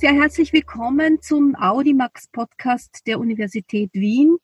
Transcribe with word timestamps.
sehr 0.00 0.14
herzlich 0.14 0.54
willkommen 0.54 1.20
zum 1.20 1.54
Audimax 1.56 2.26
Podcast 2.28 3.06
der 3.06 3.20
Universität 3.20 3.90
Wien. 3.92 4.38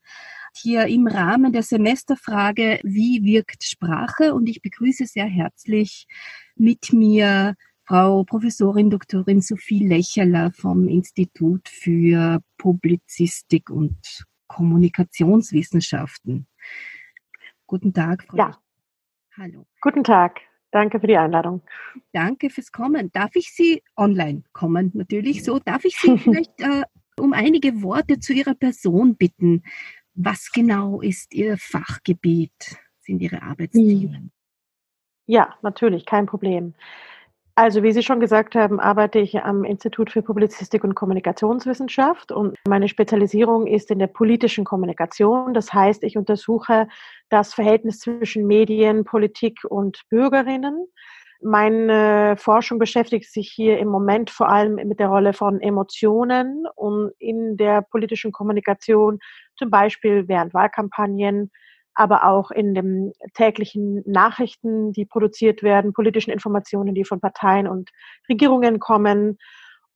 Hier 0.54 0.84
im 0.84 1.06
Rahmen 1.06 1.50
der 1.50 1.62
Semesterfrage, 1.62 2.78
wie 2.82 3.24
wirkt 3.24 3.64
Sprache? 3.64 4.34
Und 4.34 4.50
ich 4.50 4.60
begrüße 4.60 5.06
sehr 5.06 5.24
herzlich 5.24 6.06
mit 6.56 6.92
mir 6.92 7.54
Frau 7.86 8.24
Professorin 8.24 8.90
Doktorin 8.90 9.40
Sophie 9.40 9.86
Lächerler 9.86 10.52
vom 10.52 10.88
Institut 10.88 11.70
für 11.70 12.42
Publizistik 12.58 13.70
und 13.70 14.26
Kommunikationswissenschaften. 14.48 16.46
Guten 17.66 17.94
Tag, 17.94 18.24
Frau. 18.24 18.36
Ja. 18.36 18.58
Hallo. 19.38 19.66
Guten 19.80 20.04
Tag. 20.04 20.38
Danke 20.76 21.00
für 21.00 21.06
die 21.06 21.16
Einladung. 21.16 21.62
Danke 22.12 22.50
fürs 22.50 22.70
Kommen. 22.70 23.10
Darf 23.10 23.34
ich 23.34 23.50
Sie 23.50 23.82
online 23.96 24.42
kommen? 24.52 24.90
Natürlich 24.92 25.42
so. 25.42 25.58
Darf 25.58 25.86
ich 25.86 25.96
Sie 25.96 26.18
vielleicht 26.18 26.60
äh, 26.60 26.82
um 27.18 27.32
einige 27.32 27.80
Worte 27.80 28.20
zu 28.20 28.34
Ihrer 28.34 28.54
Person 28.54 29.16
bitten? 29.16 29.62
Was 30.12 30.52
genau 30.52 31.00
ist 31.00 31.32
Ihr 31.32 31.56
Fachgebiet? 31.56 32.76
Sind 33.00 33.22
Ihre 33.22 33.40
Arbeitsthemen? 33.40 34.32
Ja, 35.24 35.54
natürlich, 35.62 36.04
kein 36.04 36.26
Problem. 36.26 36.74
Also, 37.58 37.82
wie 37.82 37.92
Sie 37.92 38.02
schon 38.02 38.20
gesagt 38.20 38.54
haben, 38.54 38.80
arbeite 38.80 39.18
ich 39.18 39.42
am 39.42 39.64
Institut 39.64 40.10
für 40.10 40.20
Publizistik 40.20 40.84
und 40.84 40.94
Kommunikationswissenschaft 40.94 42.30
und 42.30 42.54
meine 42.68 42.86
Spezialisierung 42.86 43.66
ist 43.66 43.90
in 43.90 43.98
der 43.98 44.08
politischen 44.08 44.66
Kommunikation. 44.66 45.54
Das 45.54 45.72
heißt, 45.72 46.02
ich 46.02 46.18
untersuche 46.18 46.86
das 47.30 47.54
Verhältnis 47.54 48.00
zwischen 48.00 48.46
Medien, 48.46 49.04
Politik 49.04 49.60
und 49.66 50.02
Bürgerinnen. 50.10 50.86
Meine 51.40 52.36
Forschung 52.36 52.78
beschäftigt 52.78 53.32
sich 53.32 53.50
hier 53.50 53.78
im 53.78 53.88
Moment 53.88 54.28
vor 54.28 54.50
allem 54.50 54.74
mit 54.74 55.00
der 55.00 55.08
Rolle 55.08 55.32
von 55.32 55.58
Emotionen 55.62 56.66
und 56.74 57.12
in 57.18 57.56
der 57.56 57.80
politischen 57.80 58.32
Kommunikation, 58.32 59.18
zum 59.56 59.70
Beispiel 59.70 60.28
während 60.28 60.52
Wahlkampagnen, 60.52 61.50
aber 61.96 62.24
auch 62.24 62.50
in 62.50 62.74
den 62.74 63.12
täglichen 63.34 64.02
Nachrichten, 64.06 64.92
die 64.92 65.06
produziert 65.06 65.62
werden, 65.62 65.94
politischen 65.94 66.30
Informationen, 66.30 66.94
die 66.94 67.04
von 67.04 67.20
Parteien 67.20 67.66
und 67.66 67.90
Regierungen 68.28 68.78
kommen. 68.78 69.38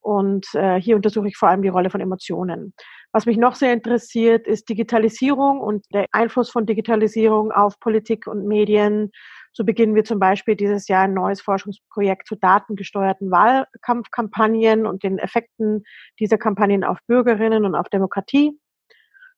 Und 0.00 0.46
äh, 0.54 0.80
hier 0.80 0.96
untersuche 0.96 1.28
ich 1.28 1.36
vor 1.36 1.50
allem 1.50 1.60
die 1.60 1.68
Rolle 1.68 1.90
von 1.90 2.00
Emotionen. 2.00 2.72
Was 3.12 3.26
mich 3.26 3.36
noch 3.36 3.54
sehr 3.54 3.74
interessiert, 3.74 4.46
ist 4.46 4.68
Digitalisierung 4.68 5.60
und 5.60 5.84
der 5.92 6.06
Einfluss 6.12 6.50
von 6.50 6.64
Digitalisierung 6.64 7.52
auf 7.52 7.78
Politik 7.80 8.26
und 8.26 8.46
Medien. 8.46 9.10
So 9.52 9.64
beginnen 9.64 9.94
wir 9.94 10.04
zum 10.04 10.18
Beispiel 10.18 10.56
dieses 10.56 10.88
Jahr 10.88 11.02
ein 11.02 11.12
neues 11.12 11.42
Forschungsprojekt 11.42 12.26
zu 12.26 12.36
datengesteuerten 12.36 13.30
Wahlkampfkampagnen 13.30 14.86
und 14.86 15.02
den 15.02 15.18
Effekten 15.18 15.82
dieser 16.18 16.38
Kampagnen 16.38 16.82
auf 16.82 16.98
Bürgerinnen 17.06 17.66
und 17.66 17.74
auf 17.74 17.90
Demokratie. 17.90 18.58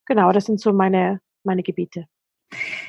Genau, 0.07 0.31
das 0.31 0.45
sind 0.45 0.61
so 0.61 0.73
meine, 0.73 1.21
meine 1.43 1.63
Gebiete. 1.63 2.07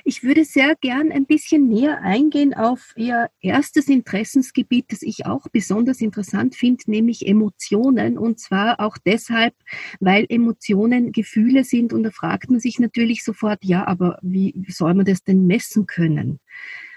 Ich 0.04 0.24
würde 0.24 0.46
sehr 0.46 0.76
gern 0.80 1.12
ein 1.12 1.26
bisschen 1.26 1.68
näher 1.68 2.02
eingehen 2.02 2.54
auf 2.54 2.94
Ihr 2.96 3.30
erstes 3.42 3.88
Interessensgebiet, 3.88 4.86
das 4.90 5.02
ich 5.02 5.26
auch 5.26 5.48
besonders 5.52 6.02
interessant 6.02 6.56
finde, 6.56 6.84
nämlich 6.88 7.28
Emotionen. 7.28 8.18
Und 8.18 8.40
zwar 8.40 8.80
auch 8.80 8.98
deshalb, 9.06 9.54
weil 10.00 10.26
Emotionen 10.30 11.12
Gefühle 11.12 11.64
sind. 11.64 11.94
Und 11.94 12.04
da 12.04 12.12
fragt 12.12 12.50
man 12.50 12.60
sich 12.60 12.80
natürlich 12.80 13.24
sofort, 13.24 13.64
ja, 13.64 13.88
aber 13.88 14.20
wie 14.22 14.54
soll 14.68 14.94
man 14.94 15.06
das 15.06 15.24
denn 15.24 15.48
messen 15.48 15.86
können? 15.86 16.40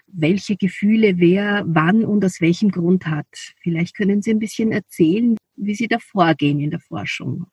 Welche 0.07 0.57
Gefühle 0.57 1.19
wer 1.19 1.65
wann 1.67 2.05
und 2.05 2.25
aus 2.25 2.41
welchem 2.41 2.71
Grund 2.71 3.07
hat? 3.07 3.27
Vielleicht 3.61 3.97
können 3.97 4.23
Sie 4.23 4.31
ein 4.31 4.39
bisschen 4.39 4.73
erzählen, 4.73 5.37
wie 5.57 5.75
Sie 5.75 5.89
da 5.89 5.99
vorgehen 5.99 6.61
in 6.61 6.71
der 6.71 6.81
Forschung. 6.81 7.47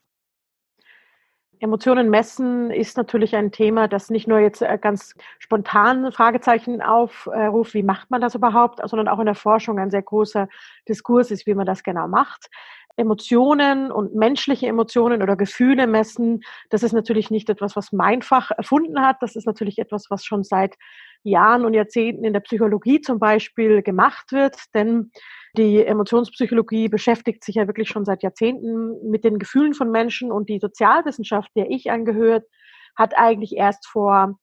Emotionen 1.64 2.10
messen 2.10 2.72
ist 2.72 2.98
natürlich 2.98 3.38
ein 3.38 3.54
Thema, 3.54 3.88
das 3.88 4.10
nicht 4.10 4.28
nur 4.28 4.38
jetzt 4.40 4.62
äh, 4.62 4.78
ganz 4.78 5.16
spontan 5.40 6.12
Fragezeichen 6.12 6.82
aufruft, 6.82 7.74
wie 7.74 7.84
macht 7.84 8.12
man 8.12 8.20
das 8.20 8.36
überhaupt, 8.36 8.82
sondern 8.84 9.08
auch 9.08 9.20
in 9.20 9.28
der 9.28 9.34
Forschung 9.34 9.80
ein 9.80 9.90
sehr 9.90 10.02
großer 10.02 10.50
Diskurs 10.90 11.32
ist, 11.32 11.48
wie 11.48 11.54
man 11.54 11.66
das 11.66 11.84
genau 11.84 12.10
macht. 12.10 12.50
Emotionen 12.96 13.92
und 13.92 14.16
menschliche 14.16 14.68
Emotionen 14.68 15.24
oder 15.24 15.36
Gefühle 15.36 15.88
messen, 15.88 16.44
das 16.70 16.84
ist 16.84 16.94
natürlich 16.94 17.32
nicht 17.32 17.50
etwas, 17.50 17.76
was 17.76 17.92
mein 17.92 18.22
Fach 18.22 18.52
erfunden 18.52 19.02
hat. 19.02 19.18
Das 19.22 19.36
ist 19.36 19.48
natürlich 19.48 19.80
etwas, 19.80 20.10
was 20.10 20.24
schon 20.24 20.44
seit 20.44 20.76
Jahren 21.24 21.66
und 21.66 21.74
Jahrzehnten 21.74 22.24
in 22.24 22.34
der 22.34 22.42
Psychologie 22.42 23.02
zum 23.02 23.20
Beispiel 23.20 23.82
gemacht 23.82 24.32
wird. 24.32 24.58
Denn 24.74 25.12
die 25.58 25.84
Emotionspsychologie 25.84 26.90
beschäftigt 26.90 27.44
sich 27.44 27.56
ja 27.56 27.68
wirklich 27.68 27.90
schon 27.90 28.06
seit 28.06 28.24
Jahrzehnten 28.24 29.10
mit 29.10 29.24
den 29.24 29.40
Gefühlen 29.40 29.74
von 29.74 29.90
Menschen 29.90 30.32
und 30.32 30.50
die 30.50 30.60
Sozialwissenschaft, 30.60 31.50
der 31.56 31.70
ich 31.70 31.90
angehört, 31.92 32.46
hat 32.96 33.18
eigentlich 33.18 33.56
erst 33.56 33.88
vor 33.88 34.38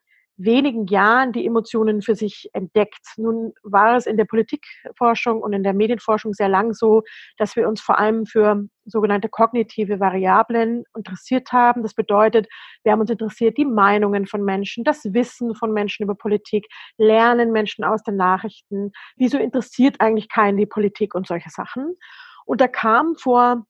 wenigen 0.44 0.86
Jahren 0.86 1.32
die 1.32 1.46
Emotionen 1.46 2.02
für 2.02 2.14
sich 2.14 2.48
entdeckt. 2.52 3.04
Nun 3.16 3.52
war 3.62 3.96
es 3.96 4.06
in 4.06 4.16
der 4.16 4.24
Politikforschung 4.24 5.42
und 5.42 5.52
in 5.52 5.62
der 5.62 5.74
Medienforschung 5.74 6.32
sehr 6.32 6.48
lang 6.48 6.72
so, 6.72 7.02
dass 7.36 7.56
wir 7.56 7.68
uns 7.68 7.80
vor 7.80 7.98
allem 7.98 8.26
für 8.26 8.64
sogenannte 8.84 9.28
kognitive 9.28 10.00
Variablen 10.00 10.84
interessiert 10.96 11.52
haben. 11.52 11.82
Das 11.82 11.94
bedeutet, 11.94 12.48
wir 12.82 12.92
haben 12.92 13.00
uns 13.00 13.10
interessiert 13.10 13.58
die 13.58 13.64
Meinungen 13.64 14.26
von 14.26 14.42
Menschen, 14.44 14.84
das 14.84 15.04
Wissen 15.04 15.54
von 15.54 15.72
Menschen 15.72 16.04
über 16.04 16.14
Politik, 16.14 16.66
lernen 16.96 17.52
Menschen 17.52 17.84
aus 17.84 18.02
den 18.02 18.16
Nachrichten. 18.16 18.92
Wieso 19.16 19.38
interessiert 19.38 20.00
eigentlich 20.00 20.28
keinen 20.28 20.56
die 20.56 20.66
Politik 20.66 21.14
und 21.14 21.26
solche 21.26 21.50
Sachen? 21.50 21.96
Und 22.46 22.60
da 22.60 22.68
kam 22.68 23.14
vor 23.16 23.64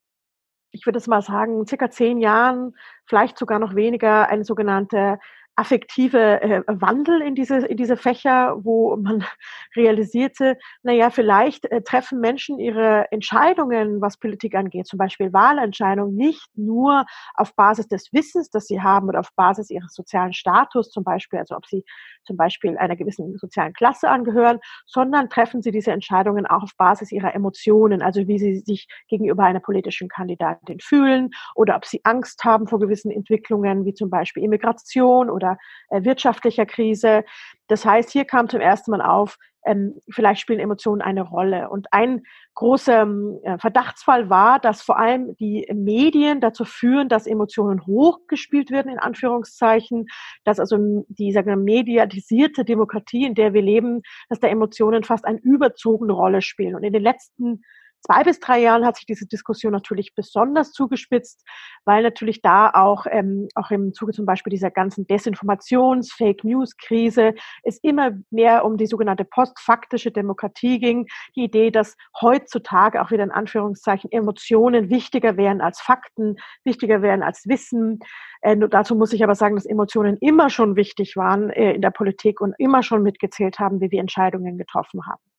ich 0.73 0.87
würde 0.87 0.99
es 0.99 1.07
mal 1.07 1.23
sagen, 1.23 1.67
circa 1.67 1.91
zehn 1.91 2.19
Jahren, 2.19 2.75
vielleicht 3.07 3.39
sogar 3.39 3.59
noch 3.59 3.75
weniger, 3.75 4.29
eine 4.29 4.45
sogenannte 4.45 5.19
affektive 5.61 6.41
äh, 6.41 6.63
Wandel 6.67 7.21
in 7.21 7.35
diese, 7.35 7.59
in 7.59 7.77
diese 7.77 7.99
Fächer, 7.99 8.57
wo 8.65 8.97
man 8.97 9.25
realisierte, 9.77 10.57
naja, 10.83 11.11
vielleicht 11.11 11.67
äh, 11.67 11.83
treffen 11.83 12.19
Menschen 12.19 12.59
ihre 12.59 13.07
Entscheidungen, 13.13 14.01
was 14.01 14.17
Politik 14.17 14.55
angeht, 14.55 14.87
zum 14.87 14.99
Beispiel 14.99 15.35
Wahlentscheidungen, 15.35 16.17
nicht 16.17 16.49
nur 16.57 17.05
auf 17.35 17.55
Basis 17.55 17.89
des 17.89 18.11
Wissens, 18.13 18.49
das 18.49 18.69
sie 18.69 18.81
haben 18.81 19.09
oder 19.09 19.21
auf 19.21 19.29
Basis 19.37 19.69
ihres 19.69 19.93
sozialen 19.93 20.33
Status, 20.33 20.91
zum 20.91 21.05
Beispiel, 21.05 21.39
also 21.39 21.57
ob 21.57 21.67
sie 21.67 21.85
zum 22.25 22.39
Beispiel 22.39 22.79
einer 22.79 22.97
gewissen 22.97 23.37
sozialen 23.37 23.75
Klasse 23.75 24.09
angehören, 24.09 24.61
sondern 24.87 25.29
treffen 25.29 25.61
sie 25.61 25.73
diese 25.73 25.93
Entscheidungen 25.93 26.47
auch 26.47 26.63
auf 26.63 26.75
Basis 26.79 27.13
ihrer 27.13 27.35
Emotionen, 27.35 28.01
also 28.01 28.27
wie 28.27 28.39
sie 28.39 28.61
sich 28.61 28.89
gegenüber 29.09 29.45
einer 29.45 29.61
politischen 29.61 30.09
Kandidatin 30.09 30.81
fühlen 30.81 31.31
oder 31.55 31.77
ob 31.77 31.85
sie 31.85 32.01
Angst 32.05 32.45
haben 32.45 32.67
vor 32.67 32.81
gewissen 32.81 33.11
Entwicklungen, 33.11 33.85
wie 33.85 33.93
zum 33.93 34.09
Beispiel 34.09 34.43
Immigration 34.43 35.29
oder 35.29 35.50
oder 35.51 35.59
äh, 35.89 36.05
wirtschaftlicher 36.05 36.67
Krise. 36.67 37.25
Das 37.69 37.85
heißt, 37.85 38.11
hier 38.11 38.25
kam 38.25 38.49
zum 38.49 38.61
ersten 38.61 38.91
Mal 38.91 39.03
auf, 39.03 39.37
ähm, 39.67 40.01
vielleicht 40.11 40.41
spielen 40.41 40.59
Emotionen 40.59 41.03
eine 41.03 41.23
Rolle. 41.23 41.69
Und 41.69 41.93
ein 41.93 42.23
großer 42.55 43.07
äh, 43.43 43.59
Verdachtsfall 43.59 44.31
war, 44.31 44.59
dass 44.59 44.81
vor 44.83 44.99
allem 44.99 45.37
die 45.37 45.71
Medien 45.75 46.41
dazu 46.41 46.65
führen, 46.65 47.09
dass 47.09 47.27
Emotionen 47.27 47.87
hochgespielt 47.87 48.71
werden, 48.71 48.91
in 48.91 48.99
Anführungszeichen, 48.99 50.07
dass 50.45 50.59
also 50.59 51.05
die 51.09 51.33
sagen 51.33 51.49
wir, 51.49 51.57
mediatisierte 51.57 52.65
Demokratie, 52.65 53.27
in 53.27 53.35
der 53.35 53.53
wir 53.53 53.63
leben, 53.63 54.01
dass 54.31 54.41
da 54.41 54.49
Emotionen 54.49 55.05
fast 55.05 55.27
eine 55.27 55.39
überzogene 55.41 56.15
Rolle 56.15 56.41
spielen. 56.41 56.75
Und 56.75 56.83
in 56.83 56.93
den 56.93 57.03
letzten 57.03 57.63
zwei 58.03 58.25
bis 58.25 58.41
drei 58.41 58.61
Jahren 58.61 58.85
hat 58.85 58.97
sich 58.97 59.07
diese 59.07 59.27
Diskussion 59.27 59.73
natürlich 59.73 60.15
besonders 60.15 60.73
zugespitzt, 60.73 61.47
weil 61.85 62.03
natürlich 62.03 62.43
da 62.43 62.71
auch, 62.71 63.07
ähm, 63.11 63.49
auch 63.55 63.71
im 63.71 63.93
Zuge 63.93 64.13
zum 64.13 64.27
Beispiel 64.27 64.51
dieser 64.51 64.71
ganzen 64.71 65.07
Desinformations-, 65.07 66.13
Fake 66.13 66.45
News-Krise 66.45 67.35
es 67.63 67.79
immer 67.83 68.13
mehr 68.31 68.65
um 68.65 68.77
die 68.77 68.87
sogenannte 68.87 69.25
postfaktische 69.25 70.11
Demokratie 70.11 70.79
ging. 70.79 71.07
Die 71.37 71.45
Idee, 71.45 71.71
dass 71.71 71.97
heutzutage 72.21 73.03
auch 73.03 73.11
wieder 73.11 73.25
in 73.25 73.31
Anführungszeichen 73.31 74.11
Emotionen 74.13 74.91
wichtiger 74.91 75.37
wären 75.37 75.61
als 75.61 75.81
Fakten, 75.81 76.37
wichtiger 76.65 77.03
wären 77.03 77.23
als 77.23 77.47
Wissen. 77.47 78.01
Äh, 78.43 78.57
dazu 78.57 78.95
muss 78.95 79.13
ich 79.13 79.23
aber 79.23 79.35
sagen, 79.35 79.55
dass 79.57 79.67
Emotionen 79.67 80.17
immer 80.19 80.51
schon 80.51 80.77
wichtig 80.77 81.17
waren 81.17 81.51
äh, 81.51 81.73
in 81.73 81.83
der 81.83 81.91
Politik 81.91 82.41
und 82.41 82.55
immer 82.59 82.83
schon 82.83 83.03
mitgezählt 83.03 83.59
haben, 83.59 83.81
wie 83.81 83.91
wir 83.91 84.01
Entscheidungen 84.01 84.59
getroffen 84.59 85.07
haben. 85.07 85.30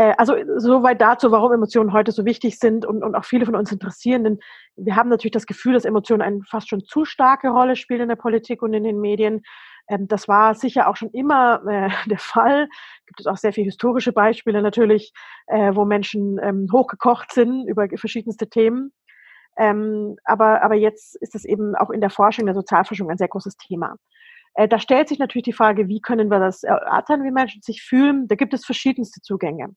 Äh, 0.00 0.14
also 0.16 0.34
soweit 0.56 0.98
dazu, 1.02 1.30
warum 1.30 1.52
Emotionen 1.52 1.92
heute 1.92 2.10
so 2.10 2.24
wichtig 2.24 2.58
sind 2.58 2.86
und, 2.86 3.04
und 3.04 3.14
auch 3.14 3.26
viele 3.26 3.44
von 3.44 3.54
uns 3.54 3.70
interessieren. 3.70 4.24
Denn 4.24 4.38
wir 4.76 4.96
haben 4.96 5.10
natürlich 5.10 5.32
das 5.32 5.44
Gefühl, 5.44 5.74
dass 5.74 5.84
Emotionen 5.84 6.22
eine 6.22 6.40
fast 6.48 6.70
schon 6.70 6.82
zu 6.84 7.04
starke 7.04 7.50
Rolle 7.50 7.76
spielen 7.76 8.02
in 8.02 8.08
der 8.08 8.16
Politik 8.16 8.62
und 8.62 8.72
in 8.72 8.84
den 8.84 8.98
Medien. 8.98 9.42
Ähm, 9.88 10.08
das 10.08 10.26
war 10.26 10.54
sicher 10.54 10.88
auch 10.88 10.96
schon 10.96 11.10
immer 11.10 11.60
äh, 11.68 11.90
der 12.08 12.18
Fall. 12.18 12.68
Gibt 13.06 13.20
es 13.20 13.26
auch 13.26 13.36
sehr 13.36 13.52
viele 13.52 13.66
historische 13.66 14.12
Beispiele 14.12 14.62
natürlich, 14.62 15.12
äh, 15.48 15.74
wo 15.74 15.84
Menschen 15.84 16.38
ähm, 16.42 16.68
hochgekocht 16.72 17.34
sind 17.34 17.68
über 17.68 17.86
verschiedenste 17.94 18.48
Themen. 18.48 18.92
Ähm, 19.58 20.16
aber, 20.24 20.62
aber 20.62 20.76
jetzt 20.76 21.16
ist 21.20 21.34
es 21.34 21.44
eben 21.44 21.74
auch 21.74 21.90
in 21.90 22.00
der 22.00 22.08
Forschung, 22.08 22.46
der 22.46 22.54
Sozialforschung 22.54 23.10
ein 23.10 23.18
sehr 23.18 23.28
großes 23.28 23.58
Thema. 23.58 23.96
Äh, 24.54 24.68
da 24.68 24.78
stellt 24.78 25.08
sich 25.08 25.18
natürlich 25.18 25.44
die 25.44 25.52
Frage, 25.52 25.88
wie 25.88 26.00
können 26.00 26.30
wir 26.30 26.38
das 26.38 26.62
erörtern, 26.62 27.22
wie 27.24 27.30
Menschen 27.30 27.62
sich 27.62 27.82
fühlen. 27.82 28.28
Da 28.28 28.34
gibt 28.34 28.54
es 28.54 28.64
verschiedenste 28.64 29.20
Zugänge. 29.20 29.74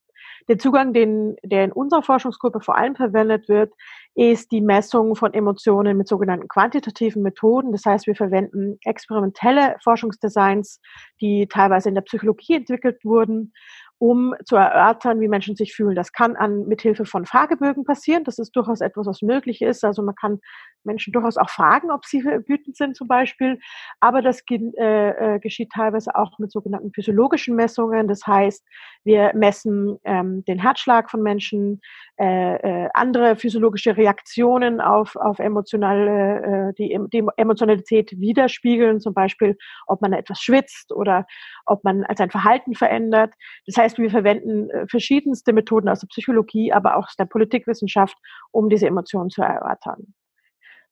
Der 0.50 0.58
Zugang, 0.58 0.94
den, 0.94 1.36
der 1.44 1.64
in 1.64 1.72
unserer 1.72 2.04
Forschungsgruppe 2.04 2.60
vor 2.60 2.78
allem 2.78 2.96
verwendet 2.96 3.48
wird, 3.48 3.74
ist 4.16 4.52
die 4.52 4.62
Messung 4.62 5.16
von 5.16 5.34
Emotionen 5.34 5.98
mit 5.98 6.08
sogenannten 6.08 6.48
quantitativen 6.48 7.24
Methoden. 7.24 7.72
Das 7.72 7.86
heißt, 7.86 8.08
wir 8.08 8.16
verwenden 8.16 8.78
experimentelle 8.84 9.76
Forschungsdesigns, 9.84 10.82
die 11.22 11.48
teilweise 11.48 11.90
in 11.90 11.96
der 11.96 12.02
Psychologie 12.02 12.56
entwickelt 12.56 13.04
wurden, 13.04 13.54
um 13.98 14.36
zu 14.46 14.56
erörtern, 14.58 15.22
wie 15.22 15.30
Menschen 15.30 15.56
sich 15.56 15.74
fühlen. 15.74 15.96
Das 15.96 16.12
kann 16.12 16.36
an 16.36 16.68
mithilfe 16.68 17.06
von 17.06 17.26
Fragebögen 17.26 17.86
passieren. 17.86 18.26
Das 18.26 18.38
ist 18.38 18.52
durchaus 18.52 18.82
etwas, 18.82 19.08
was 19.08 19.22
möglich 19.22 19.62
ist. 19.62 19.84
Also 19.86 20.04
man 20.04 20.16
kann 20.16 20.40
Menschen 20.86 21.14
durchaus 21.14 21.38
auch 21.38 21.50
fragen, 21.50 21.92
ob 21.92 22.06
sie 22.06 22.24
wütend 22.48 22.76
sind 22.76 22.96
zum 22.96 23.08
Beispiel. 23.08 23.60
Aber 24.00 24.22
das 24.22 24.44
äh, 24.50 25.36
äh, 25.36 25.40
geschieht 25.40 25.72
teilweise 25.72 26.16
auch 26.16 26.38
mit 26.40 26.52
sogenannten 26.52 26.92
physiologischen 26.94 27.56
Messungen. 27.56 28.08
Das 28.08 28.26
heißt, 28.26 28.64
wir 29.04 29.32
messen 29.36 29.98
ähm, 30.04 30.44
den 30.46 30.60
Herzschlag 30.60 31.10
von 31.10 31.22
Menschen, 31.22 31.82
äh, 32.20 32.56
äh, 32.56 32.90
andere 32.94 33.36
physiologische 33.36 33.98
Reaktionen 33.98 34.82
auf, 34.82 35.16
auf 35.16 35.40
emotionale, 35.40 36.70
äh, 36.70 36.74
die, 36.74 36.98
die 37.12 37.28
Emotionalität 37.38 38.12
widerspiegeln, 38.20 39.00
zum 39.00 39.14
Beispiel, 39.14 39.58
ob 39.88 40.02
man 40.02 40.14
etwas 40.14 40.40
schwitzt 40.40 40.92
oder 40.92 41.26
ob 41.66 41.84
man 41.84 42.06
sein 42.16 42.30
Verhalten 42.30 42.76
verändert. 42.76 43.34
Das 43.66 43.78
heißt, 43.78 43.98
wir 43.98 44.10
verwenden 44.10 44.70
äh, 44.70 44.88
verschiedenste 44.88 45.54
Methoden 45.54 45.90
aus 45.90 46.02
der 46.02 46.08
Psychologie, 46.08 46.72
aber 46.72 46.98
auch 46.98 47.08
aus 47.08 47.16
der 47.16 47.26
Politikwissenschaft, 47.26 48.18
um 48.52 48.70
diese 48.70 48.88
Emotionen 48.88 49.30
zu 49.30 49.42
erörtern. 49.42 50.14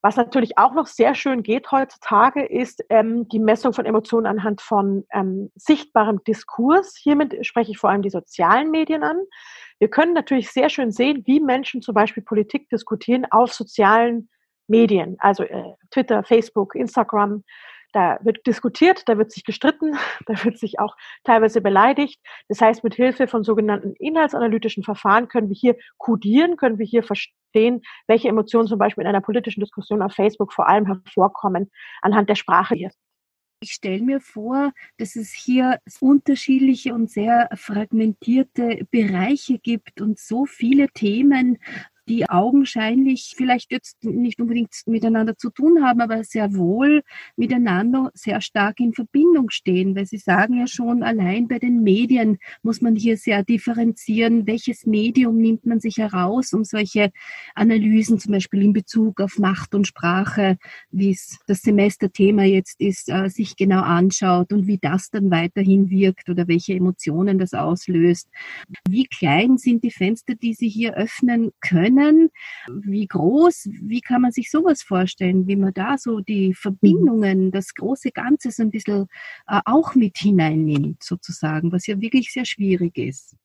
Was 0.04 0.16
natürlich 0.16 0.58
auch 0.58 0.74
noch 0.74 0.88
sehr 0.88 1.14
schön 1.14 1.44
geht 1.44 1.72
heutzutage, 1.72 2.44
ist 2.44 2.84
ähm, 2.90 3.28
die 3.28 3.40
Messung 3.40 3.72
von 3.72 3.86
Emotionen 3.86 4.26
anhand 4.26 4.62
von 4.62 5.06
ähm, 5.14 5.52
sichtbarem 5.56 6.24
Diskurs. 6.24 6.98
Hiermit 6.98 7.46
spreche 7.46 7.72
ich 7.72 7.78
vor 7.78 7.92
allem 7.92 8.02
die 8.02 8.10
sozialen 8.10 8.72
Medien 8.72 9.04
an. 9.04 9.18
Wir 9.78 9.90
können 9.90 10.14
natürlich 10.14 10.52
sehr 10.52 10.70
schön 10.70 10.92
sehen, 10.92 11.24
wie 11.28 11.40
Menschen 11.40 11.84
zum 11.84 11.94
Beispiel 11.94 12.24
Politik 12.24 12.68
diskutieren 12.70 13.26
auf 13.30 13.54
sozialen 13.54 14.30
Medien, 14.68 15.18
also 15.20 15.44
äh, 15.44 15.74
Twitter, 15.92 16.24
Facebook, 16.24 16.74
Instagram. 16.76 17.44
Da 17.94 18.20
wird 18.22 18.46
diskutiert, 18.48 19.08
da 19.08 19.18
wird 19.18 19.32
sich 19.32 19.44
gestritten, 19.44 19.94
da 20.26 20.44
wird 20.44 20.58
sich 20.58 20.80
auch 20.80 20.96
teilweise 21.24 21.62
beleidigt. 21.62 22.20
Das 22.48 22.62
heißt, 22.62 22.84
mit 22.84 22.96
Hilfe 22.96 23.28
von 23.28 23.44
sogenannten 23.44 23.94
inhaltsanalytischen 23.96 24.84
Verfahren 24.84 25.28
können 25.28 25.50
wir 25.50 25.56
hier 25.56 25.76
kodieren, 25.98 26.58
können 26.58 26.80
wir 26.80 26.86
hier 26.86 27.04
verstehen, 27.04 27.82
welche 28.08 28.30
Emotionen 28.30 28.68
zum 28.68 28.80
Beispiel 28.80 29.04
in 29.04 29.10
einer 29.10 29.22
politischen 29.22 29.60
Diskussion 29.60 30.02
auf 30.02 30.14
Facebook 30.14 30.54
vor 30.54 30.68
allem 30.68 30.86
hervorkommen 30.86 31.70
anhand 32.02 32.30
der 32.30 32.36
Sprache 32.36 32.76
hier. 32.76 32.92
Ich 33.64 33.74
stelle 33.74 34.02
mir 34.02 34.20
vor, 34.20 34.72
dass 34.98 35.16
es 35.16 35.32
hier 35.32 35.78
unterschiedliche 36.00 36.96
und 36.96 37.12
sehr 37.12 37.48
fragmentierte 37.54 38.88
Bereiche 38.90 39.60
gibt 39.60 40.02
und 40.02 40.18
so 40.18 40.48
viele 40.48 40.88
Themen, 40.88 41.60
die 42.12 42.30
augenscheinlich 42.30 43.36
vielleicht 43.38 43.72
jetzt 43.72 44.04
nicht 44.04 44.42
unbedingt 44.42 44.74
miteinander 44.86 45.38
zu 45.38 45.50
tun 45.50 45.82
haben, 45.82 46.02
aber 46.02 46.26
sehr 46.26 46.54
wohl 46.56 47.04
miteinander 47.38 48.12
sehr 48.14 48.42
stark 48.42 48.82
in 48.82 48.92
Verbindung 48.92 49.50
stehen, 49.50 49.96
weil 49.96 50.06
Sie 50.06 50.18
sagen 50.18 50.60
ja 50.60 50.68
schon, 50.68 51.04
allein 51.04 51.48
bei 51.48 51.58
den 51.58 51.84
Medien 51.84 52.38
muss 52.64 52.82
man 52.82 52.98
hier 52.98 53.16
sehr 53.16 53.46
differenzieren, 53.46 54.46
welches 54.46 54.86
Medium 54.86 55.38
nimmt 55.38 55.66
man 55.66 55.80
sich 55.80 56.00
heraus, 56.00 56.52
um 56.52 56.66
solche 56.66 57.12
Analysen 57.56 58.20
zum 58.20 58.34
Beispiel 58.34 58.62
in 58.62 58.74
Bezug 58.74 59.22
auf 59.22 59.40
Macht 59.40 59.74
und 59.74 59.88
Sprache, 59.88 60.58
wie 60.92 61.12
es 61.12 61.40
das 61.48 61.62
Semesterthema 61.62 62.44
jetzt 62.44 62.82
ist, 62.82 63.08
äh, 63.08 63.30
sich 63.30 63.56
genau 63.56 63.84
anschaut 63.84 64.52
und 64.52 64.68
wie 64.68 64.80
das 64.80 65.12
dann 65.12 65.32
weiterhin 65.32 65.90
wirkt 65.90 66.28
oder 66.30 66.50
welche 66.50 66.74
Emotionen 66.74 67.40
das 67.40 67.54
auslöst. 67.54 68.28
Wie 68.90 69.06
klein 69.06 69.58
sind 69.58 69.86
die 69.86 69.92
Fenster, 69.92 70.36
die 70.36 70.54
Sie 70.54 70.68
hier 70.68 70.96
öffnen 70.96 71.52
können? 71.62 72.01
Themen? 72.02 72.30
Wie 72.68 73.08
groß? 73.08 73.70
Wie 73.82 74.02
kann 74.02 74.22
man 74.22 74.32
sich 74.32 74.50
sowas 74.50 74.82
vorstellen, 74.82 75.48
wie 75.48 75.56
man 75.56 75.74
da 75.74 75.98
so 75.98 76.20
die 76.20 76.54
Verbindungen, 76.54 77.52
das 77.52 77.74
große 77.74 78.12
Ganze 78.12 78.52
so 78.52 78.64
ein 78.64 78.72
bisschen 78.72 79.08
äh, 79.48 79.62
auch 79.66 79.96
mit 79.96 80.18
hineinnimmt, 80.18 81.04
sozusagen, 81.04 81.72
was 81.72 81.88
ja 81.88 82.00
wirklich 82.00 82.32
sehr 82.32 82.46
schwierig 82.46 82.98
ist? 82.98 83.36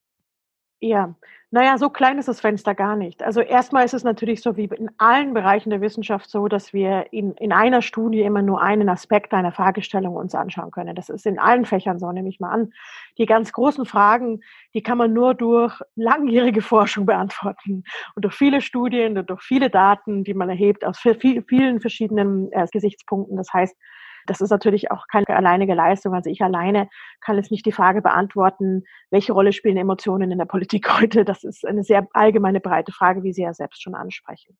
Ja, 0.80 1.14
naja, 1.50 1.78
so 1.78 1.88
klein 1.88 2.18
ist 2.18 2.28
das 2.28 2.40
Fenster 2.40 2.74
gar 2.74 2.96
nicht. 2.96 3.22
Also 3.22 3.40
erstmal 3.40 3.86
ist 3.86 3.94
es 3.94 4.04
natürlich 4.04 4.42
so 4.42 4.58
wie 4.58 4.64
in 4.64 4.90
allen 4.98 5.32
Bereichen 5.32 5.70
der 5.70 5.80
Wissenschaft 5.80 6.28
so, 6.28 6.48
dass 6.48 6.74
wir 6.74 7.06
in, 7.12 7.32
in 7.34 7.50
einer 7.50 7.80
Studie 7.80 8.20
immer 8.22 8.42
nur 8.42 8.60
einen 8.60 8.90
Aspekt 8.90 9.32
einer 9.32 9.52
Fragestellung 9.52 10.16
uns 10.16 10.34
anschauen 10.34 10.70
können. 10.70 10.94
Das 10.94 11.08
ist 11.08 11.24
in 11.24 11.38
allen 11.38 11.64
Fächern 11.64 11.98
so, 11.98 12.12
nehme 12.12 12.28
ich 12.28 12.40
mal 12.40 12.50
an. 12.50 12.72
Die 13.16 13.24
ganz 13.24 13.52
großen 13.52 13.86
Fragen, 13.86 14.40
die 14.74 14.82
kann 14.82 14.98
man 14.98 15.14
nur 15.14 15.34
durch 15.34 15.80
langjährige 15.94 16.60
Forschung 16.60 17.06
beantworten 17.06 17.84
und 18.14 18.24
durch 18.24 18.34
viele 18.34 18.60
Studien 18.60 19.16
und 19.16 19.30
durch 19.30 19.42
viele 19.42 19.70
Daten, 19.70 20.24
die 20.24 20.34
man 20.34 20.50
erhebt 20.50 20.84
aus 20.84 20.98
vielen 20.98 21.80
verschiedenen 21.80 22.52
äh, 22.52 22.66
Gesichtspunkten. 22.70 23.38
Das 23.38 23.50
heißt, 23.52 23.74
das 24.26 24.40
ist 24.40 24.50
natürlich 24.50 24.90
auch 24.90 25.06
keine 25.08 25.28
alleinige 25.28 25.74
Leistung. 25.74 26.14
Also 26.14 26.30
ich 26.30 26.42
alleine 26.42 26.88
kann 27.20 27.36
jetzt 27.36 27.50
nicht 27.50 27.66
die 27.66 27.72
Frage 27.72 28.02
beantworten, 28.02 28.84
welche 29.10 29.32
Rolle 29.32 29.52
spielen 29.52 29.76
Emotionen 29.76 30.30
in 30.30 30.38
der 30.38 30.44
Politik 30.44 30.88
heute. 31.00 31.24
Das 31.24 31.44
ist 31.44 31.66
eine 31.66 31.82
sehr 31.82 32.06
allgemeine, 32.12 32.60
breite 32.60 32.92
Frage, 32.92 33.22
wie 33.22 33.32
Sie 33.32 33.42
ja 33.42 33.54
selbst 33.54 33.82
schon 33.82 33.94
ansprechen. 33.94 34.58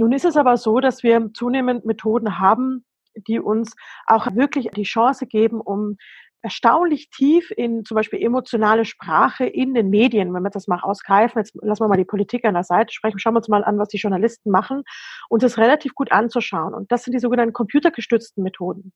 Nun 0.00 0.12
ist 0.12 0.24
es 0.24 0.36
aber 0.36 0.56
so, 0.56 0.80
dass 0.80 1.02
wir 1.02 1.30
zunehmend 1.34 1.84
Methoden 1.84 2.38
haben, 2.38 2.84
die 3.26 3.40
uns 3.40 3.74
auch 4.06 4.26
wirklich 4.34 4.68
die 4.70 4.84
Chance 4.84 5.26
geben, 5.26 5.60
um 5.60 5.96
erstaunlich 6.42 7.10
tief 7.10 7.50
in 7.56 7.84
zum 7.84 7.94
Beispiel 7.94 8.22
emotionale 8.22 8.84
Sprache 8.84 9.44
in 9.44 9.74
den 9.74 9.90
Medien, 9.90 10.32
wenn 10.32 10.42
wir 10.42 10.50
das 10.50 10.68
mal 10.68 10.80
ausgreifen, 10.80 11.40
jetzt 11.40 11.54
lassen 11.62 11.82
wir 11.82 11.88
mal 11.88 11.96
die 11.96 12.04
Politik 12.04 12.44
an 12.44 12.54
der 12.54 12.64
Seite 12.64 12.92
sprechen, 12.92 13.18
schauen 13.18 13.34
wir 13.34 13.38
uns 13.38 13.48
mal 13.48 13.64
an, 13.64 13.78
was 13.78 13.88
die 13.88 13.98
Journalisten 13.98 14.50
machen, 14.50 14.82
uns 15.28 15.42
das 15.42 15.58
relativ 15.58 15.94
gut 15.94 16.12
anzuschauen. 16.12 16.74
Und 16.74 16.92
das 16.92 17.04
sind 17.04 17.12
die 17.12 17.18
sogenannten 17.18 17.52
computergestützten 17.52 18.42
Methoden. 18.42 18.92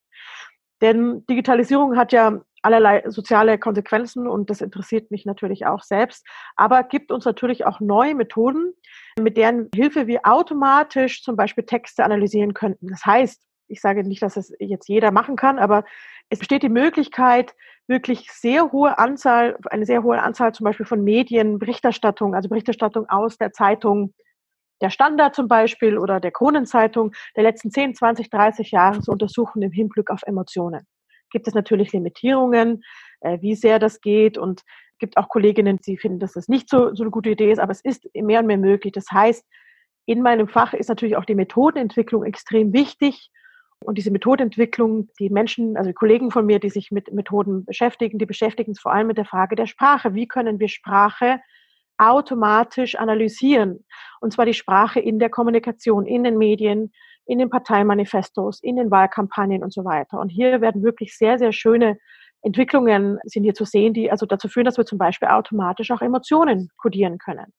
Denn 0.81 1.25
Digitalisierung 1.27 1.97
hat 1.97 2.13
ja 2.13 2.41
allerlei 2.63 3.05
soziale 3.09 3.59
Konsequenzen 3.59 4.27
und 4.29 4.51
das 4.51 4.61
interessiert 4.61 5.11
mich 5.11 5.27
natürlich 5.27 5.67
auch 5.67 5.83
selbst, 5.83 6.27
aber 6.57 6.83
gibt 6.85 7.11
uns 7.11 7.25
natürlich 7.25 7.67
auch 7.67 7.81
neue 7.81 8.15
Methoden, 8.15 8.73
mit 9.21 9.37
deren 9.37 9.69
Hilfe 9.75 10.07
wir 10.07 10.21
automatisch 10.25 11.23
zum 11.23 11.37
Beispiel 11.37 11.65
Texte 11.65 12.05
analysieren 12.05 12.55
könnten. 12.55 12.89
Das 12.89 13.05
heißt, 13.05 13.43
ich 13.73 13.81
sage 13.81 14.05
nicht, 14.05 14.23
dass 14.23 14.37
es 14.37 14.53
jetzt 14.61 14.89
jeder 14.89 15.11
machen 15.11 15.37
kann, 15.37 15.59
aber 15.59 15.85
es 16.29 16.39
besteht 16.39 16.63
die 16.63 16.69
Möglichkeit, 16.69 17.55
wirklich 17.89 18.31
sehr 18.31 18.71
hohe 18.71 18.99
Anzahl, 18.99 19.59
eine 19.71 19.87
sehr 19.87 20.03
hohe 20.03 20.23
Anzahl 20.23 20.53
zum 20.53 20.65
Beispiel 20.65 20.87
von 20.87 21.03
Medien, 21.03 21.59
Berichterstattung, 21.59 22.35
also 22.35 22.49
Berichterstattung 22.49 23.09
aus 23.09 23.39
der 23.39 23.53
Zeitung 23.53 24.15
der 24.81 24.91
Standard 24.91 25.35
zum 25.35 25.49
Beispiel 25.49 25.97
oder 25.97 26.21
der 26.21 26.33
Kronenzeitung 26.33 27.13
der 27.37 27.45
letzten 27.45 27.71
10, 27.71 27.95
20, 27.95 28.31
30 28.31 28.71
Jahre 28.71 29.01
zu 29.01 29.11
untersuchen 29.13 29.63
im 29.63 29.73
Hinblick 29.73 30.11
auf 30.11 30.21
Emotionen. 30.27 30.87
Gibt 31.31 31.49
es 31.49 31.55
natürlich 31.55 31.93
Limitierungen, 31.93 32.83
äh, 33.21 33.39
wie 33.41 33.55
sehr 33.55 33.79
das 33.79 34.01
geht 34.01 34.37
und 34.39 34.63
gibt 34.99 35.17
auch 35.17 35.29
Kolleginnen, 35.29 35.79
die 35.87 35.97
finden, 35.97 36.19
dass 36.19 36.33
das 36.33 36.49
nicht 36.49 36.69
so, 36.69 36.95
so 36.95 37.03
eine 37.03 37.11
gute 37.11 37.31
Idee 37.31 37.51
ist, 37.51 37.59
aber 37.59 37.73
es 37.73 37.81
ist 37.81 38.09
mehr 38.15 38.41
und 38.41 38.47
mehr 38.47 38.59
möglich. 38.59 38.93
Das 38.93 39.07
heißt, 39.11 39.45
in 40.07 40.23
meinem 40.23 40.49
Fach 40.49 40.75
ist 40.75 40.89
natürlich 40.89 41.17
auch 41.17 41.25
die 41.25 41.35
Methodenentwicklung 41.35 42.25
extrem 42.25 42.73
wichtig 42.73 43.31
und 43.83 43.99
diese 43.99 44.11
Methodenentwicklung, 44.11 45.09
die 45.19 45.31
Menschen, 45.31 45.77
also 45.77 45.91
die 45.91 45.95
Kollegen 45.95 46.31
von 46.31 46.47
mir, 46.47 46.59
die 46.59 46.71
sich 46.71 46.91
mit 46.91 47.13
Methoden 47.13 47.65
beschäftigen, 47.65 48.19
die 48.19 48.27
beschäftigen 48.27 48.75
sich 48.75 48.83
vor 48.83 48.93
allem 48.93 49.07
mit 49.07 49.19
der 49.19 49.25
Frage 49.25 49.57
der 49.57 49.67
Sprache. 49.67 50.15
Wie 50.15 50.27
können 50.27 50.59
wir 50.59 50.69
Sprache 50.69 51.41
automatisch 51.99 52.97
analysieren? 52.97 53.85
Und 54.21 54.33
zwar 54.33 54.47
die 54.47 54.55
Sprache 54.55 55.01
in 55.01 55.19
der 55.19 55.31
Kommunikation, 55.31 56.07
in 56.07 56.25
den 56.25 56.39
Medien, 56.39 56.93
in 57.27 57.39
den 57.39 57.51
Parteimanifestos, 57.51 58.63
in 58.63 58.77
den 58.77 58.91
Wahlkampagnen 58.91 59.63
und 59.63 59.73
so 59.73 59.85
weiter. 59.85 60.19
Und 60.19 60.31
hier 60.31 60.61
werden 60.61 60.83
wirklich 60.83 61.17
sehr, 61.17 61.39
sehr 61.39 61.53
schöne 61.53 61.99
Entwicklungen 62.43 63.19
sind 63.25 63.45
hier 63.45 63.55
zu 63.55 63.65
sehen, 63.65 63.95
die 63.95 64.11
also 64.11 64.27
dazu 64.27 64.49
führen, 64.49 64.65
dass 64.65 64.77
wir 64.77 64.85
zum 64.85 64.99
Beispiel 64.99 65.29
automatisch 65.29 65.93
auch 65.93 66.03
Emotionen 66.03 66.71
kodieren 66.77 67.19
können 67.19 67.53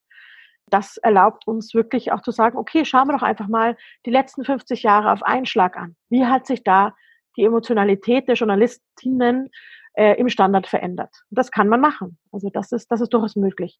das 0.73 0.97
erlaubt 0.97 1.45
uns 1.45 1.75
wirklich 1.75 2.11
auch 2.11 2.21
zu 2.21 2.31
sagen, 2.31 2.57
okay, 2.57 2.83
schauen 2.83 3.07
wir 3.07 3.13
doch 3.13 3.21
einfach 3.21 3.47
mal 3.47 3.77
die 4.07 4.09
letzten 4.09 4.43
50 4.43 4.81
Jahre 4.81 5.11
auf 5.11 5.21
einen 5.21 5.45
Schlag 5.45 5.77
an. 5.77 5.95
Wie 6.09 6.25
hat 6.25 6.47
sich 6.47 6.63
da 6.63 6.95
die 7.37 7.43
Emotionalität 7.43 8.27
der 8.27 8.35
Journalistinnen 8.35 9.51
äh, 9.93 10.19
im 10.19 10.29
Standard 10.29 10.65
verändert? 10.65 11.11
Und 11.29 11.37
das 11.37 11.51
kann 11.51 11.67
man 11.67 11.79
machen. 11.79 12.17
Also 12.31 12.49
das 12.49 12.71
ist, 12.71 12.91
das 12.91 13.01
ist 13.01 13.13
durchaus 13.13 13.35
möglich. 13.35 13.79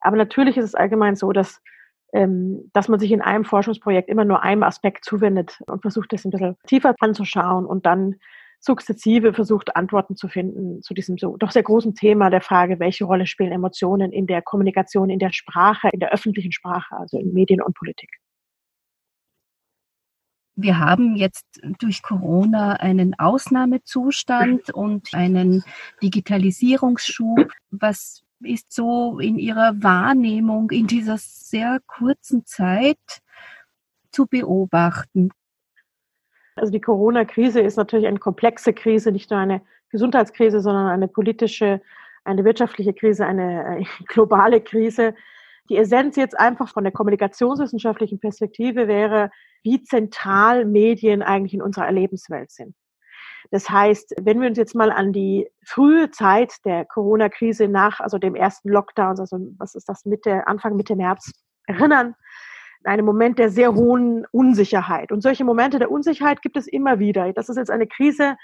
Aber 0.00 0.16
natürlich 0.16 0.56
ist 0.56 0.64
es 0.64 0.74
allgemein 0.74 1.14
so, 1.14 1.30
dass, 1.30 1.62
ähm, 2.12 2.68
dass 2.72 2.88
man 2.88 2.98
sich 2.98 3.12
in 3.12 3.22
einem 3.22 3.44
Forschungsprojekt 3.44 4.08
immer 4.08 4.24
nur 4.24 4.42
einem 4.42 4.64
Aspekt 4.64 5.04
zuwendet 5.04 5.60
und 5.68 5.82
versucht, 5.82 6.12
das 6.12 6.24
ein 6.24 6.32
bisschen 6.32 6.56
tiefer 6.66 6.96
anzuschauen 6.98 7.66
und 7.66 7.86
dann 7.86 8.16
sukzessive 8.62 9.34
versucht, 9.34 9.74
Antworten 9.74 10.14
zu 10.16 10.28
finden 10.28 10.82
zu 10.82 10.94
diesem 10.94 11.18
so 11.18 11.36
doch 11.36 11.50
sehr 11.50 11.64
großen 11.64 11.94
Thema 11.94 12.30
der 12.30 12.40
Frage, 12.40 12.78
welche 12.78 13.04
Rolle 13.04 13.26
spielen 13.26 13.50
Emotionen 13.50 14.12
in 14.12 14.26
der 14.26 14.40
Kommunikation, 14.40 15.10
in 15.10 15.18
der 15.18 15.32
Sprache, 15.32 15.88
in 15.92 15.98
der 15.98 16.12
öffentlichen 16.12 16.52
Sprache, 16.52 16.96
also 16.96 17.18
in 17.18 17.32
Medien 17.32 17.60
und 17.60 17.74
Politik. 17.74 18.08
Wir 20.54 20.78
haben 20.78 21.16
jetzt 21.16 21.44
durch 21.80 22.02
Corona 22.02 22.74
einen 22.74 23.18
Ausnahmezustand 23.18 24.70
und 24.74 25.12
einen 25.12 25.64
Digitalisierungsschub. 26.00 27.50
Was 27.70 28.22
ist 28.40 28.72
so 28.72 29.18
in 29.18 29.38
Ihrer 29.38 29.82
Wahrnehmung 29.82 30.70
in 30.70 30.86
dieser 30.86 31.18
sehr 31.18 31.80
kurzen 31.86 32.46
Zeit 32.46 32.98
zu 34.12 34.26
beobachten? 34.26 35.30
Also 36.56 36.72
die 36.72 36.80
Corona-Krise 36.80 37.60
ist 37.60 37.76
natürlich 37.76 38.06
eine 38.06 38.18
komplexe 38.18 38.72
Krise, 38.72 39.12
nicht 39.12 39.30
nur 39.30 39.40
eine 39.40 39.62
Gesundheitskrise, 39.90 40.60
sondern 40.60 40.88
eine 40.88 41.08
politische, 41.08 41.80
eine 42.24 42.44
wirtschaftliche 42.44 42.92
Krise, 42.92 43.26
eine 43.26 43.80
äh, 43.80 43.84
globale 44.06 44.60
Krise. 44.60 45.14
Die 45.68 45.76
Essenz 45.76 46.16
jetzt 46.16 46.38
einfach 46.38 46.68
von 46.68 46.84
der 46.84 46.92
kommunikationswissenschaftlichen 46.92 48.18
Perspektive 48.18 48.88
wäre, 48.88 49.30
wie 49.62 49.82
zentral 49.82 50.64
Medien 50.64 51.22
eigentlich 51.22 51.54
in 51.54 51.62
unserer 51.62 51.86
Erlebenswelt 51.86 52.50
sind. 52.50 52.74
Das 53.50 53.68
heißt, 53.68 54.14
wenn 54.20 54.40
wir 54.40 54.48
uns 54.48 54.58
jetzt 54.58 54.74
mal 54.74 54.90
an 54.90 55.12
die 55.12 55.48
frühe 55.64 56.10
Zeit 56.10 56.54
der 56.64 56.84
Corona-Krise 56.84 57.68
nach, 57.68 58.00
also 58.00 58.18
dem 58.18 58.34
ersten 58.34 58.70
Lockdown, 58.70 59.18
also 59.18 59.38
was 59.58 59.74
ist 59.74 59.88
das 59.88 60.04
Mitte, 60.04 60.46
Anfang 60.46 60.76
Mitte 60.76 60.96
März 60.96 61.32
erinnern, 61.66 62.14
einem 62.86 63.04
Moment 63.04 63.38
der 63.38 63.50
sehr 63.50 63.74
hohen 63.74 64.26
Unsicherheit. 64.30 65.12
Und 65.12 65.22
solche 65.22 65.44
Momente 65.44 65.78
der 65.78 65.90
Unsicherheit 65.90 66.42
gibt 66.42 66.56
es 66.56 66.66
immer 66.66 66.98
wieder. 66.98 67.32
Das 67.32 67.48
ist 67.48 67.56
jetzt 67.56 67.70
eine 67.70 67.86
Krise, 67.86 68.36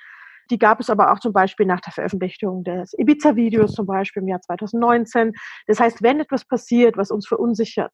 die 0.51 0.59
gab 0.59 0.81
es 0.81 0.91
aber 0.91 1.13
auch 1.13 1.19
zum 1.19 1.33
Beispiel 1.33 1.67
nach 1.67 1.81
der 1.81 1.93
Veröffentlichung 1.93 2.65
des 2.65 2.95
Ibiza-Videos 2.99 3.73
zum 3.73 3.87
Beispiel 3.87 4.23
im 4.23 4.29
Jahr 4.29 4.41
2019. 4.41 5.33
Das 5.67 5.79
heißt, 5.79 6.03
wenn 6.03 6.21
etwas 6.21 6.45
passiert, 6.45 6.97
was 6.97 7.11
uns 7.11 7.27
verunsichert, 7.27 7.93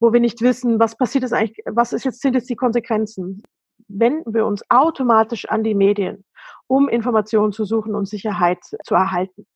wo 0.00 0.12
wir 0.12 0.20
nicht 0.20 0.42
wissen, 0.42 0.80
was 0.80 0.96
passiert 0.96 1.24
ist 1.24 1.32
eigentlich, 1.32 1.64
was 1.66 1.92
ist 1.92 2.04
jetzt, 2.04 2.20
sind 2.20 2.34
jetzt 2.34 2.50
die 2.50 2.56
Konsequenzen, 2.56 3.42
wenden 3.88 4.34
wir 4.34 4.46
uns 4.46 4.62
automatisch 4.68 5.48
an 5.48 5.62
die 5.62 5.74
Medien, 5.74 6.24
um 6.66 6.88
Informationen 6.88 7.52
zu 7.52 7.64
suchen 7.64 7.94
und 7.94 8.08
Sicherheit 8.08 8.58
zu 8.62 8.94
erhalten. 8.94 9.46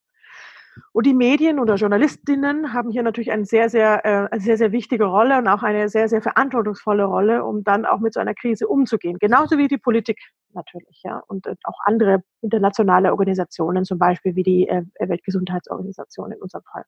Und 0.92 1.06
die 1.06 1.14
Medien 1.14 1.58
oder 1.58 1.74
Journalistinnen 1.76 2.72
haben 2.72 2.90
hier 2.90 3.02
natürlich 3.02 3.32
eine 3.32 3.44
sehr, 3.44 3.68
sehr, 3.68 4.04
äh, 4.32 4.40
sehr, 4.40 4.56
sehr 4.56 4.72
wichtige 4.72 5.04
Rolle 5.04 5.38
und 5.38 5.48
auch 5.48 5.62
eine 5.62 5.88
sehr, 5.88 6.08
sehr 6.08 6.22
verantwortungsvolle 6.22 7.04
Rolle, 7.04 7.44
um 7.44 7.64
dann 7.64 7.84
auch 7.86 8.00
mit 8.00 8.14
so 8.14 8.20
einer 8.20 8.34
Krise 8.34 8.68
umzugehen. 8.68 9.18
Genauso 9.18 9.58
wie 9.58 9.68
die 9.68 9.78
Politik 9.78 10.18
natürlich, 10.52 11.00
ja, 11.04 11.22
und 11.28 11.46
äh, 11.46 11.54
auch 11.64 11.78
andere 11.84 12.22
internationale 12.40 13.10
Organisationen, 13.10 13.84
zum 13.84 13.98
Beispiel 13.98 14.34
wie 14.36 14.42
die 14.42 14.68
äh, 14.68 14.84
Weltgesundheitsorganisation 14.98 16.32
in 16.32 16.42
unserem 16.42 16.64
Fall. 16.64 16.84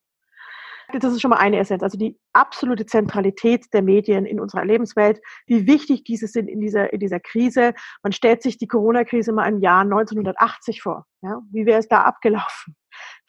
Das 1.00 1.12
ist 1.12 1.22
schon 1.22 1.30
mal 1.30 1.38
eine 1.38 1.58
Essenz, 1.58 1.82
also 1.82 1.96
die 1.96 2.18
absolute 2.32 2.84
Zentralität 2.84 3.72
der 3.72 3.82
Medien 3.82 4.26
in 4.26 4.40
unserer 4.40 4.64
Lebenswelt, 4.64 5.20
wie 5.46 5.66
wichtig 5.66 6.04
diese 6.04 6.26
sind 6.26 6.48
in 6.48 6.60
dieser, 6.60 6.92
in 6.92 7.00
dieser 7.00 7.20
Krise. 7.20 7.72
Man 8.02 8.12
stellt 8.12 8.42
sich 8.42 8.58
die 8.58 8.66
Corona-Krise 8.66 9.32
mal 9.32 9.48
im 9.48 9.60
Jahr 9.60 9.82
1980 9.82 10.82
vor. 10.82 11.06
Ja? 11.22 11.40
Wie 11.50 11.64
wäre 11.64 11.78
es 11.78 11.88
da 11.88 12.02
abgelaufen? 12.02 12.76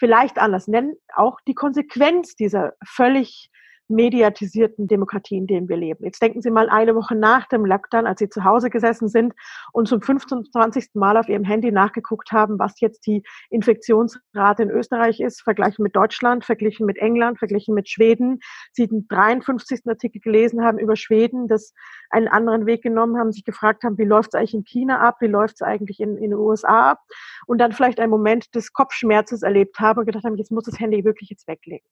Vielleicht 0.04 0.38
anders. 0.38 0.68
Nennen, 0.68 0.98
auch 1.16 1.40
die 1.48 1.54
Konsequenz 1.54 2.36
dieser 2.36 2.74
völlig 2.86 3.50
mediatisierten 3.94 4.88
Demokratie, 4.88 5.38
in 5.38 5.48
denen 5.48 5.70
wir 5.70 5.78
leben. 5.78 6.04
Jetzt 6.04 6.22
denken 6.22 6.42
Sie 6.42 6.52
mal 6.52 6.70
eine 6.70 6.96
Woche 6.96 7.16
nach 7.16 7.48
dem 7.48 7.66
Lockdown, 7.66 8.06
als 8.06 8.20
Sie 8.20 8.30
zu 8.30 8.44
Hause 8.44 8.70
gesessen 8.70 9.08
sind 9.08 9.34
und 9.72 9.88
zum 9.88 10.02
25. 10.02 10.90
Mal 10.94 11.18
auf 11.18 11.30
Ihrem 11.30 11.44
Handy 11.44 11.72
nachgeguckt 11.72 12.32
haben, 12.32 12.60
was 12.60 12.80
jetzt 12.80 13.06
die 13.08 13.24
Infektionsrate 13.50 14.64
in 14.64 14.70
Österreich 14.70 15.20
ist, 15.20 15.42
verglichen 15.42 15.84
mit 15.84 15.96
Deutschland, 15.96 16.46
verglichen 16.46 16.86
mit 16.86 16.98
England, 16.98 17.40
verglichen 17.40 17.74
mit 17.74 17.90
Schweden. 17.90 18.40
Sie 18.72 18.88
den 18.88 19.08
53. 19.08 19.82
Artikel 19.86 20.20
gelesen 20.22 20.64
haben 20.64 20.78
über 20.78 20.96
Schweden, 20.96 21.48
das 21.48 21.74
einen 22.10 22.28
anderen 22.28 22.66
Weg 22.66 22.84
genommen 22.84 23.18
haben, 23.18 23.32
sich 23.32 23.44
gefragt 23.44 23.84
haben, 23.84 23.98
wie 23.98 24.06
läuft 24.06 24.34
es 24.34 24.40
eigentlich 24.40 24.54
in 24.54 24.64
China 24.66 25.00
ab, 25.00 25.18
wie 25.20 25.28
läuft 25.28 25.56
es 25.56 25.62
eigentlich 25.62 26.00
in, 26.00 26.18
in 26.18 26.32
den 26.32 26.36
USA 26.36 26.92
ab 26.92 27.00
und 27.48 27.60
dann 27.60 27.72
vielleicht 27.72 28.00
einen 28.00 28.12
Moment 28.12 28.54
des 28.56 28.74
Kopfschmerzes 28.74 29.42
erlebt 29.44 29.80
haben 29.80 30.00
und 30.00 30.06
gedacht 30.06 30.24
haben, 30.24 30.38
jetzt 30.38 30.52
muss 30.52 30.66
das 30.66 30.80
Handy 30.80 31.04
wirklich 31.04 31.30
jetzt 31.30 31.48
weglegen. 31.48 31.88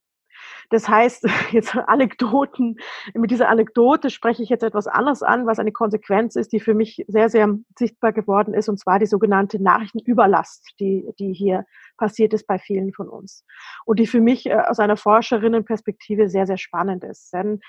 Das 0.70 0.88
heißt, 0.88 1.24
jetzt 1.52 1.76
Anekdoten, 1.76 2.76
mit 3.14 3.30
dieser 3.30 3.48
Anekdote 3.48 4.10
spreche 4.10 4.42
ich 4.42 4.48
jetzt 4.48 4.62
etwas 4.62 4.86
anderes 4.86 5.22
an, 5.22 5.46
was 5.46 5.58
eine 5.58 5.72
Konsequenz 5.72 6.36
ist, 6.36 6.52
die 6.52 6.60
für 6.60 6.74
mich 6.74 7.04
sehr, 7.08 7.28
sehr 7.28 7.54
sichtbar 7.78 8.12
geworden 8.12 8.54
ist, 8.54 8.68
und 8.68 8.78
zwar 8.78 8.98
die 8.98 9.06
sogenannte 9.06 9.62
Nachrichtenüberlast, 9.62 10.74
die, 10.80 11.10
die 11.18 11.32
hier 11.32 11.64
passiert 11.96 12.32
ist 12.32 12.46
bei 12.46 12.58
vielen 12.58 12.92
von 12.92 13.08
uns. 13.08 13.44
Und 13.84 13.98
die 13.98 14.06
für 14.06 14.20
mich 14.20 14.46
äh, 14.46 14.54
aus 14.54 14.78
einer 14.78 14.96
Forscherinnenperspektive 14.96 16.28
sehr, 16.28 16.46
sehr 16.46 16.58
spannend 16.58 17.04
ist. 17.04 17.32
Denn 17.32 17.60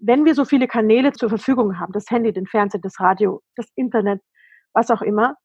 wenn 0.00 0.24
wir 0.24 0.34
so 0.34 0.44
viele 0.44 0.68
Kanäle 0.68 1.12
zur 1.12 1.28
Verfügung 1.28 1.78
haben, 1.78 1.92
das 1.92 2.10
Handy, 2.10 2.32
den 2.32 2.46
Fernseher, 2.46 2.80
das 2.80 3.00
Radio, 3.00 3.42
das 3.56 3.66
Internet, 3.74 4.20
was 4.72 4.90
auch 4.90 5.02
immer, 5.02 5.36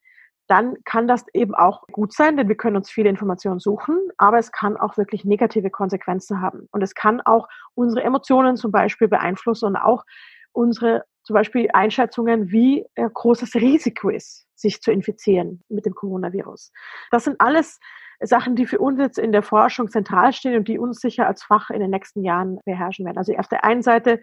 dann 0.47 0.75
kann 0.83 1.07
das 1.07 1.25
eben 1.33 1.55
auch 1.55 1.83
gut 1.91 2.13
sein, 2.13 2.35
denn 2.37 2.47
wir 2.49 2.57
können 2.57 2.75
uns 2.75 2.89
viele 2.89 3.09
Informationen 3.09 3.59
suchen, 3.59 3.97
aber 4.17 4.37
es 4.37 4.51
kann 4.51 4.75
auch 4.77 4.97
wirklich 4.97 5.23
negative 5.23 5.69
Konsequenzen 5.69 6.41
haben. 6.41 6.67
Und 6.71 6.81
es 6.81 6.95
kann 6.95 7.21
auch 7.21 7.47
unsere 7.75 8.03
Emotionen 8.03 8.57
zum 8.57 8.71
Beispiel 8.71 9.07
beeinflussen 9.07 9.67
und 9.67 9.75
auch 9.77 10.03
unsere 10.51 11.05
zum 11.23 11.35
Beispiel 11.35 11.69
Einschätzungen, 11.73 12.51
wie 12.51 12.85
groß 12.95 13.39
das 13.39 13.55
Risiko 13.55 14.09
ist, 14.09 14.45
sich 14.55 14.81
zu 14.81 14.91
infizieren 14.91 15.63
mit 15.69 15.85
dem 15.85 15.95
Coronavirus. 15.95 16.71
Das 17.11 17.23
sind 17.23 17.39
alles 17.39 17.79
Sachen, 18.19 18.55
die 18.55 18.65
für 18.65 18.79
uns 18.79 18.99
jetzt 18.99 19.17
in 19.17 19.31
der 19.31 19.43
Forschung 19.43 19.89
zentral 19.89 20.33
stehen 20.33 20.57
und 20.57 20.67
die 20.67 20.77
uns 20.77 20.99
sicher 20.99 21.27
als 21.27 21.43
Fach 21.43 21.69
in 21.69 21.79
den 21.79 21.89
nächsten 21.89 22.23
Jahren 22.23 22.59
beherrschen 22.65 23.05
werden. 23.05 23.17
Also 23.17 23.33
auf 23.35 23.47
der 23.47 23.63
einen 23.63 23.81
Seite 23.81 24.21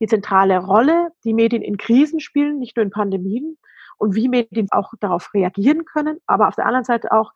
die 0.00 0.06
zentrale 0.06 0.58
Rolle, 0.58 1.10
die 1.24 1.34
Medien 1.34 1.62
in 1.62 1.76
Krisen 1.76 2.20
spielen, 2.20 2.58
nicht 2.58 2.76
nur 2.76 2.84
in 2.84 2.90
Pandemien, 2.90 3.58
und 4.00 4.14
wie 4.14 4.28
Medien 4.28 4.68
auch 4.70 4.92
darauf 5.00 5.32
reagieren 5.34 5.84
können, 5.84 6.18
aber 6.26 6.48
auf 6.48 6.56
der 6.56 6.66
anderen 6.66 6.84
Seite 6.84 7.12
auch, 7.12 7.32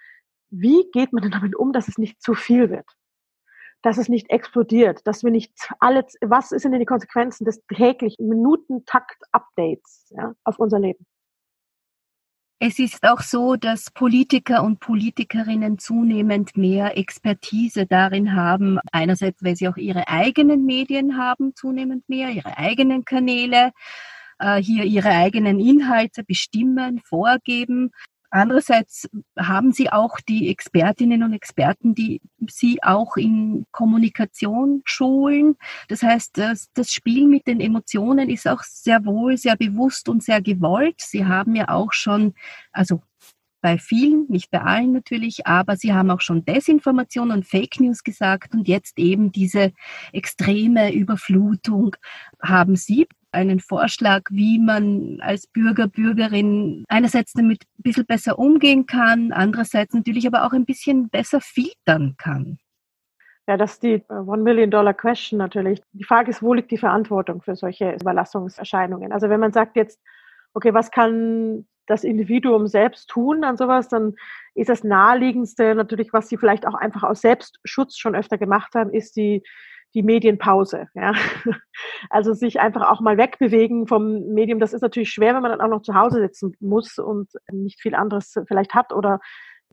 wie 0.50 0.88
geht 0.92 1.12
man 1.12 1.22
denn 1.22 1.32
damit 1.32 1.54
um, 1.54 1.72
dass 1.72 1.88
es 1.88 1.98
nicht 1.98 2.22
zu 2.22 2.34
viel 2.34 2.70
wird? 2.70 2.86
Dass 3.82 3.98
es 3.98 4.08
nicht 4.08 4.30
explodiert, 4.30 5.06
dass 5.06 5.22
wir 5.22 5.30
nicht 5.30 5.52
alle, 5.78 6.06
was 6.22 6.48
sind 6.48 6.72
denn 6.72 6.80
die 6.80 6.86
Konsequenzen 6.86 7.44
des 7.44 7.60
täglichen 7.66 8.28
Minutentakt-Updates 8.28 10.12
ja, 10.16 10.32
auf 10.44 10.58
unser 10.58 10.78
Leben? 10.78 11.04
Es 12.60 12.78
ist 12.78 13.04
auch 13.04 13.20
so, 13.20 13.56
dass 13.56 13.90
Politiker 13.90 14.62
und 14.62 14.80
Politikerinnen 14.80 15.78
zunehmend 15.78 16.56
mehr 16.56 16.96
Expertise 16.96 17.84
darin 17.84 18.34
haben. 18.34 18.78
Einerseits, 18.90 19.44
weil 19.44 19.56
sie 19.56 19.68
auch 19.68 19.76
ihre 19.76 20.08
eigenen 20.08 20.64
Medien 20.64 21.18
haben, 21.18 21.54
zunehmend 21.54 22.08
mehr, 22.08 22.30
ihre 22.30 22.56
eigenen 22.56 23.04
Kanäle 23.04 23.72
äh, 24.44 24.62
hier 24.62 24.84
ihre 24.84 25.08
eigenen 25.08 25.58
Inhalte 25.58 26.22
bestimmen, 26.22 27.00
vorgeben. 27.00 27.90
Andererseits 28.30 29.08
haben 29.38 29.72
sie 29.72 29.90
auch 29.92 30.18
die 30.28 30.48
Expertinnen 30.50 31.22
und 31.22 31.32
Experten, 31.32 31.94
die 31.94 32.20
sie 32.48 32.82
auch 32.82 33.16
in 33.16 33.64
Kommunikation 33.70 34.82
schulen. 34.84 35.56
Das 35.88 36.02
heißt, 36.02 36.36
das, 36.36 36.68
das 36.74 36.90
Spiel 36.90 37.28
mit 37.28 37.46
den 37.46 37.60
Emotionen 37.60 38.28
ist 38.28 38.48
auch 38.48 38.62
sehr 38.64 39.04
wohl, 39.04 39.36
sehr 39.36 39.56
bewusst 39.56 40.08
und 40.08 40.22
sehr 40.22 40.42
gewollt. 40.42 40.96
Sie 40.98 41.24
haben 41.24 41.54
ja 41.54 41.68
auch 41.68 41.92
schon, 41.92 42.34
also 42.72 43.00
bei 43.62 43.78
vielen, 43.78 44.26
nicht 44.28 44.50
bei 44.50 44.60
allen 44.60 44.92
natürlich, 44.92 45.46
aber 45.46 45.76
sie 45.76 45.94
haben 45.94 46.10
auch 46.10 46.20
schon 46.20 46.44
Desinformation 46.44 47.30
und 47.30 47.46
Fake 47.46 47.80
News 47.80 48.02
gesagt 48.02 48.52
und 48.52 48.68
jetzt 48.68 48.98
eben 48.98 49.32
diese 49.32 49.72
extreme 50.12 50.92
Überflutung. 50.92 51.96
Haben 52.42 52.76
Sie 52.76 53.06
einen 53.34 53.60
Vorschlag, 53.60 54.22
wie 54.30 54.58
man 54.58 55.18
als 55.20 55.46
Bürger, 55.46 55.88
Bürgerin 55.88 56.84
einerseits 56.88 57.32
damit 57.32 57.64
ein 57.78 57.82
bisschen 57.82 58.06
besser 58.06 58.38
umgehen 58.38 58.86
kann, 58.86 59.32
andererseits 59.32 59.92
natürlich 59.92 60.26
aber 60.26 60.46
auch 60.46 60.52
ein 60.52 60.64
bisschen 60.64 61.08
besser 61.10 61.40
filtern 61.40 62.14
kann? 62.16 62.58
Ja, 63.46 63.58
das 63.58 63.74
ist 63.74 63.82
die 63.82 64.02
äh, 64.08 64.14
One 64.14 64.42
Million 64.42 64.70
Dollar 64.70 64.94
Question 64.94 65.38
natürlich. 65.38 65.82
Die 65.92 66.04
Frage 66.04 66.30
ist, 66.30 66.42
wo 66.42 66.54
liegt 66.54 66.70
die 66.70 66.78
Verantwortung 66.78 67.42
für 67.42 67.56
solche 67.56 67.92
Überlastungserscheinungen? 67.92 69.12
Also 69.12 69.28
wenn 69.28 69.40
man 69.40 69.52
sagt 69.52 69.76
jetzt, 69.76 70.00
okay, 70.54 70.72
was 70.72 70.90
kann 70.90 71.66
das 71.86 72.04
Individuum 72.04 72.66
selbst 72.66 73.10
tun 73.10 73.44
an 73.44 73.58
sowas, 73.58 73.88
dann 73.88 74.14
ist 74.54 74.70
das 74.70 74.84
naheliegendste 74.84 75.74
natürlich, 75.74 76.12
was 76.14 76.28
sie 76.28 76.38
vielleicht 76.38 76.66
auch 76.66 76.74
einfach 76.74 77.02
aus 77.02 77.20
Selbstschutz 77.20 77.98
schon 77.98 78.14
öfter 78.14 78.38
gemacht 78.38 78.74
haben, 78.74 78.90
ist 78.90 79.16
die 79.16 79.42
die 79.94 80.02
Medienpause. 80.02 80.88
Ja? 80.94 81.12
Also 82.10 82.34
sich 82.34 82.60
einfach 82.60 82.90
auch 82.90 83.00
mal 83.00 83.16
wegbewegen 83.16 83.86
vom 83.86 84.32
Medium. 84.34 84.60
Das 84.60 84.72
ist 84.72 84.82
natürlich 84.82 85.10
schwer, 85.10 85.34
wenn 85.34 85.42
man 85.42 85.50
dann 85.50 85.60
auch 85.60 85.68
noch 85.68 85.82
zu 85.82 85.94
Hause 85.94 86.20
sitzen 86.20 86.54
muss 86.60 86.98
und 86.98 87.30
nicht 87.50 87.80
viel 87.80 87.94
anderes 87.94 88.34
vielleicht 88.46 88.74
hat 88.74 88.92
oder 88.92 89.20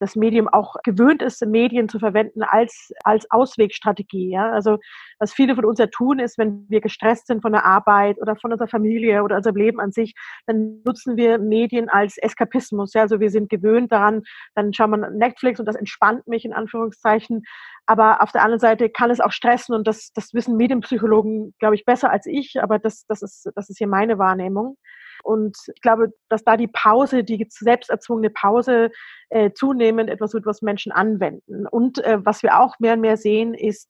das 0.01 0.15
Medium 0.15 0.50
auch 0.50 0.75
gewöhnt 0.84 1.22
ist, 1.22 1.46
Medien 1.46 1.88
zu 1.88 2.00
verwenden 2.00 2.41
als, 2.41 2.91
als 3.03 3.29
Auswegstrategie. 3.29 4.31
Ja? 4.31 4.51
Also 4.51 4.79
was 5.20 5.31
viele 5.31 5.53
von 5.53 5.63
uns 5.63 5.77
ja 5.77 5.86
tun, 5.86 6.17
ist, 6.17 6.39
wenn 6.39 6.65
wir 6.70 6.81
gestresst 6.81 7.27
sind 7.27 7.43
von 7.43 7.51
der 7.51 7.65
Arbeit 7.65 8.17
oder 8.20 8.36
von 8.36 8.51
unserer 8.51 8.67
Familie 8.67 9.24
oder 9.24 9.38
unserem 9.38 9.58
Leben 9.58 9.79
an 9.79 9.91
sich, 9.91 10.15
dann 10.48 10.81
nutzen 10.84 11.17
wir 11.17 11.38
Medien 11.38 11.88
als 11.88 12.17
Eskapismus. 12.17 12.93
Ja? 12.93 13.03
Also 13.03 13.20
wir 13.20 13.29
sind 13.29 13.50
gewöhnt 13.50 13.91
daran, 13.91 14.24
dann 14.55 14.74
schauen 14.74 14.89
wir 14.89 15.10
Netflix 15.12 15.60
und 15.60 15.67
das 15.67 15.75
entspannt 15.75 16.25
mich 16.27 16.46
in 16.46 16.53
Anführungszeichen. 16.53 17.43
Aber 17.86 18.24
auf 18.24 18.31
der 18.31 18.41
anderen 18.41 18.60
Seite 18.60 18.89
kann 18.89 19.12
es 19.12 19.20
auch 19.20 19.31
stressen 19.31 19.75
und 19.75 19.88
das, 19.88 20.12
das 20.15 20.34
wissen 20.34 20.58
Medienpsychologen, 20.58 21.53
glaube 21.60 21.75
ich, 21.75 21.86
besser 21.86 22.10
als 22.10 22.25
ich, 22.25 22.60
aber 22.60 22.79
das, 22.79 23.05
das, 23.08 23.22
ist, 23.22 23.51
das 23.55 23.70
ist 23.70 23.77
hier 23.77 23.88
meine 23.88 24.17
Wahrnehmung. 24.17 24.77
Und 25.24 25.58
ich 25.74 25.82
glaube, 25.82 26.13
dass 26.30 26.44
da 26.44 26.58
die 26.58 26.68
Pause, 26.68 27.24
die 27.24 27.46
selbst 27.50 27.90
erzwungene 27.90 28.30
Pause 28.30 28.92
äh, 29.30 29.51
zunehmend 29.54 30.10
etwas 30.10 30.34
wird, 30.34 30.46
was 30.46 30.62
Menschen 30.62 30.92
anwenden. 30.92 31.68
Und 31.68 32.04
äh, 32.04 32.24
was 32.24 32.44
wir 32.44 32.60
auch 32.60 32.80
mehr 32.80 32.94
und 32.94 33.01
mehr 33.01 33.18
sehen, 33.18 33.54
ist, 33.54 33.90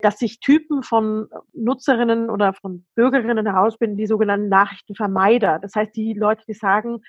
dass 0.00 0.18
sich 0.18 0.40
Typen 0.40 0.82
von 0.82 1.28
Nutzerinnen 1.52 2.28
oder 2.28 2.54
von 2.54 2.84
Bürgerinnen 2.94 3.46
herausbilden, 3.46 3.96
die 3.96 4.06
sogenannten 4.06 4.48
Nachrichtenvermeider. 4.48 5.58
Das 5.60 5.74
heißt, 5.74 5.94
die 5.94 6.14
Leute, 6.14 6.44
die 6.46 6.54
sagen, 6.54 7.02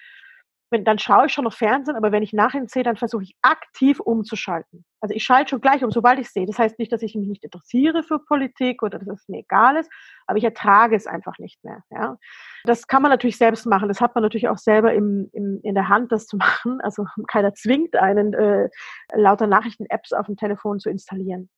wenn, 0.73 0.83
dann 0.83 0.99
schaue 0.99 1.27
ich 1.27 1.33
schon 1.33 1.45
noch 1.45 1.53
Fernsehen, 1.53 1.95
aber 1.95 2.11
wenn 2.11 2.23
ich 2.23 2.33
Nachrichten 2.33 2.67
sehe, 2.67 2.83
dann 2.83 2.97
versuche 2.97 3.23
ich 3.23 3.37
aktiv 3.41 3.99
umzuschalten. 3.99 4.83
Also 4.99 5.13
ich 5.13 5.23
schalte 5.23 5.51
schon 5.51 5.61
gleich 5.61 5.83
um, 5.83 5.91
sobald 5.91 6.19
ich 6.19 6.29
sehe. 6.29 6.45
Das 6.45 6.57
heißt 6.57 6.79
nicht, 6.79 6.91
dass 6.91 7.03
ich 7.03 7.15
mich 7.15 7.27
nicht 7.27 7.43
interessiere 7.43 8.03
für 8.03 8.19
Politik 8.19 8.81
oder 8.83 8.99
dass 8.99 9.21
es 9.21 9.27
mir 9.29 9.39
egal 9.39 9.77
ist, 9.77 9.89
aber 10.27 10.37
ich 10.37 10.43
ertrage 10.43 10.95
es 10.95 11.07
einfach 11.07 11.37
nicht 11.37 11.63
mehr. 11.63 11.83
Ja. 11.91 12.17
Das 12.65 12.87
kann 12.87 13.03
man 13.03 13.11
natürlich 13.11 13.37
selbst 13.37 13.65
machen. 13.65 13.87
Das 13.87 14.01
hat 14.01 14.15
man 14.15 14.23
natürlich 14.23 14.49
auch 14.49 14.57
selber 14.57 14.93
im, 14.93 15.29
im, 15.31 15.59
in 15.63 15.75
der 15.75 15.89
Hand, 15.89 16.11
das 16.11 16.25
zu 16.25 16.37
machen. 16.37 16.81
Also 16.81 17.05
keiner 17.27 17.53
zwingt 17.53 17.95
einen, 17.95 18.33
äh, 18.33 18.69
lauter 19.13 19.47
Nachrichten-Apps 19.47 20.11
auf 20.11 20.25
dem 20.25 20.35
Telefon 20.35 20.79
zu 20.79 20.89
installieren. 20.89 21.49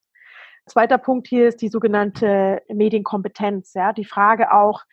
Zweiter 0.68 0.98
Punkt 0.98 1.28
hier 1.28 1.48
ist 1.48 1.62
die 1.62 1.70
sogenannte 1.70 2.62
Medienkompetenz. 2.68 3.74
Ja. 3.76 3.94
Die 3.94 4.06
Frage 4.06 4.52
auch, 4.52 4.84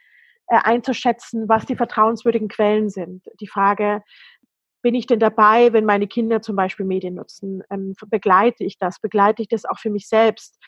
äh, 0.48 0.58
einzuschätzen, 0.62 1.48
was 1.48 1.66
die 1.66 1.76
vertrauenswürdigen 1.76 2.48
Quellen 2.48 2.90
sind. 2.90 3.24
Die 3.40 3.48
Frage, 3.48 4.02
bin 4.82 4.94
ich 4.94 5.06
denn 5.06 5.20
dabei, 5.20 5.72
wenn 5.72 5.84
meine 5.84 6.08
Kinder 6.08 6.42
zum 6.42 6.56
Beispiel 6.56 6.84
Medien 6.84 7.14
nutzen? 7.14 7.62
Ähm, 7.70 7.94
begleite 8.08 8.64
ich 8.64 8.78
das? 8.78 9.00
Begleite 9.00 9.42
ich 9.42 9.48
das 9.48 9.64
auch 9.64 9.78
für 9.78 9.90
mich 9.90 10.08
selbst? 10.08 10.58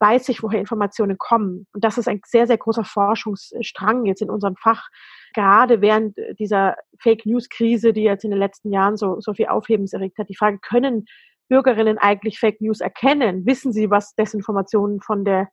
Weiß 0.00 0.28
ich, 0.28 0.42
woher 0.42 0.58
Informationen 0.58 1.16
kommen? 1.16 1.68
Und 1.72 1.84
das 1.84 1.96
ist 1.96 2.08
ein 2.08 2.20
sehr, 2.26 2.48
sehr 2.48 2.58
großer 2.58 2.84
Forschungsstrang 2.84 4.04
jetzt 4.04 4.20
in 4.20 4.30
unserem 4.30 4.56
Fach, 4.56 4.88
gerade 5.32 5.80
während 5.80 6.16
dieser 6.40 6.74
Fake 6.98 7.24
News 7.24 7.48
Krise, 7.48 7.92
die 7.92 8.02
jetzt 8.02 8.24
in 8.24 8.30
den 8.30 8.40
letzten 8.40 8.72
Jahren 8.72 8.96
so, 8.96 9.20
so 9.20 9.32
viel 9.32 9.46
Aufhebens 9.46 9.92
erregt 9.92 10.18
hat. 10.18 10.28
Die 10.28 10.36
Frage, 10.36 10.58
können 10.58 11.04
Bürgerinnen 11.48 11.98
eigentlich 11.98 12.40
Fake 12.40 12.60
News 12.60 12.80
erkennen? 12.80 13.46
Wissen 13.46 13.72
sie, 13.72 13.90
was 13.90 14.14
Desinformationen 14.16 15.00
von 15.00 15.24
der 15.24 15.48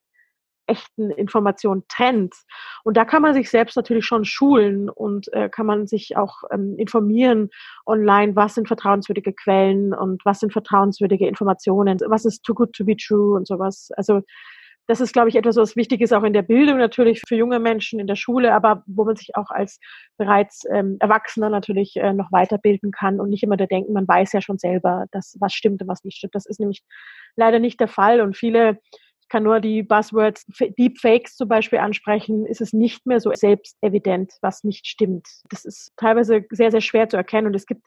echten 0.70 1.12
Information 1.12 1.84
trennt. 1.88 2.36
Und 2.84 2.98
da 2.98 3.06
kann 3.06 3.22
man 3.22 3.34
sich 3.34 3.50
selbst 3.50 3.76
natürlich 3.76 4.06
schon 4.06 4.26
schulen 4.26 4.90
und 4.90 5.32
äh, 5.34 5.50
kann 5.50 5.66
man 5.66 5.88
sich 5.88 6.16
auch 6.18 6.44
ähm, 6.52 6.76
informieren 6.78 7.50
online, 7.86 8.36
was 8.36 8.56
sind 8.56 8.68
vertrauenswürdige 8.68 9.34
Quellen 9.34 9.94
und 9.94 10.24
was 10.26 10.40
sind 10.40 10.54
vertrauenswürdige 10.54 11.28
Informationen, 11.28 12.00
was 12.08 12.26
ist 12.26 12.44
too 12.44 12.54
good 12.54 12.74
to 12.74 12.86
be 12.86 12.96
true 12.96 13.36
und 13.36 13.48
sowas. 13.48 13.90
Also 13.98 14.22
das 14.90 15.02
ist, 15.02 15.14
glaube 15.14 15.30
ich, 15.30 15.36
etwas, 15.36 15.56
was 15.56 15.76
wichtig 15.76 16.02
ist, 16.02 16.14
auch 16.14 16.24
in 16.24 16.34
der 16.34 16.42
Bildung 16.42 16.80
natürlich 16.80 17.22
für 17.28 17.36
junge 17.36 17.60
Menschen 17.60 18.00
in 18.00 18.08
der 18.08 18.16
Schule, 18.16 18.56
aber 18.56 18.82
wo 18.88 19.06
man 19.06 19.16
sich 19.16 19.36
auch 19.36 19.52
als 19.52 19.80
bereits 20.18 20.64
ähm, 20.74 20.98
Erwachsener 21.00 21.52
natürlich 21.52 21.96
äh, 21.98 22.12
noch 22.12 22.32
weiterbilden 22.32 22.92
kann 22.92 23.20
und 23.20 23.30
nicht 23.30 23.44
immer 23.44 23.56
da 23.56 23.68
denken, 23.68 23.94
man 23.94 24.08
weiß 24.08 24.34
ja 24.34 24.42
schon 24.42 24.58
selber, 24.58 25.06
dass 25.12 25.38
was 25.40 25.54
stimmt 25.54 25.84
und 25.84 25.88
was 25.88 26.04
nicht 26.04 26.18
stimmt. 26.18 26.34
Das 26.34 26.48
ist 26.48 26.60
nämlich 26.60 26.82
leider 27.36 27.60
nicht 27.60 27.80
der 27.80 27.88
Fall 27.88 28.20
und 28.20 28.36
viele 28.36 28.80
kann 29.30 29.44
nur 29.44 29.60
die 29.60 29.84
Buzzwords 29.84 30.46
Deepfakes 30.78 31.36
zum 31.36 31.48
Beispiel 31.48 31.80
ansprechen, 31.80 32.46
ist 32.46 32.62
es 32.62 32.74
nicht 32.74 33.06
mehr 33.06 33.20
so 33.20 33.32
selbstevident, 33.34 34.34
was 34.42 34.64
nicht 34.64 34.88
stimmt. 34.88 35.28
Das 35.50 35.66
ist 35.66 35.94
teilweise 35.98 36.46
sehr, 36.50 36.72
sehr 36.72 36.82
schwer 36.82 37.08
zu 37.10 37.18
erkennen 37.18 37.48
und 37.48 37.56
es 37.56 37.66
gibt 37.66 37.86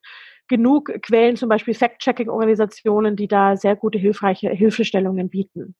genug 0.48 0.92
Quellen, 1.02 1.36
zum 1.36 1.48
Beispiel 1.48 1.74
Fact-Checking-Organisationen, 1.74 3.16
die 3.16 3.28
da 3.28 3.56
sehr 3.56 3.76
gute, 3.76 3.98
hilfreiche 3.98 4.50
Hilfestellungen 4.50 5.28
bieten. 5.28 5.74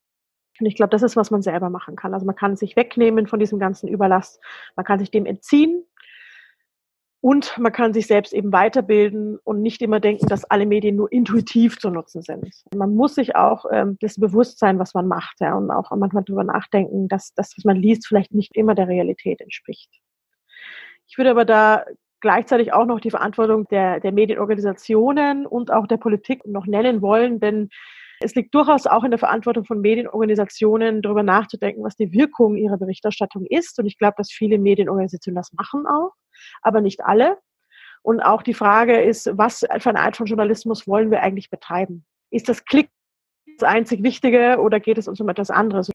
Und 0.61 0.67
ich 0.67 0.77
glaube, 0.77 0.91
das 0.91 1.03
ist, 1.03 1.17
was 1.17 1.31
man 1.31 1.43
selber 1.43 1.71
machen 1.71 1.97
kann. 1.97 2.15
Also 2.15 2.27
man 2.27 2.37
kann 2.37 2.57
sich 2.57 2.77
wegnehmen 2.77 3.27
von 3.27 3.41
diesem 3.41 3.59
ganzen 3.59 3.89
Überlast, 3.89 4.41
man 4.77 4.85
kann 4.85 4.99
sich 4.99 5.11
dem 5.11 5.27
entziehen 5.27 5.85
und 7.23 7.57
man 7.57 7.71
kann 7.71 7.95
sich 7.95 8.09
selbst 8.09 8.35
eben 8.35 8.53
weiterbilden 8.53 9.39
und 9.45 9.63
nicht 9.63 9.81
immer 9.81 10.01
denken, 10.01 10.27
dass 10.27 10.45
alle 10.45 10.67
Medien 10.67 10.97
nur 10.97 11.11
intuitiv 11.13 11.79
zu 11.79 11.89
nutzen 11.89 12.21
sind. 12.21 12.51
Man 12.75 12.97
muss 12.97 13.15
sich 13.15 13.37
auch 13.37 13.65
ähm, 13.73 13.97
das 14.01 14.19
Bewusstsein, 14.19 14.81
was 14.81 14.93
man 14.93 15.07
macht, 15.07 15.37
ja, 15.39 15.55
und 15.57 15.71
auch 15.71 15.93
manchmal 15.97 16.25
darüber 16.25 16.43
nachdenken, 16.43 17.07
dass 17.07 17.33
das, 17.35 17.55
was 17.57 17.65
man 17.65 17.77
liest, 17.77 18.09
vielleicht 18.09 18.35
nicht 18.35 18.57
immer 18.57 18.75
der 18.75 18.89
Realität 18.89 19.41
entspricht. 19.41 19.89
Ich 21.07 21.17
würde 21.17 21.31
aber 21.31 21.45
da 21.45 21.85
gleichzeitig 22.21 22.73
auch 22.73 22.87
noch 22.87 22.99
die 22.99 23.11
Verantwortung 23.11 23.69
der, 23.69 24.01
der 24.01 24.11
Medienorganisationen 24.11 25.47
und 25.47 25.73
auch 25.73 25.87
der 25.87 25.99
Politik 25.99 26.45
noch 26.45 26.67
nennen 26.67 27.03
wollen, 27.03 27.39
denn 27.39 27.69
es 28.19 28.35
liegt 28.35 28.53
durchaus 28.53 28.89
auch 28.89 29.05
in 29.05 29.13
der 29.13 29.19
Verantwortung 29.19 29.65
von 29.65 29.81
Medienorganisationen, 29.81 31.03
darüber 31.03 31.23
nachzudenken, 31.23 31.85
was 31.85 31.95
die 31.95 32.13
Wirkung 32.13 32.57
ihrer 32.57 32.79
Berichterstattung 32.79 33.47
ist. 33.47 33.79
Und 33.79 33.87
ich 33.87 33.97
glaube, 33.97 34.15
dass 34.17 34.33
viele 34.33 34.59
Medienorganisationen 34.59 35.37
das 35.37 35.53
machen 35.53 35.87
auch, 35.87 36.13
aber 36.63 36.81
nicht 36.81 37.05
alle. 37.05 37.39
Und 38.03 38.21
auch 38.21 38.43
die 38.43 38.55
Frage 38.55 39.01
ist, 39.01 39.31
was 39.33 39.61
für 39.79 39.91
eine 39.91 40.01
Art 40.01 40.17
von 40.17 40.27
Journalismus 40.27 40.89
wollen 40.89 41.11
wir 41.11 41.23
eigentlich 41.23 41.51
betreiben? 41.51 42.05
Ist 42.31 42.49
das 42.49 42.65
Klick 42.65 42.91
das 43.59 43.69
einzig 43.69 44.03
Wichtige 44.03 44.59
oder 44.59 44.81
geht 44.81 44.99
es 44.99 45.07
uns 45.07 45.21
um 45.21 45.29
etwas 45.29 45.51
anderes? 45.51 45.92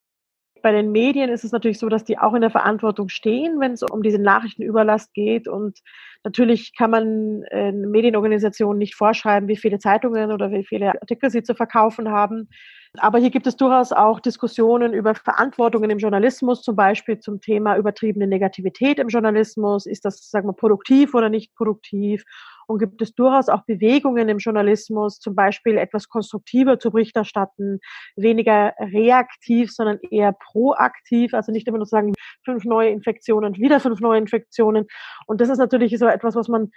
Bei 0.67 0.73
den 0.73 0.91
Medien 0.91 1.29
ist 1.29 1.45
es 1.45 1.53
natürlich 1.53 1.79
so, 1.79 1.87
dass 1.87 2.03
die 2.03 2.17
auch 2.17 2.33
in 2.33 2.41
der 2.41 2.49
Verantwortung 2.49 3.07
stehen, 3.07 3.61
wenn 3.61 3.71
es 3.71 3.83
um 3.83 4.03
diese 4.03 4.19
Nachrichtenüberlast 4.19 5.13
geht. 5.13 5.47
Und 5.47 5.79
natürlich 6.25 6.75
kann 6.75 6.91
man 6.91 7.43
äh, 7.51 7.71
Medienorganisationen 7.71 8.77
nicht 8.77 8.93
vorschreiben, 8.93 9.47
wie 9.47 9.55
viele 9.55 9.79
Zeitungen 9.79 10.29
oder 10.29 10.51
wie 10.51 10.65
viele 10.65 10.91
Artikel 11.01 11.29
sie 11.29 11.41
zu 11.41 11.55
verkaufen 11.55 12.11
haben. 12.11 12.49
Aber 12.97 13.17
hier 13.17 13.29
gibt 13.29 13.47
es 13.47 13.55
durchaus 13.55 13.93
auch 13.93 14.19
Diskussionen 14.19 14.91
über 14.91 15.15
Verantwortungen 15.15 15.89
im 15.89 15.99
Journalismus, 15.99 16.63
zum 16.63 16.75
Beispiel 16.75 17.17
zum 17.17 17.39
Thema 17.39 17.77
übertriebene 17.77 18.27
Negativität 18.27 18.99
im 18.99 19.07
Journalismus. 19.07 19.85
Ist 19.85 20.03
das, 20.03 20.29
sagen 20.29 20.49
wir, 20.49 20.53
produktiv 20.53 21.13
oder 21.13 21.29
nicht 21.29 21.55
produktiv? 21.55 22.25
Und 22.67 22.79
gibt 22.79 23.01
es 23.01 23.15
durchaus 23.15 23.49
auch 23.49 23.63
Bewegungen 23.65 24.29
im 24.29 24.37
Journalismus, 24.37 25.19
zum 25.19 25.35
Beispiel 25.35 25.77
etwas 25.77 26.09
konstruktiver 26.09 26.79
zu 26.79 26.91
Bericht 26.91 27.15
erstatten, 27.15 27.79
weniger 28.15 28.73
reaktiv, 28.79 29.71
sondern 29.71 29.99
eher 30.11 30.33
proaktiv, 30.33 31.33
also 31.33 31.51
nicht 31.51 31.67
immer 31.67 31.77
nur 31.77 31.87
sagen, 31.87 32.13
fünf 32.43 32.65
neue 32.65 32.89
Infektionen 32.89 33.55
wieder 33.55 33.79
fünf 33.79 33.99
neue 33.99 34.19
Infektionen. 34.19 34.87
Und 35.25 35.41
das 35.41 35.49
ist 35.49 35.57
natürlich 35.57 35.97
so 35.97 36.07
etwas, 36.07 36.35
was 36.35 36.47
man 36.47 36.71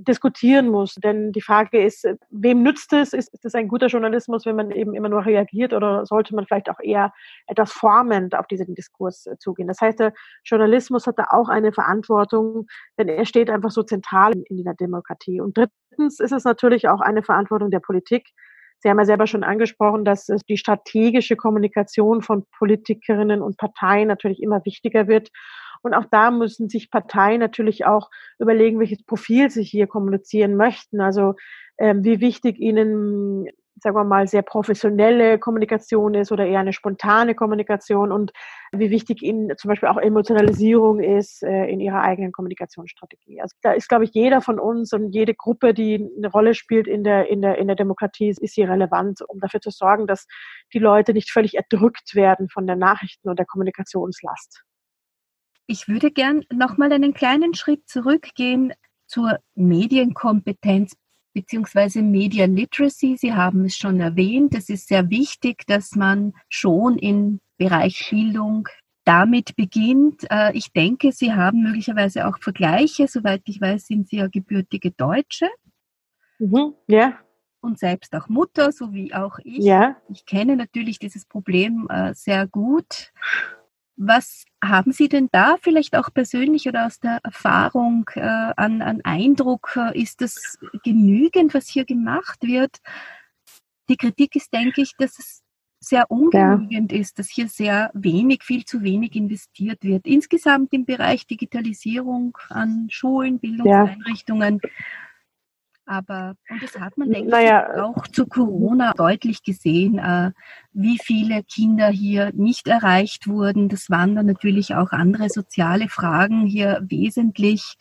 diskutieren 0.00 0.68
muss. 0.68 0.94
Denn 0.94 1.32
die 1.32 1.40
Frage 1.40 1.82
ist, 1.82 2.06
wem 2.30 2.62
nützt 2.62 2.92
es? 2.92 3.12
Ist, 3.12 3.32
ist 3.32 3.44
es 3.44 3.54
ein 3.54 3.68
guter 3.68 3.86
Journalismus, 3.86 4.46
wenn 4.46 4.56
man 4.56 4.70
eben 4.70 4.94
immer 4.94 5.08
nur 5.08 5.24
reagiert 5.24 5.72
oder 5.72 6.04
sollte 6.06 6.34
man 6.34 6.46
vielleicht 6.46 6.70
auch 6.70 6.80
eher 6.80 7.12
etwas 7.46 7.72
formend 7.72 8.36
auf 8.36 8.46
diesen 8.46 8.74
Diskurs 8.74 9.26
äh, 9.26 9.36
zugehen? 9.38 9.68
Das 9.68 9.80
heißt, 9.80 10.00
der 10.00 10.12
Journalismus 10.44 11.06
hat 11.06 11.18
da 11.18 11.26
auch 11.30 11.48
eine 11.48 11.72
Verantwortung, 11.72 12.66
denn 12.98 13.08
er 13.08 13.24
steht 13.24 13.50
einfach 13.50 13.70
so 13.70 13.82
zentral 13.82 14.32
in 14.48 14.64
der 14.64 14.74
Demokratie. 14.74 15.40
Und 15.40 15.56
drittens 15.56 16.20
ist 16.20 16.32
es 16.32 16.44
natürlich 16.44 16.88
auch 16.88 17.00
eine 17.00 17.22
Verantwortung 17.22 17.70
der 17.70 17.80
Politik. 17.80 18.30
Sie 18.78 18.90
haben 18.90 18.98
ja 18.98 19.06
selber 19.06 19.26
schon 19.26 19.44
angesprochen, 19.44 20.04
dass 20.04 20.26
die 20.26 20.58
strategische 20.58 21.36
Kommunikation 21.36 22.20
von 22.20 22.44
Politikerinnen 22.58 23.40
und 23.40 23.56
Parteien 23.56 24.08
natürlich 24.08 24.42
immer 24.42 24.64
wichtiger 24.66 25.08
wird. 25.08 25.30
Und 25.84 25.92
auch 25.92 26.06
da 26.10 26.30
müssen 26.30 26.70
sich 26.70 26.90
Parteien 26.90 27.40
natürlich 27.40 27.84
auch 27.84 28.10
überlegen, 28.38 28.80
welches 28.80 29.04
Profil 29.04 29.50
sie 29.50 29.62
hier 29.62 29.86
kommunizieren 29.86 30.56
möchten. 30.56 31.02
Also 31.02 31.34
ähm, 31.76 32.02
wie 32.04 32.20
wichtig 32.20 32.58
ihnen, 32.58 33.48
sagen 33.82 33.94
wir 33.94 34.04
mal, 34.04 34.26
sehr 34.26 34.40
professionelle 34.40 35.38
Kommunikation 35.38 36.14
ist 36.14 36.32
oder 36.32 36.46
eher 36.46 36.60
eine 36.60 36.72
spontane 36.72 37.34
Kommunikation 37.34 38.12
und 38.12 38.32
wie 38.72 38.90
wichtig 38.90 39.22
ihnen 39.22 39.52
zum 39.58 39.68
Beispiel 39.68 39.90
auch 39.90 39.98
Emotionalisierung 39.98 41.00
ist 41.00 41.42
äh, 41.42 41.66
in 41.66 41.80
ihrer 41.80 42.00
eigenen 42.00 42.32
Kommunikationsstrategie. 42.32 43.42
Also 43.42 43.54
da 43.60 43.72
ist, 43.72 43.90
glaube 43.90 44.04
ich, 44.04 44.14
jeder 44.14 44.40
von 44.40 44.58
uns 44.58 44.94
und 44.94 45.10
jede 45.10 45.34
Gruppe, 45.34 45.74
die 45.74 46.08
eine 46.16 46.30
Rolle 46.30 46.54
spielt 46.54 46.86
in 46.86 47.04
der, 47.04 47.28
in 47.28 47.42
der, 47.42 47.58
in 47.58 47.66
der 47.66 47.76
Demokratie, 47.76 48.30
ist 48.30 48.54
hier 48.54 48.70
relevant, 48.70 49.20
um 49.28 49.38
dafür 49.38 49.60
zu 49.60 49.70
sorgen, 49.70 50.06
dass 50.06 50.26
die 50.72 50.78
Leute 50.78 51.12
nicht 51.12 51.30
völlig 51.30 51.56
erdrückt 51.56 52.14
werden 52.14 52.48
von 52.48 52.66
der 52.66 52.76
Nachrichten- 52.76 53.28
und 53.28 53.38
der 53.38 53.46
Kommunikationslast. 53.46 54.64
Ich 55.66 55.88
würde 55.88 56.10
gern 56.10 56.44
nochmal 56.52 56.92
einen 56.92 57.14
kleinen 57.14 57.54
Schritt 57.54 57.88
zurückgehen 57.88 58.72
zur 59.06 59.38
Medienkompetenz 59.54 60.96
beziehungsweise 61.32 62.00
Media 62.00 62.46
Literacy. 62.46 63.16
Sie 63.18 63.34
haben 63.34 63.64
es 63.64 63.76
schon 63.76 64.00
erwähnt. 64.00 64.54
Es 64.54 64.68
ist 64.68 64.88
sehr 64.88 65.10
wichtig, 65.10 65.66
dass 65.66 65.94
man 65.96 66.32
schon 66.48 66.98
im 66.98 67.40
Bereich 67.58 68.08
Bildung 68.08 68.68
damit 69.04 69.56
beginnt. 69.56 70.24
Äh, 70.30 70.56
ich 70.56 70.72
denke, 70.72 71.12
Sie 71.12 71.34
haben 71.34 71.62
möglicherweise 71.62 72.26
auch 72.26 72.38
Vergleiche. 72.40 73.08
Soweit 73.08 73.42
ich 73.46 73.60
weiß, 73.60 73.86
sind 73.86 74.08
Sie 74.08 74.16
ja 74.16 74.28
gebürtige 74.28 74.92
Deutsche. 74.92 75.48
Mhm, 76.38 76.74
ja. 76.86 77.18
Und 77.60 77.78
selbst 77.78 78.14
auch 78.14 78.28
Mutter, 78.28 78.72
so 78.72 78.92
wie 78.92 79.14
auch 79.14 79.38
ich. 79.42 79.64
Ja. 79.64 79.96
Ich 80.08 80.26
kenne 80.26 80.56
natürlich 80.56 80.98
dieses 80.98 81.24
Problem 81.24 81.86
äh, 81.90 82.14
sehr 82.14 82.46
gut. 82.46 83.12
Was 83.96 84.44
haben 84.62 84.92
Sie 84.92 85.08
denn 85.08 85.28
da 85.30 85.56
vielleicht 85.60 85.96
auch 85.96 86.12
persönlich 86.12 86.68
oder 86.68 86.86
aus 86.86 86.98
der 86.98 87.20
Erfahrung 87.22 88.10
äh, 88.14 88.20
an, 88.20 88.82
an 88.82 89.00
Eindruck? 89.04 89.76
Äh, 89.76 90.00
ist 90.00 90.20
das 90.20 90.58
genügend, 90.82 91.54
was 91.54 91.68
hier 91.68 91.84
gemacht 91.84 92.42
wird? 92.42 92.78
Die 93.88 93.96
Kritik 93.96 94.34
ist, 94.34 94.52
denke 94.52 94.82
ich, 94.82 94.96
dass 94.96 95.18
es 95.18 95.42
sehr 95.78 96.10
ungenügend 96.10 96.92
ja. 96.92 96.98
ist, 96.98 97.18
dass 97.18 97.28
hier 97.28 97.48
sehr 97.48 97.90
wenig, 97.94 98.42
viel 98.42 98.64
zu 98.64 98.82
wenig 98.82 99.14
investiert 99.14 99.84
wird. 99.84 100.06
Insgesamt 100.06 100.72
im 100.72 100.84
Bereich 100.84 101.26
Digitalisierung 101.26 102.36
an 102.48 102.88
Schulen, 102.90 103.38
Bildungseinrichtungen. 103.38 104.60
Ja. 104.62 104.70
Aber, 105.86 106.34
und 106.48 106.62
das 106.62 106.78
hat 106.78 106.96
man, 106.96 107.10
denke 107.10 107.30
naja, 107.30 107.68
ich, 107.74 107.80
auch 107.82 108.06
zu 108.08 108.26
Corona 108.26 108.92
deutlich 108.94 109.42
gesehen, 109.42 109.98
äh, 109.98 110.32
wie 110.72 110.98
viele 110.98 111.42
Kinder 111.42 111.88
hier 111.88 112.32
nicht 112.32 112.68
erreicht 112.68 113.28
wurden. 113.28 113.68
Das 113.68 113.90
waren 113.90 114.16
dann 114.16 114.26
natürlich 114.26 114.74
auch 114.74 114.92
andere 114.92 115.28
soziale 115.28 115.88
Fragen 115.88 116.46
hier 116.46 116.82
wesentlich. 116.88 117.76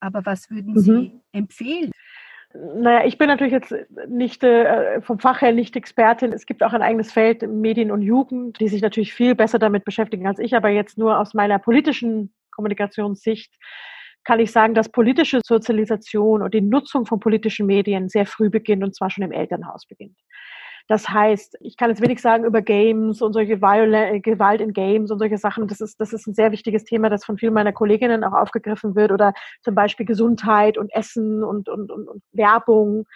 Aber 0.00 0.26
was 0.26 0.50
würden 0.50 0.74
mhm. 0.74 0.78
Sie 0.78 1.20
empfehlen? 1.32 1.92
Naja, 2.54 3.04
ich 3.04 3.18
bin 3.18 3.28
natürlich 3.28 3.52
jetzt 3.52 3.74
nicht 4.08 4.42
äh, 4.42 5.00
vom 5.02 5.18
Fach 5.18 5.42
her 5.42 5.52
nicht 5.52 5.76
Expertin. 5.76 6.32
Es 6.32 6.46
gibt 6.46 6.62
auch 6.62 6.72
ein 6.72 6.82
eigenes 6.82 7.12
Feld 7.12 7.42
Medien 7.42 7.90
und 7.90 8.02
Jugend, 8.02 8.58
die 8.58 8.68
sich 8.68 8.80
natürlich 8.80 9.12
viel 9.12 9.34
besser 9.34 9.58
damit 9.58 9.84
beschäftigen 9.84 10.26
als 10.26 10.38
ich, 10.38 10.56
aber 10.56 10.70
jetzt 10.70 10.96
nur 10.96 11.18
aus 11.18 11.34
meiner 11.34 11.58
politischen 11.58 12.32
Kommunikationssicht 12.50 13.54
kann 14.28 14.40
ich 14.40 14.52
sagen, 14.52 14.74
dass 14.74 14.90
politische 14.90 15.40
Sozialisation 15.42 16.42
und 16.42 16.52
die 16.52 16.60
Nutzung 16.60 17.06
von 17.06 17.18
politischen 17.18 17.64
Medien 17.64 18.10
sehr 18.10 18.26
früh 18.26 18.50
beginnt 18.50 18.84
und 18.84 18.94
zwar 18.94 19.08
schon 19.08 19.24
im 19.24 19.32
Elternhaus 19.32 19.86
beginnt. 19.86 20.18
Das 20.86 21.08
heißt, 21.08 21.56
ich 21.62 21.78
kann 21.78 21.88
jetzt 21.88 22.02
wenig 22.02 22.20
sagen 22.20 22.44
über 22.44 22.60
Games 22.60 23.22
und 23.22 23.32
solche 23.32 23.62
Viol 23.62 24.20
Gewalt 24.20 24.60
in 24.60 24.74
Games 24.74 25.10
und 25.10 25.18
solche 25.18 25.38
Sachen. 25.38 25.66
Das 25.66 25.80
ist, 25.80 25.98
das 25.98 26.12
ist 26.12 26.26
ein 26.26 26.34
sehr 26.34 26.52
wichtiges 26.52 26.84
Thema, 26.84 27.08
das 27.08 27.24
von 27.24 27.38
vielen 27.38 27.54
meiner 27.54 27.72
Kolleginnen 27.72 28.22
auch 28.22 28.34
aufgegriffen 28.34 28.94
wird 28.94 29.12
oder 29.12 29.32
zum 29.62 29.74
Beispiel 29.74 30.04
Gesundheit 30.04 30.76
und 30.76 30.92
Essen 30.92 31.42
und, 31.42 31.70
und, 31.70 31.90
und, 31.90 32.06
und 32.06 32.22
Werbung. 32.32 33.06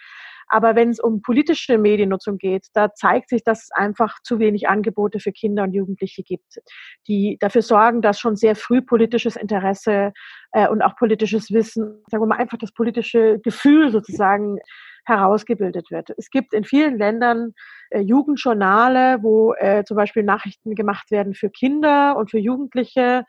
Aber 0.47 0.75
wenn 0.75 0.89
es 0.89 0.99
um 0.99 1.21
politische 1.21 1.77
Mediennutzung 1.77 2.37
geht, 2.37 2.67
da 2.73 2.93
zeigt 2.93 3.29
sich, 3.29 3.43
dass 3.43 3.63
es 3.63 3.71
einfach 3.71 4.17
zu 4.23 4.39
wenig 4.39 4.67
Angebote 4.67 5.19
für 5.19 5.31
Kinder 5.31 5.63
und 5.63 5.73
Jugendliche 5.73 6.23
gibt, 6.23 6.59
die 7.07 7.37
dafür 7.39 7.61
sorgen, 7.61 8.01
dass 8.01 8.19
schon 8.19 8.35
sehr 8.35 8.55
früh 8.55 8.81
politisches 8.81 9.35
Interesse 9.35 10.13
äh, 10.51 10.67
und 10.67 10.81
auch 10.81 10.95
politisches 10.95 11.51
Wissen, 11.51 12.03
sagen 12.09 12.23
wir 12.23 12.27
mal 12.27 12.37
einfach 12.37 12.57
das 12.57 12.71
politische 12.71 13.39
Gefühl 13.39 13.91
sozusagen 13.91 14.59
herausgebildet 15.05 15.91
wird. 15.91 16.11
Es 16.17 16.29
gibt 16.29 16.53
in 16.53 16.63
vielen 16.63 16.97
Ländern 16.97 17.53
äh, 17.89 17.99
Jugendjournale, 17.99 19.19
wo 19.21 19.53
äh, 19.53 19.83
zum 19.83 19.97
Beispiel 19.97 20.23
Nachrichten 20.23 20.75
gemacht 20.75 21.11
werden 21.11 21.33
für 21.33 21.49
Kinder 21.49 22.15
und 22.17 22.31
für 22.31 22.39
Jugendliche, 22.39 23.25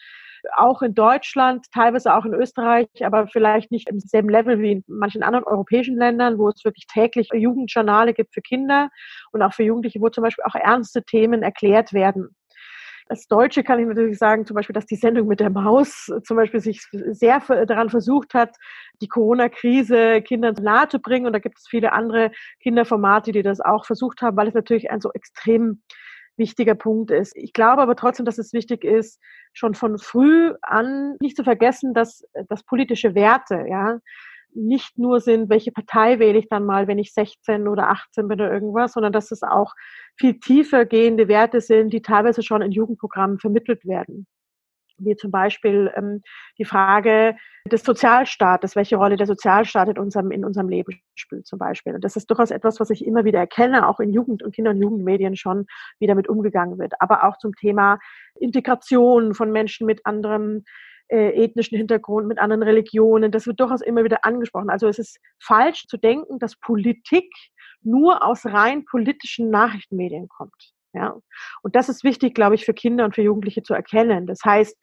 auch 0.56 0.82
in 0.82 0.94
Deutschland, 0.94 1.66
teilweise 1.72 2.14
auch 2.14 2.24
in 2.24 2.34
Österreich, 2.34 2.86
aber 3.00 3.26
vielleicht 3.28 3.70
nicht 3.70 3.88
im 3.88 3.98
selben 4.00 4.28
Level 4.28 4.60
wie 4.60 4.72
in 4.72 4.84
manchen 4.86 5.22
anderen 5.22 5.44
europäischen 5.44 5.96
Ländern, 5.96 6.38
wo 6.38 6.48
es 6.48 6.64
wirklich 6.64 6.86
täglich 6.86 7.28
Jugendjournale 7.32 8.14
gibt 8.14 8.34
für 8.34 8.42
Kinder 8.42 8.90
und 9.32 9.42
auch 9.42 9.54
für 9.54 9.62
Jugendliche, 9.62 10.00
wo 10.00 10.08
zum 10.08 10.22
Beispiel 10.22 10.44
auch 10.44 10.54
ernste 10.54 11.02
Themen 11.02 11.42
erklärt 11.42 11.92
werden. 11.92 12.36
Als 13.06 13.28
Deutsche 13.28 13.62
kann 13.62 13.78
ich 13.78 13.86
natürlich 13.86 14.18
sagen, 14.18 14.46
zum 14.46 14.54
Beispiel, 14.54 14.72
dass 14.72 14.86
die 14.86 14.96
Sendung 14.96 15.28
mit 15.28 15.40
der 15.40 15.50
Maus 15.50 16.10
zum 16.24 16.36
Beispiel 16.36 16.60
sich 16.60 16.82
sehr 16.90 17.40
daran 17.66 17.90
versucht 17.90 18.32
hat, 18.32 18.56
die 19.02 19.08
Corona-Krise 19.08 20.22
Kindern 20.22 20.54
nahe 20.62 20.88
zu 20.88 20.98
bringen. 20.98 21.26
Und 21.26 21.34
da 21.34 21.38
gibt 21.38 21.58
es 21.58 21.68
viele 21.68 21.92
andere 21.92 22.30
Kinderformate, 22.60 23.32
die 23.32 23.42
das 23.42 23.60
auch 23.60 23.84
versucht 23.84 24.22
haben, 24.22 24.36
weil 24.36 24.48
es 24.48 24.54
natürlich 24.54 24.90
ein 24.90 25.00
so 25.00 25.12
extrem 25.12 25.82
wichtiger 26.36 26.74
Punkt 26.74 27.10
ist. 27.10 27.36
Ich 27.36 27.52
glaube 27.52 27.82
aber 27.82 27.94
trotzdem, 27.94 28.26
dass 28.26 28.38
es 28.38 28.52
wichtig 28.52 28.84
ist, 28.84 29.20
schon 29.52 29.74
von 29.74 29.98
früh 29.98 30.54
an 30.62 31.16
nicht 31.20 31.36
zu 31.36 31.44
vergessen, 31.44 31.94
dass, 31.94 32.24
dass 32.48 32.64
politische 32.64 33.14
Werte, 33.14 33.66
ja, 33.68 33.98
nicht 34.54 34.98
nur 34.98 35.20
sind, 35.20 35.50
welche 35.50 35.72
Partei 35.72 36.18
wähle 36.18 36.38
ich 36.38 36.48
dann 36.48 36.64
mal, 36.64 36.86
wenn 36.86 36.98
ich 36.98 37.12
16 37.12 37.68
oder 37.68 37.90
18 37.90 38.28
bin 38.28 38.40
oder 38.40 38.52
irgendwas, 38.52 38.92
sondern 38.92 39.12
dass 39.12 39.30
es 39.30 39.42
auch 39.42 39.74
viel 40.16 40.38
tiefer 40.38 40.84
gehende 40.84 41.28
Werte 41.28 41.60
sind, 41.60 41.92
die 41.92 42.02
teilweise 42.02 42.42
schon 42.42 42.62
in 42.62 42.72
Jugendprogrammen 42.72 43.38
vermittelt 43.38 43.84
werden. 43.84 44.26
Wie 44.96 45.16
zum 45.16 45.32
Beispiel 45.32 45.92
ähm, 45.96 46.22
die 46.56 46.64
Frage 46.64 47.36
des 47.70 47.82
Sozialstaates, 47.82 48.76
welche 48.76 48.96
Rolle 48.96 49.16
der 49.16 49.26
Sozialstaat 49.26 49.88
in 49.88 49.98
unserem, 49.98 50.30
in 50.30 50.44
unserem 50.44 50.68
Leben 50.68 51.00
spielt 51.16 51.46
zum 51.48 51.58
Beispiel. 51.58 51.94
Und 51.94 52.04
das 52.04 52.14
ist 52.14 52.30
durchaus 52.30 52.52
etwas, 52.52 52.78
was 52.78 52.90
ich 52.90 53.04
immer 53.04 53.24
wieder 53.24 53.40
erkenne, 53.40 53.88
auch 53.88 53.98
in 53.98 54.12
Jugend- 54.12 54.44
und 54.44 54.54
Kinder- 54.54 54.70
und 54.70 54.80
Jugendmedien 54.80 55.34
schon, 55.34 55.66
wie 55.98 56.06
damit 56.06 56.28
umgegangen 56.28 56.78
wird. 56.78 56.92
Aber 57.00 57.24
auch 57.24 57.38
zum 57.38 57.54
Thema 57.56 57.98
Integration 58.38 59.34
von 59.34 59.50
Menschen 59.50 59.86
mit 59.86 60.06
anderem 60.06 60.62
äh, 61.08 61.44
ethnischen 61.44 61.76
Hintergrund, 61.76 62.26
mit 62.28 62.38
anderen 62.38 62.62
Religionen. 62.62 63.32
Das 63.32 63.46
wird 63.46 63.60
durchaus 63.60 63.82
immer 63.82 64.04
wieder 64.04 64.24
angesprochen. 64.24 64.70
Also 64.70 64.88
es 64.88 64.98
ist 64.98 65.18
falsch 65.40 65.86
zu 65.86 65.96
denken, 65.96 66.38
dass 66.38 66.56
Politik 66.56 67.30
nur 67.82 68.24
aus 68.24 68.46
rein 68.46 68.84
politischen 68.84 69.50
Nachrichtenmedien 69.50 70.28
kommt. 70.28 70.72
Ja. 70.94 71.16
Und 71.62 71.76
das 71.76 71.88
ist 71.88 72.04
wichtig, 72.04 72.34
glaube 72.34 72.54
ich, 72.54 72.64
für 72.64 72.72
Kinder 72.72 73.04
und 73.04 73.14
für 73.14 73.22
Jugendliche 73.22 73.62
zu 73.62 73.74
erkennen. 73.74 74.26
Das 74.26 74.40
heißt, 74.44 74.76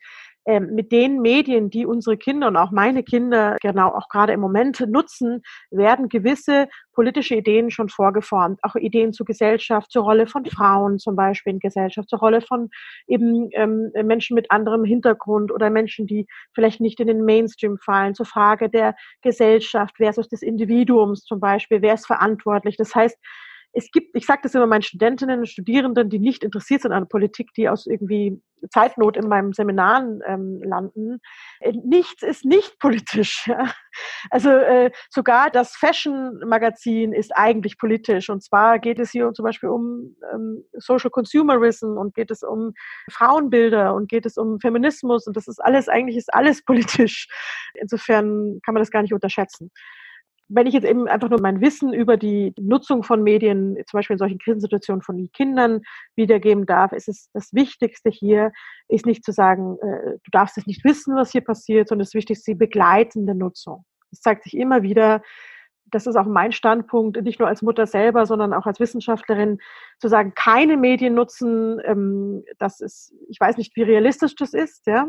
mit 0.45 0.91
den 0.91 1.21
Medien, 1.21 1.69
die 1.69 1.85
unsere 1.85 2.17
Kinder 2.17 2.47
und 2.47 2.57
auch 2.57 2.71
meine 2.71 3.03
Kinder 3.03 3.57
genau 3.61 3.89
auch 3.89 4.09
gerade 4.09 4.33
im 4.33 4.39
Moment 4.39 4.79
nutzen, 4.87 5.43
werden 5.69 6.09
gewisse 6.09 6.67
politische 6.93 7.35
Ideen 7.35 7.69
schon 7.69 7.89
vorgeformt. 7.89 8.59
Auch 8.63 8.75
Ideen 8.75 9.13
zur 9.13 9.25
Gesellschaft, 9.25 9.91
zur 9.91 10.03
Rolle 10.03 10.25
von 10.25 10.45
Frauen 10.45 10.97
zum 10.97 11.15
Beispiel 11.15 11.53
in 11.53 11.59
Gesellschaft, 11.59 12.09
zur 12.09 12.19
Rolle 12.19 12.41
von 12.41 12.69
eben 13.07 13.49
ähm, 13.53 13.91
Menschen 14.03 14.35
mit 14.35 14.49
anderem 14.49 14.83
Hintergrund 14.83 15.51
oder 15.51 15.69
Menschen, 15.69 16.07
die 16.07 16.25
vielleicht 16.53 16.81
nicht 16.81 16.99
in 16.99 17.07
den 17.07 17.23
Mainstream 17.23 17.77
fallen, 17.77 18.15
zur 18.15 18.25
Frage 18.25 18.69
der 18.69 18.95
Gesellschaft 19.21 19.97
versus 19.97 20.27
des 20.27 20.41
Individuums 20.41 21.23
zum 21.23 21.39
Beispiel. 21.39 21.81
Wer 21.81 21.93
ist 21.93 22.07
verantwortlich? 22.07 22.77
Das 22.77 22.95
heißt, 22.95 23.17
es 23.73 23.91
gibt, 23.91 24.15
ich 24.15 24.25
sage 24.25 24.41
das 24.43 24.55
immer 24.55 24.67
meinen 24.67 24.81
Studentinnen 24.81 25.39
und 25.39 25.47
Studierenden, 25.47 26.09
die 26.09 26.19
nicht 26.19 26.43
interessiert 26.43 26.81
sind 26.81 26.91
an 26.91 27.07
Politik, 27.07 27.53
die 27.55 27.69
aus 27.69 27.85
irgendwie 27.87 28.41
Zeitnot 28.69 29.17
in 29.17 29.27
meinem 29.27 29.53
Seminaren 29.53 30.21
ähm, 30.27 30.61
landen. 30.63 31.19
Äh, 31.59 31.73
nichts 31.83 32.21
ist 32.23 32.45
nicht 32.45 32.79
politisch. 32.79 33.47
Ja. 33.51 33.73
Also 34.29 34.49
äh, 34.49 34.91
sogar 35.09 35.49
das 35.49 35.75
Fashion-Magazin 35.75 37.11
ist 37.11 37.35
eigentlich 37.35 37.77
politisch. 37.77 38.29
Und 38.29 38.41
zwar 38.41 38.79
geht 38.79 38.99
es 38.99 39.11
hier 39.11 39.33
zum 39.33 39.43
Beispiel 39.43 39.67
um 39.67 40.15
ähm, 40.33 40.63
Social 40.77 41.09
Consumerism 41.09 41.97
und 41.97 42.13
geht 42.13 42.31
es 42.31 42.41
um 42.41 42.73
Frauenbilder 43.11 43.93
und 43.93 44.07
geht 44.07 44.25
es 44.25 44.37
um 44.37 44.61
Feminismus. 44.61 45.27
Und 45.27 45.35
das 45.35 45.49
ist 45.49 45.59
alles, 45.59 45.89
eigentlich 45.89 46.15
ist 46.15 46.33
alles 46.33 46.63
politisch. 46.65 47.27
Insofern 47.73 48.59
kann 48.63 48.73
man 48.73 48.81
das 48.81 48.91
gar 48.91 49.01
nicht 49.01 49.13
unterschätzen 49.13 49.71
wenn 50.53 50.67
ich 50.67 50.73
jetzt 50.73 50.85
eben 50.85 51.07
einfach 51.07 51.29
nur 51.29 51.39
mein 51.41 51.61
Wissen 51.61 51.93
über 51.93 52.17
die 52.17 52.53
Nutzung 52.59 53.03
von 53.03 53.23
Medien, 53.23 53.75
zum 53.87 53.97
Beispiel 53.97 54.15
in 54.15 54.19
solchen 54.19 54.39
Krisensituationen 54.39 55.01
von 55.01 55.31
Kindern 55.31 55.81
wiedergeben 56.15 56.65
darf, 56.65 56.91
ist 56.91 57.07
es 57.07 57.29
das 57.33 57.53
Wichtigste 57.53 58.09
hier, 58.09 58.51
ist 58.87 59.05
nicht 59.05 59.23
zu 59.23 59.31
sagen, 59.31 59.77
äh, 59.81 60.17
du 60.23 60.31
darfst 60.31 60.57
es 60.57 60.67
nicht 60.67 60.83
wissen, 60.83 61.15
was 61.15 61.31
hier 61.31 61.41
passiert, 61.41 61.87
sondern 61.87 62.05
das 62.05 62.13
Wichtigste 62.13 62.51
die 62.51 62.57
begleitende 62.57 63.33
Nutzung. 63.33 63.85
Es 64.11 64.19
zeigt 64.19 64.43
sich 64.43 64.57
immer 64.57 64.83
wieder, 64.83 65.21
das 65.85 66.07
ist 66.07 66.15
auch 66.15 66.25
mein 66.25 66.51
Standpunkt, 66.51 67.21
nicht 67.21 67.39
nur 67.39 67.47
als 67.47 67.61
Mutter 67.61 67.85
selber, 67.85 68.25
sondern 68.25 68.53
auch 68.53 68.65
als 68.65 68.79
Wissenschaftlerin, 68.79 69.59
zu 69.99 70.07
sagen, 70.07 70.33
keine 70.35 70.77
Medien 70.77 71.13
nutzen, 71.13 71.79
ähm, 71.85 72.43
das 72.57 72.81
ist, 72.81 73.13
ich 73.29 73.39
weiß 73.39 73.57
nicht, 73.57 73.75
wie 73.75 73.83
realistisch 73.83 74.35
das 74.35 74.53
ist, 74.53 74.87
ja. 74.87 75.07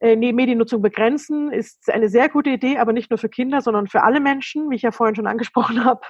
Äh, 0.00 0.16
Mediennutzung 0.16 0.80
begrenzen 0.80 1.52
ist 1.52 1.92
eine 1.92 2.08
sehr 2.08 2.28
gute 2.28 2.50
Idee, 2.50 2.78
aber 2.78 2.92
nicht 2.92 3.10
nur 3.10 3.18
für 3.18 3.28
Kinder, 3.28 3.60
sondern 3.60 3.88
für 3.88 4.04
alle 4.04 4.20
Menschen, 4.20 4.70
wie 4.70 4.76
ich 4.76 4.82
ja 4.82 4.92
vorhin 4.92 5.16
schon 5.16 5.26
angesprochen 5.26 5.84
habe. 5.84 6.02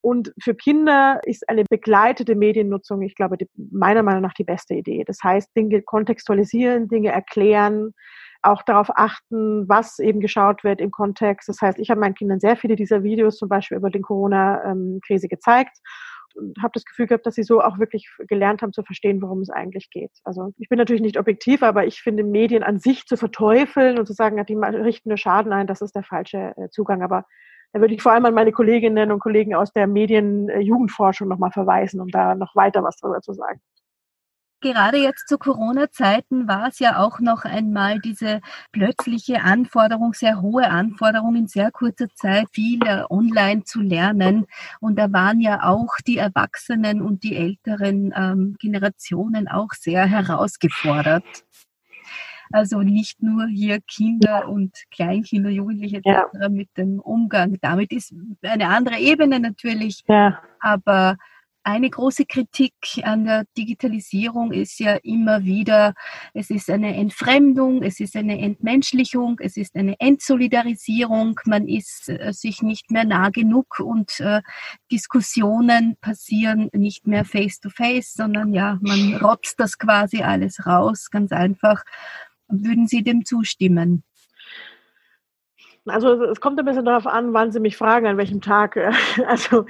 Und 0.00 0.32
für 0.40 0.54
Kinder 0.54 1.20
ist 1.24 1.48
eine 1.48 1.64
begleitete 1.68 2.36
Mediennutzung, 2.36 3.02
ich 3.02 3.16
glaube, 3.16 3.36
die, 3.36 3.48
meiner 3.56 4.02
Meinung 4.02 4.22
nach 4.22 4.34
die 4.34 4.44
beste 4.44 4.74
Idee. 4.74 5.04
Das 5.04 5.18
heißt, 5.24 5.56
Dinge 5.56 5.82
kontextualisieren, 5.82 6.88
Dinge 6.88 7.10
erklären, 7.10 7.92
auch 8.42 8.62
darauf 8.62 8.90
achten, 8.94 9.68
was 9.68 9.98
eben 9.98 10.20
geschaut 10.20 10.62
wird 10.62 10.80
im 10.80 10.92
Kontext. 10.92 11.48
Das 11.48 11.60
heißt, 11.60 11.80
ich 11.80 11.90
habe 11.90 12.00
meinen 12.00 12.14
Kindern 12.14 12.38
sehr 12.38 12.56
viele 12.56 12.76
dieser 12.76 13.02
Videos 13.02 13.38
zum 13.38 13.48
Beispiel 13.48 13.76
über 13.76 13.90
den 13.90 14.02
Corona-Krise 14.02 15.26
ähm, 15.26 15.30
gezeigt 15.30 15.76
und 16.36 16.56
habe 16.62 16.72
das 16.74 16.84
Gefühl 16.84 17.06
gehabt, 17.06 17.26
dass 17.26 17.34
sie 17.34 17.42
so 17.42 17.62
auch 17.62 17.78
wirklich 17.78 18.08
gelernt 18.28 18.62
haben 18.62 18.72
zu 18.72 18.82
verstehen, 18.82 19.22
worum 19.22 19.40
es 19.40 19.50
eigentlich 19.50 19.90
geht. 19.90 20.12
Also 20.24 20.52
ich 20.58 20.68
bin 20.68 20.78
natürlich 20.78 21.02
nicht 21.02 21.18
objektiv, 21.18 21.62
aber 21.62 21.86
ich 21.86 22.00
finde 22.00 22.24
Medien 22.24 22.62
an 22.62 22.78
sich 22.78 23.06
zu 23.06 23.16
verteufeln 23.16 23.98
und 23.98 24.06
zu 24.06 24.12
sagen, 24.12 24.44
die 24.46 24.54
richten 24.54 25.08
nur 25.08 25.18
Schaden 25.18 25.52
ein, 25.52 25.66
das 25.66 25.80
ist 25.80 25.94
der 25.94 26.02
falsche 26.02 26.52
äh, 26.56 26.68
Zugang. 26.70 27.02
Aber 27.02 27.24
da 27.72 27.80
würde 27.80 27.94
ich 27.94 28.02
vor 28.02 28.12
allem 28.12 28.24
an 28.26 28.34
meine 28.34 28.52
Kolleginnen 28.52 29.10
und 29.10 29.20
Kollegen 29.20 29.54
aus 29.54 29.72
der 29.72 29.86
Medien-Jugendforschung 29.86 31.28
nochmal 31.28 31.50
verweisen, 31.50 32.00
um 32.00 32.08
da 32.08 32.34
noch 32.34 32.54
weiter 32.54 32.82
was 32.82 32.96
darüber 32.96 33.20
zu 33.20 33.32
sagen 33.32 33.60
gerade 34.60 34.98
jetzt 34.98 35.28
zu 35.28 35.38
Corona-Zeiten 35.38 36.48
war 36.48 36.68
es 36.68 36.78
ja 36.78 36.98
auch 36.98 37.20
noch 37.20 37.44
einmal 37.44 37.98
diese 38.00 38.40
plötzliche 38.72 39.42
Anforderung, 39.42 40.12
sehr 40.12 40.40
hohe 40.40 40.68
Anforderung 40.68 41.36
in 41.36 41.46
sehr 41.46 41.70
kurzer 41.70 42.08
Zeit, 42.14 42.46
viel 42.52 42.80
online 43.10 43.64
zu 43.64 43.80
lernen. 43.80 44.46
Und 44.80 44.98
da 44.98 45.12
waren 45.12 45.40
ja 45.40 45.62
auch 45.64 45.96
die 46.06 46.18
Erwachsenen 46.18 47.02
und 47.02 47.22
die 47.22 47.36
älteren 47.36 48.12
ähm, 48.16 48.56
Generationen 48.58 49.48
auch 49.48 49.70
sehr 49.72 50.06
herausgefordert. 50.06 51.24
Also 52.52 52.82
nicht 52.82 53.22
nur 53.22 53.46
hier 53.46 53.80
Kinder 53.80 54.48
und 54.48 54.72
Kleinkinder, 54.90 55.50
Jugendliche 55.50 55.96
etc. 55.96 56.06
Ja. 56.40 56.48
mit 56.48 56.68
dem 56.76 57.00
Umgang. 57.00 57.56
Damit 57.60 57.92
ist 57.92 58.14
eine 58.42 58.68
andere 58.68 58.98
Ebene 58.98 59.40
natürlich. 59.40 60.04
Ja. 60.06 60.40
Aber 60.60 61.16
eine 61.66 61.90
große 61.90 62.26
Kritik 62.26 62.74
an 63.02 63.24
der 63.24 63.44
Digitalisierung 63.58 64.52
ist 64.52 64.78
ja 64.78 64.94
immer 65.02 65.44
wieder, 65.44 65.94
es 66.32 66.48
ist 66.48 66.70
eine 66.70 66.94
Entfremdung, 66.94 67.82
es 67.82 67.98
ist 67.98 68.14
eine 68.14 68.38
Entmenschlichung, 68.38 69.38
es 69.40 69.56
ist 69.56 69.74
eine 69.74 69.98
Entsolidarisierung, 69.98 71.40
man 71.44 71.66
ist 71.66 72.08
äh, 72.08 72.32
sich 72.32 72.62
nicht 72.62 72.92
mehr 72.92 73.04
nah 73.04 73.30
genug 73.30 73.80
und 73.80 74.20
äh, 74.20 74.42
Diskussionen 74.92 75.96
passieren 76.00 76.70
nicht 76.72 77.08
mehr 77.08 77.24
face 77.24 77.58
to 77.58 77.68
face, 77.68 78.14
sondern 78.14 78.54
ja, 78.54 78.78
man 78.80 79.16
rotzt 79.16 79.58
das 79.58 79.76
quasi 79.76 80.22
alles 80.22 80.66
raus, 80.66 81.10
ganz 81.10 81.32
einfach. 81.32 81.82
Würden 82.46 82.86
Sie 82.86 83.02
dem 83.02 83.24
zustimmen? 83.24 84.04
Also 85.84 86.22
es 86.24 86.40
kommt 86.40 86.58
ein 86.60 86.64
bisschen 86.64 86.84
darauf 86.84 87.08
an, 87.08 87.32
wann 87.32 87.50
Sie 87.50 87.60
mich 87.60 87.76
fragen, 87.76 88.06
an 88.06 88.18
welchem 88.18 88.40
Tag. 88.40 88.76
Also 89.26 89.66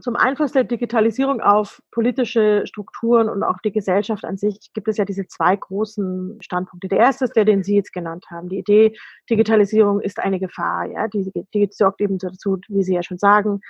zum 0.00 0.14
Einfluss 0.16 0.52
der 0.52 0.64
Digitalisierung 0.64 1.40
auf 1.40 1.82
politische 1.90 2.66
Strukturen 2.66 3.28
und 3.30 3.42
auch 3.42 3.58
die 3.64 3.72
Gesellschaft 3.72 4.24
an 4.24 4.36
sich 4.36 4.70
gibt 4.74 4.88
es 4.88 4.98
ja 4.98 5.04
diese 5.04 5.26
zwei 5.26 5.56
großen 5.56 6.38
Standpunkte. 6.42 6.88
Der 6.88 6.98
erste 6.98 7.24
ist 7.24 7.36
der, 7.36 7.46
den 7.46 7.62
Sie 7.62 7.76
jetzt 7.76 7.92
genannt 7.92 8.26
haben. 8.30 8.48
Die 8.48 8.58
Idee, 8.58 8.96
Digitalisierung 9.30 10.00
ist 10.00 10.18
eine 10.18 10.38
Gefahr. 10.38 10.86
Ja, 10.86 11.08
die, 11.08 11.32
die 11.54 11.68
sorgt 11.70 12.00
eben 12.00 12.18
dazu, 12.18 12.58
wie 12.68 12.82
Sie 12.82 12.94
ja 12.94 13.02
schon 13.02 13.18
sagen, 13.18 13.60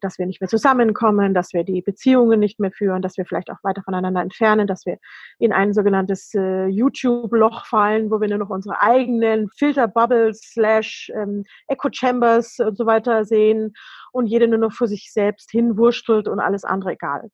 dass 0.00 0.18
wir 0.18 0.26
nicht 0.26 0.40
mehr 0.40 0.48
zusammenkommen, 0.48 1.34
dass 1.34 1.52
wir 1.52 1.64
die 1.64 1.82
Beziehungen 1.82 2.40
nicht 2.40 2.60
mehr 2.60 2.72
führen, 2.72 3.02
dass 3.02 3.16
wir 3.16 3.26
vielleicht 3.26 3.50
auch 3.50 3.62
weiter 3.62 3.82
voneinander 3.82 4.20
entfernen, 4.20 4.66
dass 4.66 4.86
wir 4.86 4.98
in 5.38 5.52
ein 5.52 5.72
sogenanntes 5.72 6.32
äh, 6.34 6.66
YouTube-Loch 6.66 7.66
fallen, 7.66 8.10
wo 8.10 8.20
wir 8.20 8.28
nur 8.28 8.38
noch 8.38 8.50
unsere 8.50 8.80
eigenen 8.80 9.48
Filterbubbles 9.50 10.40
slash 10.40 11.10
ähm, 11.14 11.44
Echo 11.68 11.88
Chambers 11.92 12.58
und 12.58 12.76
so 12.76 12.86
weiter 12.86 13.24
sehen 13.24 13.74
und 14.12 14.26
jede 14.26 14.48
nur 14.48 14.58
noch 14.58 14.72
für 14.72 14.86
sich 14.86 15.12
selbst 15.12 15.50
hinwurstelt 15.50 16.28
und 16.28 16.40
alles 16.40 16.64
andere 16.64 16.92
egal. 16.92 17.30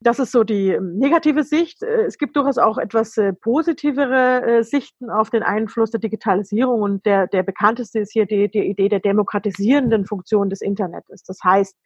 Das 0.00 0.18
ist 0.18 0.32
so 0.32 0.44
die 0.44 0.70
ähm, 0.70 0.98
negative 0.98 1.42
Sicht. 1.42 1.82
Äh, 1.82 2.04
es 2.04 2.18
gibt 2.18 2.36
durchaus 2.36 2.58
auch 2.58 2.78
etwas 2.78 3.16
äh, 3.16 3.32
positivere 3.32 4.42
äh, 4.42 4.62
Sichten 4.62 5.10
auf 5.10 5.30
den 5.30 5.42
Einfluss 5.42 5.90
der 5.90 6.00
Digitalisierung 6.00 6.82
und 6.82 7.06
der, 7.06 7.26
der 7.26 7.42
bekannteste 7.42 8.00
ist 8.00 8.12
hier 8.12 8.26
die, 8.26 8.50
die 8.50 8.66
Idee 8.66 8.88
der 8.88 9.00
demokratisierenden 9.00 10.06
Funktion 10.06 10.50
des 10.50 10.60
Internets. 10.60 11.24
Das 11.24 11.38
heißt, 11.42 11.76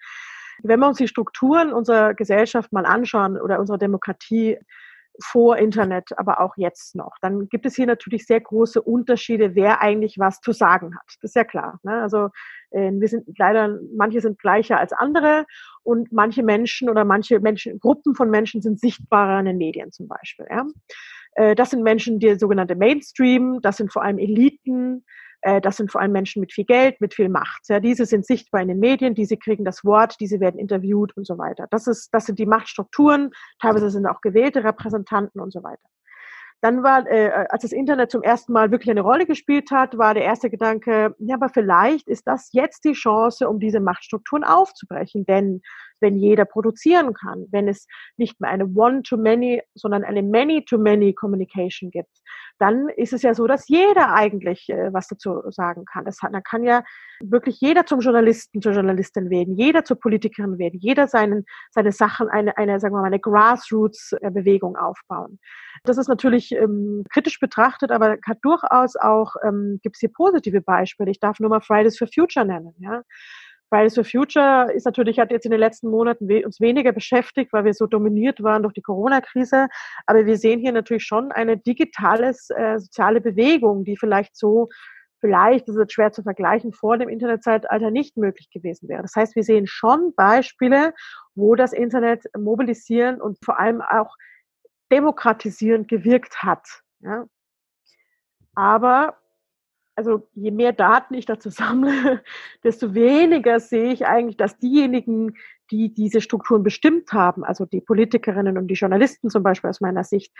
wenn 0.62 0.80
wir 0.80 0.88
uns 0.88 0.98
die 0.98 1.08
Strukturen 1.08 1.72
unserer 1.72 2.14
Gesellschaft 2.14 2.72
mal 2.72 2.84
anschauen 2.84 3.40
oder 3.40 3.60
unserer 3.60 3.78
Demokratie, 3.78 4.58
vor 5.22 5.56
Internet, 5.56 6.18
aber 6.18 6.40
auch 6.40 6.56
jetzt 6.56 6.94
noch. 6.94 7.12
Dann 7.20 7.48
gibt 7.48 7.66
es 7.66 7.76
hier 7.76 7.86
natürlich 7.86 8.26
sehr 8.26 8.40
große 8.40 8.80
Unterschiede, 8.80 9.54
wer 9.54 9.80
eigentlich 9.80 10.18
was 10.18 10.40
zu 10.40 10.52
sagen 10.52 10.94
hat. 10.94 11.06
Das 11.06 11.30
ist 11.30 11.36
ja 11.36 11.44
klar. 11.44 11.78
Ne? 11.82 12.02
Also 12.02 12.28
äh, 12.70 12.90
wir 12.92 13.08
sind 13.08 13.26
leider, 13.38 13.78
manche 13.96 14.20
sind 14.20 14.38
gleicher 14.38 14.78
als 14.78 14.92
andere 14.92 15.46
und 15.82 16.12
manche 16.12 16.42
Menschen 16.42 16.88
oder 16.88 17.04
manche 17.04 17.40
Menschen, 17.40 17.78
Gruppen 17.78 18.14
von 18.14 18.30
Menschen 18.30 18.62
sind 18.62 18.80
sichtbarer 18.80 19.40
in 19.40 19.46
den 19.46 19.58
Medien 19.58 19.92
zum 19.92 20.08
Beispiel. 20.08 20.46
Ja? 20.50 20.66
Äh, 21.34 21.54
das 21.54 21.70
sind 21.70 21.82
Menschen, 21.82 22.18
die 22.18 22.36
sogenannte 22.36 22.76
Mainstream, 22.76 23.60
das 23.62 23.76
sind 23.76 23.92
vor 23.92 24.02
allem 24.02 24.18
Eliten, 24.18 25.04
das 25.62 25.76
sind 25.76 25.90
vor 25.90 26.00
allem 26.00 26.12
Menschen 26.12 26.40
mit 26.40 26.52
viel 26.52 26.66
Geld, 26.66 27.00
mit 27.00 27.14
viel 27.14 27.28
Macht. 27.28 27.68
Ja, 27.68 27.80
diese 27.80 28.04
sind 28.06 28.26
sichtbar 28.26 28.60
in 28.60 28.68
den 28.68 28.78
Medien, 28.78 29.14
diese 29.14 29.36
kriegen 29.36 29.64
das 29.64 29.84
Wort, 29.84 30.16
diese 30.20 30.40
werden 30.40 30.60
interviewt 30.60 31.16
und 31.16 31.26
so 31.26 31.38
weiter. 31.38 31.66
Das 31.70 31.86
ist, 31.86 32.12
das 32.12 32.26
sind 32.26 32.38
die 32.38 32.46
Machtstrukturen. 32.46 33.30
Teilweise 33.60 33.90
sind 33.90 34.06
auch 34.06 34.20
gewählte 34.20 34.64
Repräsentanten 34.64 35.40
und 35.40 35.52
so 35.52 35.62
weiter. 35.62 35.82
Dann 36.62 36.82
war, 36.82 37.06
äh, 37.06 37.46
als 37.48 37.62
das 37.62 37.72
Internet 37.72 38.10
zum 38.10 38.22
ersten 38.22 38.52
Mal 38.52 38.70
wirklich 38.70 38.90
eine 38.90 39.00
Rolle 39.00 39.24
gespielt 39.24 39.70
hat, 39.70 39.96
war 39.96 40.12
der 40.12 40.24
erste 40.24 40.50
Gedanke, 40.50 41.14
ja, 41.18 41.36
aber 41.36 41.48
vielleicht 41.48 42.06
ist 42.06 42.26
das 42.26 42.50
jetzt 42.52 42.84
die 42.84 42.92
Chance, 42.92 43.48
um 43.48 43.60
diese 43.60 43.80
Machtstrukturen 43.80 44.44
aufzubrechen. 44.44 45.24
Denn 45.24 45.62
wenn 46.00 46.16
jeder 46.16 46.44
produzieren 46.44 47.14
kann, 47.14 47.46
wenn 47.50 47.68
es 47.68 47.86
nicht 48.16 48.40
mehr 48.40 48.50
eine 48.50 48.66
One-to-Many, 48.66 49.62
sondern 49.74 50.04
eine 50.04 50.22
Many-to-Many 50.22 51.14
Communication 51.14 51.90
gibt, 51.90 52.20
dann 52.58 52.88
ist 52.90 53.12
es 53.12 53.22
ja 53.22 53.34
so, 53.34 53.46
dass 53.46 53.68
jeder 53.68 54.12
eigentlich 54.14 54.68
äh, 54.68 54.92
was 54.92 55.08
dazu 55.08 55.42
sagen 55.50 55.84
kann. 55.86 56.04
Das 56.04 56.20
hat, 56.22 56.34
dann 56.34 56.42
kann 56.42 56.62
ja 56.62 56.82
wirklich 57.22 57.60
jeder 57.60 57.86
zum 57.86 58.00
Journalisten, 58.00 58.60
zur 58.60 58.72
Journalistin 58.72 59.30
werden, 59.30 59.56
jeder 59.56 59.84
zur 59.84 59.98
Politikerin 59.98 60.58
werden, 60.58 60.78
jeder 60.78 61.08
seinen, 61.08 61.44
seine 61.70 61.92
Sachen, 61.92 62.28
eine, 62.28 62.56
eine, 62.56 62.78
sagen 62.78 62.94
wir 62.94 63.00
mal, 63.00 63.06
eine 63.06 63.18
Grassroots-Bewegung 63.20 64.76
aufbauen. 64.76 65.38
Das 65.84 65.96
ist 65.96 66.08
natürlich 66.08 66.52
ähm, 66.52 67.04
kritisch 67.10 67.40
betrachtet, 67.40 67.90
aber 67.90 68.16
hat 68.26 68.38
durchaus 68.42 68.96
auch, 68.96 69.34
ähm, 69.42 69.80
gibt 69.82 69.96
es 69.96 70.00
hier 70.00 70.12
positive 70.12 70.60
Beispiele. 70.60 71.10
Ich 71.10 71.20
darf 71.20 71.40
nur 71.40 71.50
mal 71.50 71.60
Fridays 71.60 71.96
for 71.96 72.08
Future 72.12 72.44
nennen, 72.44 72.74
ja. 72.78 73.02
Fridays 73.70 73.94
for 73.94 74.04
Future 74.04 74.70
ist 74.72 74.84
natürlich, 74.84 75.18
hat 75.20 75.30
jetzt 75.30 75.44
in 75.44 75.52
den 75.52 75.60
letzten 75.60 75.90
Monaten 75.90 76.28
uns 76.44 76.60
weniger 76.60 76.92
beschäftigt, 76.92 77.52
weil 77.52 77.64
wir 77.64 77.72
so 77.72 77.86
dominiert 77.86 78.42
waren 78.42 78.62
durch 78.62 78.74
die 78.74 78.82
Corona-Krise. 78.82 79.68
Aber 80.06 80.26
wir 80.26 80.36
sehen 80.36 80.60
hier 80.60 80.72
natürlich 80.72 81.04
schon 81.04 81.30
eine 81.30 81.56
digitale 81.56 82.34
äh, 82.50 82.78
soziale 82.78 83.20
Bewegung, 83.20 83.84
die 83.84 83.96
vielleicht 83.96 84.36
so, 84.36 84.68
vielleicht, 85.20 85.68
das 85.68 85.76
ist 85.76 85.92
schwer 85.92 86.10
zu 86.10 86.24
vergleichen, 86.24 86.72
vor 86.72 86.98
dem 86.98 87.08
Internetzeitalter 87.08 87.92
nicht 87.92 88.16
möglich 88.16 88.50
gewesen 88.50 88.88
wäre. 88.88 89.02
Das 89.02 89.14
heißt, 89.14 89.36
wir 89.36 89.44
sehen 89.44 89.68
schon 89.68 90.14
Beispiele, 90.16 90.92
wo 91.36 91.54
das 91.54 91.72
Internet 91.72 92.24
mobilisieren 92.36 93.20
und 93.20 93.38
vor 93.44 93.60
allem 93.60 93.82
auch 93.82 94.16
demokratisierend 94.90 95.86
gewirkt 95.86 96.42
hat. 96.42 96.66
Ja. 97.00 97.26
Aber 98.56 99.19
also 100.00 100.26
je 100.34 100.50
mehr 100.50 100.72
Daten 100.72 101.12
ich 101.12 101.26
dazu 101.26 101.50
sammle, 101.50 102.22
desto 102.64 102.94
weniger 102.94 103.60
sehe 103.60 103.92
ich 103.92 104.06
eigentlich, 104.06 104.38
dass 104.38 104.56
diejenigen, 104.56 105.34
die 105.70 105.92
diese 105.92 106.22
Strukturen 106.22 106.62
bestimmt 106.62 107.12
haben, 107.12 107.44
also 107.44 107.66
die 107.66 107.82
Politikerinnen 107.82 108.56
und 108.56 108.68
die 108.68 108.74
Journalisten 108.74 109.28
zum 109.28 109.42
Beispiel 109.42 109.68
aus 109.68 109.82
meiner 109.82 110.02
Sicht, 110.02 110.32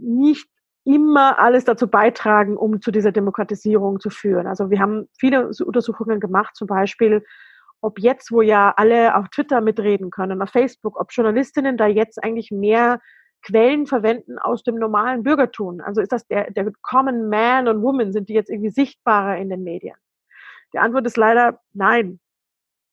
nicht 0.00 0.48
immer 0.84 1.38
alles 1.38 1.64
dazu 1.64 1.86
beitragen, 1.86 2.56
um 2.56 2.80
zu 2.80 2.90
dieser 2.90 3.12
Demokratisierung 3.12 4.00
zu 4.00 4.10
führen. 4.10 4.48
Also 4.48 4.70
wir 4.70 4.80
haben 4.80 5.08
viele 5.16 5.50
Untersuchungen 5.64 6.18
gemacht, 6.18 6.56
zum 6.56 6.66
Beispiel, 6.66 7.24
ob 7.80 8.00
jetzt, 8.00 8.32
wo 8.32 8.42
ja 8.42 8.74
alle 8.76 9.14
auf 9.14 9.28
Twitter 9.28 9.60
mitreden 9.60 10.10
können, 10.10 10.42
auf 10.42 10.50
Facebook, 10.50 10.98
ob 10.98 11.12
Journalistinnen 11.12 11.76
da 11.76 11.86
jetzt 11.86 12.22
eigentlich 12.22 12.50
mehr 12.50 12.98
Quellen 13.42 13.86
verwenden 13.86 14.38
aus 14.38 14.62
dem 14.62 14.76
normalen 14.76 15.22
Bürgertum? 15.22 15.80
Also 15.80 16.00
ist 16.00 16.12
das 16.12 16.26
der, 16.26 16.50
der 16.50 16.70
Common 16.82 17.28
Man 17.28 17.68
und 17.68 17.82
Woman, 17.82 18.12
sind 18.12 18.28
die 18.28 18.34
jetzt 18.34 18.50
irgendwie 18.50 18.70
sichtbarer 18.70 19.36
in 19.38 19.48
den 19.48 19.62
Medien? 19.62 19.96
Die 20.72 20.78
Antwort 20.78 21.06
ist 21.06 21.16
leider 21.16 21.60
nein 21.72 22.20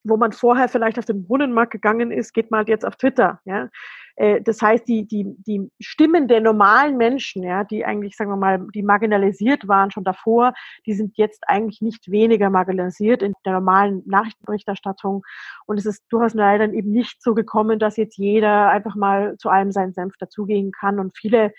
wo 0.08 0.18
man 0.18 0.32
vorher 0.32 0.70
vielleicht 0.70 0.98
auf 1.00 1.06
den 1.06 1.26
Brunnenmarkt 1.26 1.72
gegangen 1.72 2.12
ist, 2.12 2.34
geht 2.34 2.52
man 2.52 2.60
halt 2.60 2.70
jetzt 2.70 2.86
auf 2.86 2.96
Twitter. 2.96 3.40
Ja? 3.46 3.70
Äh, 4.16 4.42
das 4.42 4.62
heißt, 4.62 4.88
die, 4.88 5.08
die, 5.08 5.26
die 5.46 5.70
Stimmen 5.80 6.28
der 6.28 6.42
normalen 6.42 6.98
Menschen, 6.98 7.44
ja, 7.44 7.64
die 7.64 7.86
eigentlich, 7.86 8.16
sagen 8.16 8.32
wir 8.32 8.38
mal, 8.38 8.68
die 8.74 8.84
marginalisiert 8.84 9.68
waren 9.68 9.92
schon 9.92 10.04
davor, 10.04 10.54
die 10.86 10.94
sind 10.94 11.18
jetzt 11.18 11.44
eigentlich 11.48 11.82
nicht 11.82 12.12
weniger 12.12 12.50
marginalisiert 12.50 13.22
in 13.22 13.34
der 13.46 13.54
normalen 13.54 14.04
Nachrichtenberichterstattung. 14.06 15.24
Und 15.66 15.78
es 15.78 15.86
ist 15.86 16.04
durchaus 16.10 16.34
leider 16.34 16.72
eben 16.74 16.92
nicht 16.92 17.22
so 17.22 17.34
gekommen, 17.34 17.80
dass 17.80 17.98
jetzt 17.98 18.18
jeder 18.18 18.70
einfach 18.70 18.96
mal 18.96 19.38
zu 19.38 19.50
allem 19.50 19.72
seinen 19.72 19.94
Senf 19.94 20.16
dazugehen 20.18 20.72
kann. 20.72 21.00
Und 21.00 21.16
viele 21.18 21.54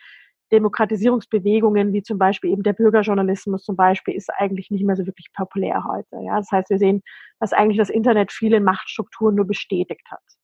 Demokratisierungsbewegungen, 0.53 1.93
wie 1.93 2.03
zum 2.03 2.19
Beispiel 2.19 2.51
eben 2.51 2.63
der 2.63 2.73
Bürgerjournalismus 2.73 3.65
zum 3.65 3.77
Beispiel, 3.77 4.15
ist 4.15 4.31
eigentlich 4.37 4.71
nicht 4.71 4.85
mehr 4.85 4.97
so 4.97 5.07
wirklich 5.07 5.33
populär 5.35 5.85
heute. 5.85 6.25
Ja, 6.25 6.39
das 6.39 6.51
heißt, 6.51 6.71
wir 6.71 6.79
sehen, 6.79 7.03
dass 7.41 7.53
eigentlich 7.53 7.79
das 7.79 7.91
Internet 7.91 8.33
viele 8.33 8.61
Machtstrukturen 8.61 9.35
nur 9.35 9.47
bestätigt 9.47 10.07
hat. 10.11 10.38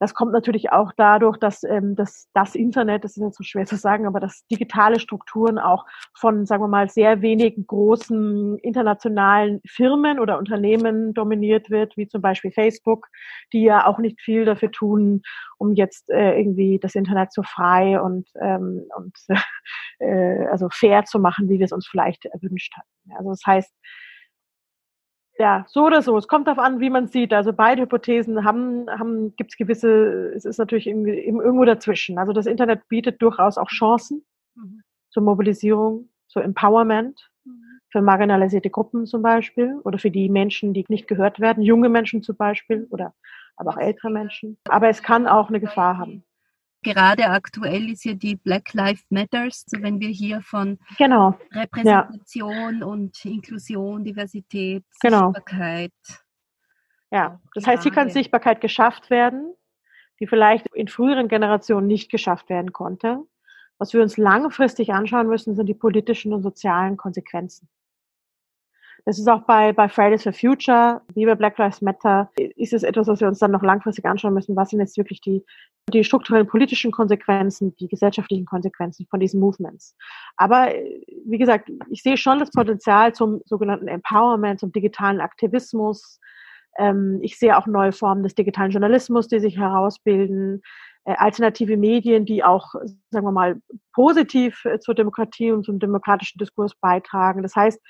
Das 0.00 0.14
kommt 0.14 0.32
natürlich 0.32 0.72
auch 0.72 0.92
dadurch, 0.96 1.36
dass 1.36 1.62
ähm, 1.62 1.94
das, 1.94 2.26
das 2.32 2.54
Internet, 2.54 3.04
das 3.04 3.18
ist 3.18 3.22
jetzt 3.22 3.36
so 3.36 3.44
schwer 3.44 3.66
zu 3.66 3.76
sagen, 3.76 4.06
aber 4.06 4.18
dass 4.18 4.46
digitale 4.50 4.98
Strukturen 4.98 5.58
auch 5.58 5.84
von, 6.18 6.46
sagen 6.46 6.62
wir 6.62 6.68
mal, 6.68 6.88
sehr 6.88 7.20
wenigen 7.20 7.66
großen 7.66 8.56
internationalen 8.58 9.60
Firmen 9.66 10.18
oder 10.18 10.38
Unternehmen 10.38 11.12
dominiert 11.12 11.68
wird, 11.68 11.98
wie 11.98 12.08
zum 12.08 12.22
Beispiel 12.22 12.50
Facebook, 12.50 13.08
die 13.52 13.62
ja 13.62 13.86
auch 13.86 13.98
nicht 13.98 14.18
viel 14.22 14.46
dafür 14.46 14.70
tun, 14.70 15.20
um 15.58 15.74
jetzt 15.74 16.08
äh, 16.08 16.38
irgendwie 16.38 16.78
das 16.80 16.94
Internet 16.94 17.34
so 17.34 17.42
frei 17.42 18.00
und, 18.00 18.26
ähm, 18.40 18.86
und 18.96 19.14
äh, 19.98 20.46
also 20.46 20.68
fair 20.72 21.04
zu 21.04 21.18
machen, 21.18 21.50
wie 21.50 21.58
wir 21.58 21.66
es 21.66 21.72
uns 21.72 21.86
vielleicht 21.86 22.24
erwünscht 22.24 22.72
hatten. 22.74 23.18
Also 23.18 23.28
das 23.28 23.42
heißt, 23.46 23.74
ja, 25.40 25.64
so 25.68 25.86
oder 25.86 26.02
so. 26.02 26.18
Es 26.18 26.28
kommt 26.28 26.46
darauf 26.46 26.58
an, 26.58 26.80
wie 26.80 26.90
man 26.90 27.08
sieht. 27.08 27.32
Also 27.32 27.54
beide 27.54 27.82
Hypothesen 27.82 28.44
haben, 28.44 28.90
haben 28.90 29.34
gibt 29.36 29.52
es 29.52 29.56
gewisse, 29.56 30.34
es 30.36 30.44
ist 30.44 30.58
natürlich 30.58 30.86
irgendwo 30.86 31.64
dazwischen. 31.64 32.18
Also 32.18 32.34
das 32.34 32.44
Internet 32.44 32.86
bietet 32.88 33.22
durchaus 33.22 33.56
auch 33.56 33.68
Chancen 33.68 34.22
mhm. 34.54 34.82
zur 35.08 35.22
Mobilisierung, 35.22 36.10
zur 36.28 36.44
Empowerment 36.44 37.30
mhm. 37.44 37.62
für 37.88 38.02
marginalisierte 38.02 38.68
Gruppen 38.68 39.06
zum 39.06 39.22
Beispiel 39.22 39.80
oder 39.84 39.98
für 39.98 40.10
die 40.10 40.28
Menschen, 40.28 40.74
die 40.74 40.84
nicht 40.88 41.08
gehört 41.08 41.40
werden, 41.40 41.62
junge 41.62 41.88
Menschen 41.88 42.22
zum 42.22 42.36
Beispiel 42.36 42.86
oder 42.90 43.14
aber 43.56 43.70
auch 43.70 43.78
ältere 43.78 44.10
Menschen. 44.10 44.58
Aber 44.68 44.90
es 44.90 45.02
kann 45.02 45.26
auch 45.26 45.48
eine 45.48 45.60
Gefahr 45.60 45.96
haben. 45.96 46.22
Gerade 46.82 47.26
aktuell 47.26 47.90
ist 47.90 48.04
ja 48.04 48.14
die 48.14 48.36
Black 48.36 48.72
Lives 48.72 49.04
Matters, 49.10 49.64
so 49.66 49.82
wenn 49.82 50.00
wir 50.00 50.08
hier 50.08 50.40
von 50.40 50.78
genau. 50.96 51.38
Repräsentation 51.52 52.78
ja. 52.80 52.86
und 52.86 53.22
Inklusion, 53.24 54.02
Diversität, 54.02 54.84
genau. 55.00 55.32
Sichtbarkeit. 55.32 55.92
Ja, 57.10 57.40
das 57.54 57.66
heißt, 57.66 57.82
hier 57.82 57.92
kann 57.92 58.08
Sichtbarkeit 58.10 58.60
geschafft 58.60 59.10
werden. 59.10 59.54
die 60.20 60.26
vielleicht 60.26 60.66
in 60.74 60.88
früheren 60.88 61.28
Generationen 61.28 61.86
nicht 61.86 62.10
geschafft 62.10 62.50
werden 62.50 62.72
konnte. 62.72 63.24
Was 63.78 63.94
wir 63.94 64.02
uns 64.02 64.18
langfristig 64.18 64.92
anschauen 64.92 65.26
müssen, 65.26 65.56
sind 65.56 65.66
die 65.66 65.74
politischen 65.74 66.34
und 66.34 66.42
sozialen 66.42 66.98
Konsequenzen. 66.98 67.68
Das 69.04 69.18
ist 69.18 69.28
auch 69.28 69.42
bei, 69.42 69.72
bei 69.72 69.88
Fridays 69.88 70.22
for 70.22 70.32
Future, 70.32 71.00
wie 71.14 71.26
bei 71.26 71.34
Black 71.34 71.58
Lives 71.58 71.80
Matter, 71.80 72.30
ist 72.36 72.72
es 72.72 72.82
etwas, 72.82 73.08
was 73.08 73.20
wir 73.20 73.28
uns 73.28 73.38
dann 73.38 73.50
noch 73.50 73.62
langfristig 73.62 74.04
anschauen 74.04 74.34
müssen. 74.34 74.56
Was 74.56 74.70
sind 74.70 74.80
jetzt 74.80 74.96
wirklich 74.96 75.20
die, 75.20 75.44
die 75.92 76.04
strukturellen 76.04 76.46
politischen 76.46 76.90
Konsequenzen, 76.90 77.74
die 77.76 77.88
gesellschaftlichen 77.88 78.46
Konsequenzen 78.46 79.06
von 79.08 79.20
diesen 79.20 79.40
Movements? 79.40 79.96
Aber 80.36 80.68
wie 81.24 81.38
gesagt, 81.38 81.70
ich 81.90 82.02
sehe 82.02 82.16
schon 82.16 82.38
das 82.38 82.50
Potenzial 82.50 83.14
zum 83.14 83.40
sogenannten 83.44 83.88
Empowerment, 83.88 84.60
zum 84.60 84.72
digitalen 84.72 85.20
Aktivismus. 85.20 86.20
Ähm, 86.78 87.18
ich 87.22 87.38
sehe 87.38 87.56
auch 87.56 87.66
neue 87.66 87.92
Formen 87.92 88.22
des 88.22 88.34
digitalen 88.34 88.70
Journalismus, 88.70 89.28
die 89.28 89.40
sich 89.40 89.58
herausbilden 89.58 90.62
äh, 91.04 91.14
alternative 91.16 91.76
Medien, 91.76 92.26
die 92.26 92.44
auch, 92.44 92.74
sagen 93.10 93.26
wir 93.26 93.32
mal, 93.32 93.60
positiv 93.92 94.64
äh, 94.66 94.78
zur 94.78 94.94
Demokratie 94.94 95.50
und 95.50 95.64
zum 95.64 95.78
demokratischen 95.78 96.38
Diskurs 96.38 96.74
beitragen. 96.74 97.42
Das 97.42 97.56
heißt, 97.56 97.80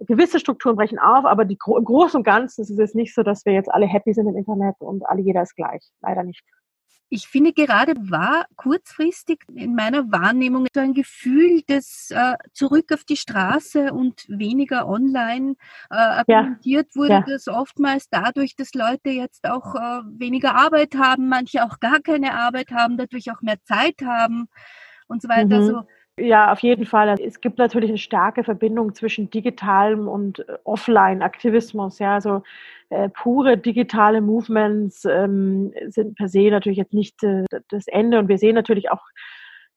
gewisse 0.00 0.38
Strukturen 0.38 0.76
brechen 0.76 0.98
auf, 0.98 1.24
aber 1.24 1.44
die, 1.44 1.58
im 1.66 1.84
Großen 1.84 2.18
und 2.18 2.24
Ganzen 2.24 2.62
ist 2.62 2.70
es 2.70 2.78
jetzt 2.78 2.94
nicht 2.94 3.14
so, 3.14 3.22
dass 3.22 3.44
wir 3.44 3.52
jetzt 3.52 3.70
alle 3.70 3.86
happy 3.86 4.12
sind 4.12 4.28
im 4.28 4.36
Internet 4.36 4.76
und 4.80 5.04
alle 5.06 5.22
jeder 5.22 5.42
ist 5.42 5.56
gleich. 5.56 5.82
Leider 6.00 6.22
nicht. 6.22 6.42
Ich 7.10 7.26
finde 7.26 7.54
gerade 7.54 7.94
war 8.10 8.44
kurzfristig 8.56 9.38
in 9.54 9.74
meiner 9.74 10.12
Wahrnehmung 10.12 10.66
so 10.74 10.80
ein 10.80 10.92
Gefühl 10.92 11.62
des 11.62 12.10
äh, 12.10 12.34
zurück 12.52 12.92
auf 12.92 13.04
die 13.04 13.16
Straße 13.16 13.94
und 13.94 14.26
weniger 14.28 14.86
online 14.86 15.54
äh, 15.90 15.96
argumentiert 15.96 16.88
ja. 16.92 17.00
wurde 17.00 17.12
ja. 17.12 17.24
das 17.26 17.48
oftmals 17.48 18.10
dadurch, 18.10 18.56
dass 18.56 18.74
Leute 18.74 19.08
jetzt 19.08 19.48
auch 19.48 19.74
äh, 19.74 20.02
weniger 20.18 20.54
Arbeit 20.54 20.96
haben, 20.96 21.30
manche 21.30 21.64
auch 21.64 21.80
gar 21.80 22.00
keine 22.00 22.34
Arbeit 22.34 22.72
haben, 22.72 22.98
dadurch 22.98 23.32
auch 23.32 23.40
mehr 23.40 23.62
Zeit 23.64 24.02
haben 24.04 24.48
und 25.06 25.22
so 25.22 25.30
weiter. 25.30 25.46
Mhm. 25.46 25.52
Also 25.52 25.82
ja, 26.18 26.52
auf 26.52 26.60
jeden 26.60 26.86
Fall. 26.86 27.16
Es 27.20 27.40
gibt 27.40 27.58
natürlich 27.58 27.90
eine 27.90 27.98
starke 27.98 28.44
Verbindung 28.44 28.94
zwischen 28.94 29.30
digitalem 29.30 30.08
und 30.08 30.40
äh, 30.40 30.58
Offline-Aktivismus. 30.64 31.98
Ja, 31.98 32.14
also 32.14 32.42
äh, 32.90 33.08
pure 33.08 33.56
digitale 33.56 34.20
Movements 34.20 35.04
ähm, 35.04 35.72
sind 35.88 36.16
per 36.16 36.28
se 36.28 36.50
natürlich 36.50 36.78
jetzt 36.78 36.94
nicht 36.94 37.22
äh, 37.22 37.44
das 37.68 37.86
Ende. 37.86 38.18
Und 38.18 38.28
wir 38.28 38.38
sehen 38.38 38.54
natürlich 38.54 38.90
auch 38.90 39.02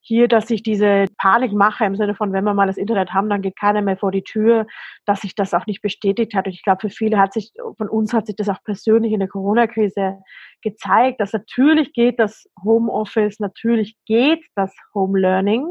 hier, 0.02 0.28
dass 0.28 0.48
sich 0.48 0.64
diese 0.64 1.06
Panikmache 1.18 1.86
im 1.86 1.96
Sinne 1.96 2.16
von, 2.16 2.34
wenn 2.34 2.44
wir 2.44 2.54
mal 2.54 2.68
das 2.68 2.78
Internet 2.78 3.14
haben, 3.14 3.30
dann 3.30 3.42
geht 3.42 3.56
keiner 3.56 3.82
mehr 3.82 3.98
vor 3.98 4.12
die 4.12 4.24
Tür, 4.24 4.66
dass 5.06 5.22
sich 5.22 5.36
das 5.36 5.54
auch 5.54 5.68
nicht 5.68 5.82
bestätigt 5.82 6.34
hat. 6.34 6.48
Und 6.48 6.54
ich 6.54 6.64
glaube, 6.64 6.82
für 6.82 6.90
viele 6.90 7.20
hat 7.20 7.34
sich, 7.34 7.54
von 7.78 7.88
uns 7.88 8.12
hat 8.12 8.26
sich 8.26 8.36
das 8.36 8.50
auch 8.50 8.64
persönlich 8.64 9.14
in 9.14 9.20
der 9.20 9.30
Corona-Krise 9.30 10.18
gezeigt, 10.64 11.22
dass 11.22 11.34
natürlich 11.34 11.94
geht 11.94 12.20
das 12.20 12.50
Homeoffice, 12.64 13.40
natürlich 13.40 13.96
geht 14.06 14.44
das 14.56 14.76
Home 14.96 15.20
Learning. 15.20 15.68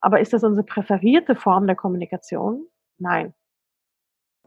Aber 0.00 0.20
ist 0.20 0.32
das 0.32 0.44
unsere 0.44 0.64
präferierte 0.64 1.34
Form 1.34 1.66
der 1.66 1.76
Kommunikation? 1.76 2.66
Nein. 2.98 3.34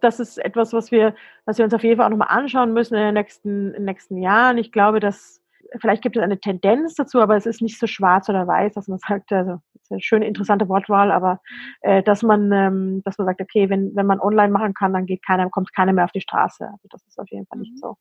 Das 0.01 0.19
ist 0.19 0.37
etwas, 0.37 0.73
was 0.73 0.91
wir, 0.91 1.15
was 1.45 1.57
wir 1.57 1.65
uns 1.65 1.73
auf 1.73 1.83
jeden 1.83 1.97
Fall 1.97 2.07
auch 2.07 2.17
nochmal 2.17 2.35
anschauen 2.35 2.73
müssen 2.73 2.95
in 2.95 3.01
den 3.01 3.13
nächsten, 3.13 3.67
in 3.67 3.73
den 3.73 3.85
nächsten 3.85 4.17
Jahren. 4.17 4.57
Ich 4.57 4.71
glaube, 4.71 4.99
dass 4.99 5.43
vielleicht 5.79 6.03
gibt 6.03 6.17
es 6.17 6.23
eine 6.23 6.39
Tendenz 6.39 6.95
dazu, 6.95 7.21
aber 7.21 7.35
es 7.35 7.45
ist 7.45 7.61
nicht 7.61 7.79
so 7.79 7.87
schwarz 7.87 8.29
oder 8.29 8.47
weiß, 8.47 8.73
dass 8.73 8.87
man 8.87 8.99
sagt, 8.99 9.31
also 9.31 9.59
das 9.73 9.83
ist 9.83 9.91
eine 9.91 10.01
schöne, 10.01 10.27
interessante 10.27 10.67
Wortwahl, 10.69 11.11
aber 11.11 11.39
äh, 11.81 12.03
dass 12.03 12.21
man, 12.23 12.51
ähm, 12.51 13.01
dass 13.05 13.17
man 13.17 13.27
sagt, 13.27 13.41
okay, 13.41 13.69
wenn, 13.69 13.95
wenn 13.95 14.05
man 14.05 14.19
online 14.19 14.51
machen 14.51 14.73
kann, 14.73 14.93
dann 14.93 15.05
geht 15.05 15.25
keiner, 15.25 15.49
kommt 15.49 15.73
keiner 15.73 15.93
mehr 15.93 16.05
auf 16.05 16.11
die 16.11 16.21
Straße. 16.21 16.65
Also 16.65 16.87
das 16.89 17.05
ist 17.07 17.19
auf 17.19 17.29
jeden 17.29 17.45
Fall 17.47 17.59
nicht 17.59 17.73
mhm. 17.73 17.77
so. 17.77 17.97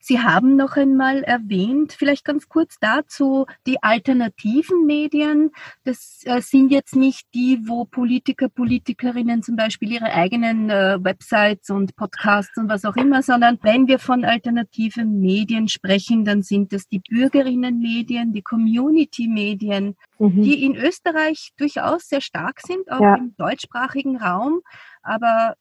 Sie 0.00 0.20
haben 0.20 0.56
noch 0.56 0.76
einmal 0.76 1.22
erwähnt, 1.22 1.92
vielleicht 1.92 2.24
ganz 2.24 2.48
kurz 2.48 2.76
dazu, 2.80 3.46
die 3.66 3.82
alternativen 3.82 4.86
Medien. 4.86 5.50
Das 5.84 6.20
äh, 6.24 6.40
sind 6.40 6.70
jetzt 6.70 6.96
nicht 6.96 7.26
die, 7.34 7.60
wo 7.66 7.84
Politiker, 7.84 8.48
Politikerinnen 8.48 9.42
zum 9.42 9.56
Beispiel 9.56 9.92
ihre 9.92 10.12
eigenen 10.12 10.70
äh, 10.70 10.98
Websites 11.02 11.70
und 11.70 11.96
Podcasts 11.96 12.56
und 12.56 12.68
was 12.68 12.84
auch 12.84 12.96
immer, 12.96 13.22
sondern 13.22 13.58
wenn 13.62 13.86
wir 13.86 13.98
von 13.98 14.24
alternativen 14.24 15.20
Medien 15.20 15.68
sprechen, 15.68 16.24
dann 16.24 16.42
sind 16.42 16.72
es 16.72 16.88
die 16.88 17.00
Bürgerinnenmedien, 17.00 18.32
die 18.32 18.42
Community-Medien, 18.42 19.96
mhm. 20.18 20.42
die 20.42 20.64
in 20.64 20.76
Österreich 20.76 21.52
durchaus 21.56 22.08
sehr 22.08 22.20
stark 22.20 22.60
sind, 22.60 22.90
auch 22.90 23.00
ja. 23.00 23.16
im 23.16 23.34
deutschsprachigen 23.36 24.16
Raum. 24.16 24.60
Aber 25.02 25.54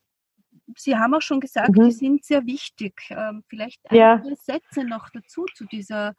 Sie 0.80 0.96
haben 0.96 1.14
auch 1.14 1.22
schon 1.22 1.40
gesagt, 1.40 1.76
mhm. 1.76 1.86
die 1.86 1.92
sind 1.92 2.26
sehr 2.26 2.46
wichtig. 2.46 2.94
Ähm, 3.10 3.44
vielleicht 3.48 3.80
ein 3.90 3.96
ja. 3.96 4.18
paar 4.18 4.36
Sätze 4.36 4.84
noch 4.84 5.10
dazu 5.10 5.46
zu 5.56 5.66
dieser. 5.66 6.16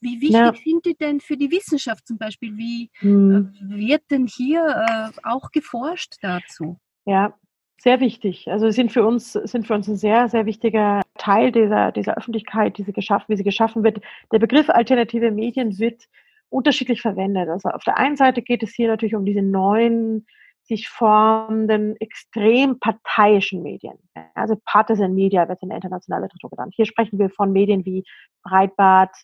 Wie 0.00 0.20
wichtig 0.20 0.32
ja. 0.32 0.52
sind 0.54 0.84
die 0.84 0.96
denn 0.96 1.20
für 1.20 1.36
die 1.36 1.50
Wissenschaft 1.50 2.06
zum 2.06 2.18
Beispiel? 2.18 2.56
Wie 2.56 2.90
mhm. 3.00 3.52
wird 3.60 4.02
denn 4.10 4.26
hier 4.26 4.64
äh, 4.66 5.10
auch 5.22 5.50
geforscht 5.50 6.16
dazu? 6.22 6.78
Ja, 7.06 7.34
sehr 7.78 8.00
wichtig. 8.00 8.48
Also 8.48 8.70
sind 8.70 8.92
für 8.92 9.06
uns 9.06 9.32
sind 9.32 9.66
für 9.66 9.74
uns 9.74 9.88
ein 9.88 9.96
sehr 9.96 10.28
sehr 10.28 10.44
wichtiger 10.44 11.00
Teil 11.16 11.50
dieser 11.50 11.92
dieser 11.92 12.16
Öffentlichkeit, 12.16 12.76
diese 12.76 12.92
geschaffen, 12.92 13.26
wie 13.28 13.36
sie 13.36 13.44
geschaffen 13.44 13.82
wird. 13.82 14.00
Der 14.32 14.38
Begriff 14.38 14.68
alternative 14.68 15.30
Medien 15.30 15.78
wird 15.78 16.04
unterschiedlich 16.50 17.00
verwendet. 17.00 17.48
Also 17.48 17.70
auf 17.70 17.84
der 17.84 17.96
einen 17.96 18.16
Seite 18.16 18.42
geht 18.42 18.62
es 18.62 18.74
hier 18.74 18.88
natürlich 18.88 19.14
um 19.14 19.24
diese 19.24 19.42
neuen 19.42 20.26
sich 20.70 20.88
formenden 20.88 21.96
extrem 21.96 22.78
parteiischen 22.78 23.62
Medien. 23.62 23.98
Also 24.34 24.54
Partisan 24.64 25.14
Media 25.14 25.48
wird 25.48 25.60
in 25.62 25.68
der 25.68 25.76
internationalen 25.76 26.22
Literatur 26.22 26.50
genannt. 26.50 26.74
Hier 26.76 26.86
sprechen 26.86 27.18
wir 27.18 27.28
von 27.28 27.52
Medien 27.52 27.84
wie 27.84 28.04
Breitbart, 28.44 29.14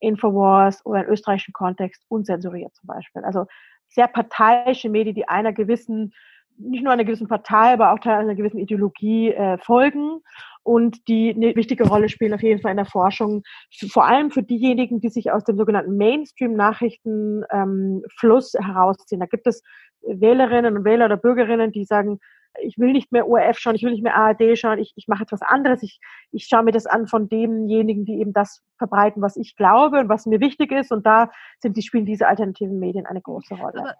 Infowars 0.00 0.84
oder 0.84 1.04
im 1.04 1.10
österreichischen 1.10 1.52
Kontext 1.52 2.04
unzensuriert 2.08 2.74
zum 2.74 2.88
Beispiel. 2.88 3.22
Also 3.24 3.46
sehr 3.88 4.08
parteiische 4.08 4.88
Medien, 4.88 5.14
die 5.14 5.28
einer 5.28 5.52
gewissen, 5.52 6.12
nicht 6.58 6.84
nur 6.84 6.92
einer 6.92 7.04
gewissen 7.04 7.28
Partei, 7.28 7.72
aber 7.72 7.92
auch 7.92 8.04
einer 8.04 8.34
gewissen 8.34 8.58
Ideologie 8.58 9.32
äh, 9.32 9.56
folgen 9.58 10.20
und 10.62 11.06
die 11.08 11.32
eine 11.34 11.54
wichtige 11.54 11.88
Rolle 11.88 12.08
spielen 12.08 12.34
auf 12.34 12.42
jeden 12.42 12.60
Fall 12.60 12.72
in 12.72 12.76
der 12.76 12.86
Forschung, 12.86 13.44
vor 13.88 14.04
allem 14.04 14.32
für 14.32 14.42
diejenigen, 14.42 14.98
die 15.00 15.10
sich 15.10 15.30
aus 15.30 15.44
dem 15.44 15.56
sogenannten 15.56 15.96
Mainstream-Nachrichtenfluss 15.96 18.54
ähm, 18.54 18.64
herausziehen. 18.64 19.20
Da 19.20 19.26
gibt 19.26 19.46
es 19.46 19.62
Wählerinnen 20.02 20.76
und 20.76 20.84
Wähler 20.84 21.04
oder 21.06 21.16
Bürgerinnen, 21.16 21.70
die 21.70 21.84
sagen, 21.84 22.18
ich 22.62 22.78
will 22.78 22.92
nicht 22.92 23.12
mehr 23.12 23.28
ORF 23.28 23.58
schauen, 23.58 23.74
ich 23.74 23.82
will 23.82 23.92
nicht 23.92 24.02
mehr 24.02 24.16
ARD 24.16 24.58
schauen, 24.58 24.78
ich, 24.78 24.92
ich 24.96 25.08
mache 25.08 25.22
etwas 25.22 25.42
anderes, 25.42 25.82
ich, 25.82 26.00
ich 26.32 26.46
schaue 26.46 26.62
mir 26.62 26.72
das 26.72 26.86
an 26.86 27.06
von 27.06 27.28
denjenigen, 27.28 28.04
die 28.04 28.20
eben 28.20 28.32
das 28.32 28.62
verbreiten, 28.78 29.22
was 29.22 29.36
ich 29.36 29.56
glaube 29.56 29.98
und 30.00 30.08
was 30.08 30.26
mir 30.26 30.40
wichtig 30.40 30.72
ist. 30.72 30.92
Und 30.92 31.06
da 31.06 31.30
sind 31.60 31.76
die, 31.76 31.82
spielen 31.82 32.06
diese 32.06 32.26
alternativen 32.26 32.78
Medien 32.78 33.06
eine 33.06 33.20
große 33.20 33.54
Rolle. 33.54 33.80
Aber, 33.80 33.94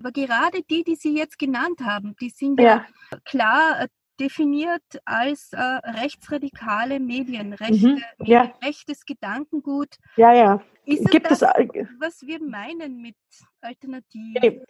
aber 0.00 0.12
gerade 0.12 0.62
die, 0.70 0.84
die 0.84 0.96
Sie 0.96 1.16
jetzt 1.16 1.38
genannt 1.38 1.80
haben, 1.82 2.14
die 2.20 2.30
sind 2.30 2.60
ja, 2.60 2.84
ja 3.12 3.18
klar 3.24 3.86
definiert 4.20 4.82
als 5.06 5.52
äh, 5.52 5.58
rechtsradikale 5.58 7.00
Medien, 7.00 7.54
rechte, 7.54 7.88
mhm, 7.88 8.02
ja. 8.18 8.52
rechtes 8.62 9.04
Gedankengut. 9.06 9.96
Ja, 10.16 10.32
ja. 10.34 10.60
Ist 10.84 11.10
Gibt 11.10 11.30
das, 11.30 11.42
es, 11.42 11.48
was 11.98 12.22
wir 12.22 12.42
meinen 12.42 13.00
mit 13.00 13.16
Alternativen? 13.60 14.64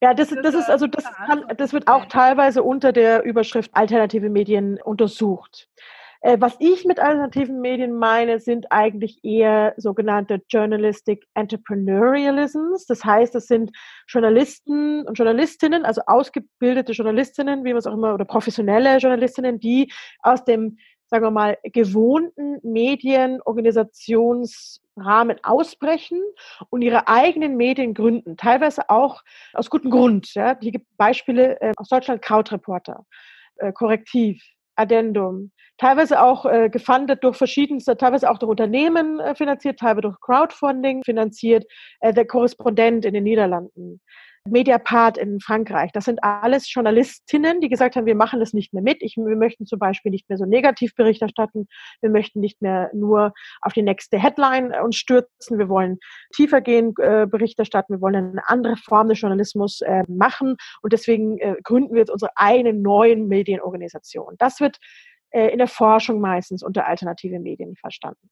Ja, 0.00 0.14
das, 0.14 0.28
das 0.28 0.54
ist 0.54 0.70
also 0.70 0.86
das, 0.86 1.04
kann, 1.04 1.44
das 1.56 1.72
wird 1.72 1.88
auch 1.88 2.06
teilweise 2.06 2.62
unter 2.62 2.92
der 2.92 3.24
Überschrift 3.24 3.70
alternative 3.74 4.30
Medien 4.30 4.80
untersucht. 4.80 5.68
Äh, 6.20 6.36
was 6.40 6.56
ich 6.58 6.84
mit 6.84 6.98
alternativen 6.98 7.60
Medien 7.60 7.94
meine, 7.94 8.40
sind 8.40 8.70
eigentlich 8.70 9.22
eher 9.22 9.74
sogenannte 9.76 10.40
Journalistic 10.48 11.24
Entrepreneurialisms. 11.34 12.86
Das 12.86 13.04
heißt, 13.04 13.34
es 13.36 13.46
sind 13.46 13.70
Journalisten 14.08 15.06
und 15.06 15.16
Journalistinnen, 15.16 15.84
also 15.84 16.02
ausgebildete 16.06 16.92
Journalistinnen, 16.92 17.64
wie 17.64 17.70
man 17.70 17.78
es 17.78 17.86
auch 17.86 17.94
immer, 17.94 18.14
oder 18.14 18.24
professionelle 18.24 18.98
Journalistinnen, 18.98 19.60
die 19.60 19.92
aus 20.20 20.44
dem, 20.44 20.78
sagen 21.08 21.24
wir 21.24 21.30
mal, 21.30 21.56
gewohnten 21.62 22.58
Medienorganisationsrahmen 22.62 25.38
ausbrechen 25.42 26.20
und 26.70 26.82
ihre 26.82 27.08
eigenen 27.08 27.56
Medien 27.56 27.94
gründen. 27.94 28.36
Teilweise 28.36 28.90
auch 28.90 29.22
aus 29.54 29.70
gutem 29.70 29.90
Grund. 29.90 30.34
Ja. 30.34 30.58
Hier 30.60 30.72
gibt 30.72 30.86
Beispiele 30.96 31.60
äh, 31.60 31.72
aus 31.76 31.88
Deutschland, 31.88 32.22
Krautreporter, 32.22 33.06
äh, 33.56 33.72
Korrektiv, 33.72 34.42
Addendum. 34.76 35.50
Teilweise 35.78 36.22
auch 36.22 36.44
äh, 36.44 36.68
gefundet 36.70 37.22
durch 37.22 37.36
verschiedenste, 37.36 37.96
teilweise 37.96 38.30
auch 38.30 38.38
durch 38.38 38.50
Unternehmen 38.50 39.20
äh, 39.20 39.34
finanziert, 39.34 39.78
teilweise 39.78 40.02
durch 40.02 40.20
Crowdfunding 40.20 41.04
finanziert, 41.04 41.64
äh, 42.00 42.12
der 42.12 42.26
Korrespondent 42.26 43.04
in 43.04 43.14
den 43.14 43.24
Niederlanden. 43.24 44.00
Mediapart 44.50 45.18
in 45.18 45.40
Frankreich. 45.40 45.92
Das 45.92 46.04
sind 46.04 46.22
alles 46.22 46.72
Journalistinnen, 46.72 47.60
die 47.60 47.68
gesagt 47.68 47.96
haben, 47.96 48.06
wir 48.06 48.14
machen 48.14 48.40
das 48.40 48.52
nicht 48.52 48.72
mehr 48.72 48.82
mit. 48.82 48.98
Ich, 49.00 49.16
wir 49.16 49.36
möchten 49.36 49.66
zum 49.66 49.78
Beispiel 49.78 50.10
nicht 50.10 50.28
mehr 50.28 50.38
so 50.38 50.44
negativ 50.44 50.94
Bericht 50.94 51.22
erstatten. 51.22 51.66
Wir 52.00 52.10
möchten 52.10 52.40
nicht 52.40 52.60
mehr 52.62 52.90
nur 52.94 53.32
auf 53.60 53.72
die 53.72 53.82
nächste 53.82 54.18
Headline 54.18 54.72
uns 54.82 54.96
stürzen. 54.96 55.58
Wir 55.58 55.68
wollen 55.68 55.98
tiefer 56.34 56.60
gehen 56.60 56.94
äh, 56.98 57.26
Bericht 57.26 57.58
erstatten. 57.58 57.94
Wir 57.94 58.00
wollen 58.00 58.16
eine 58.16 58.48
andere 58.48 58.76
Form 58.76 59.08
des 59.08 59.20
Journalismus 59.20 59.80
äh, 59.80 60.02
machen. 60.08 60.56
Und 60.82 60.92
deswegen 60.92 61.38
äh, 61.38 61.56
gründen 61.62 61.94
wir 61.94 62.00
jetzt 62.00 62.10
unsere 62.10 62.32
eigene 62.36 62.72
neuen 62.72 63.28
Medienorganisation. 63.28 64.34
Das 64.38 64.60
wird 64.60 64.78
äh, 65.30 65.48
in 65.48 65.58
der 65.58 65.68
Forschung 65.68 66.20
meistens 66.20 66.62
unter 66.62 66.86
alternative 66.86 67.38
Medien 67.38 67.76
verstanden. 67.76 68.30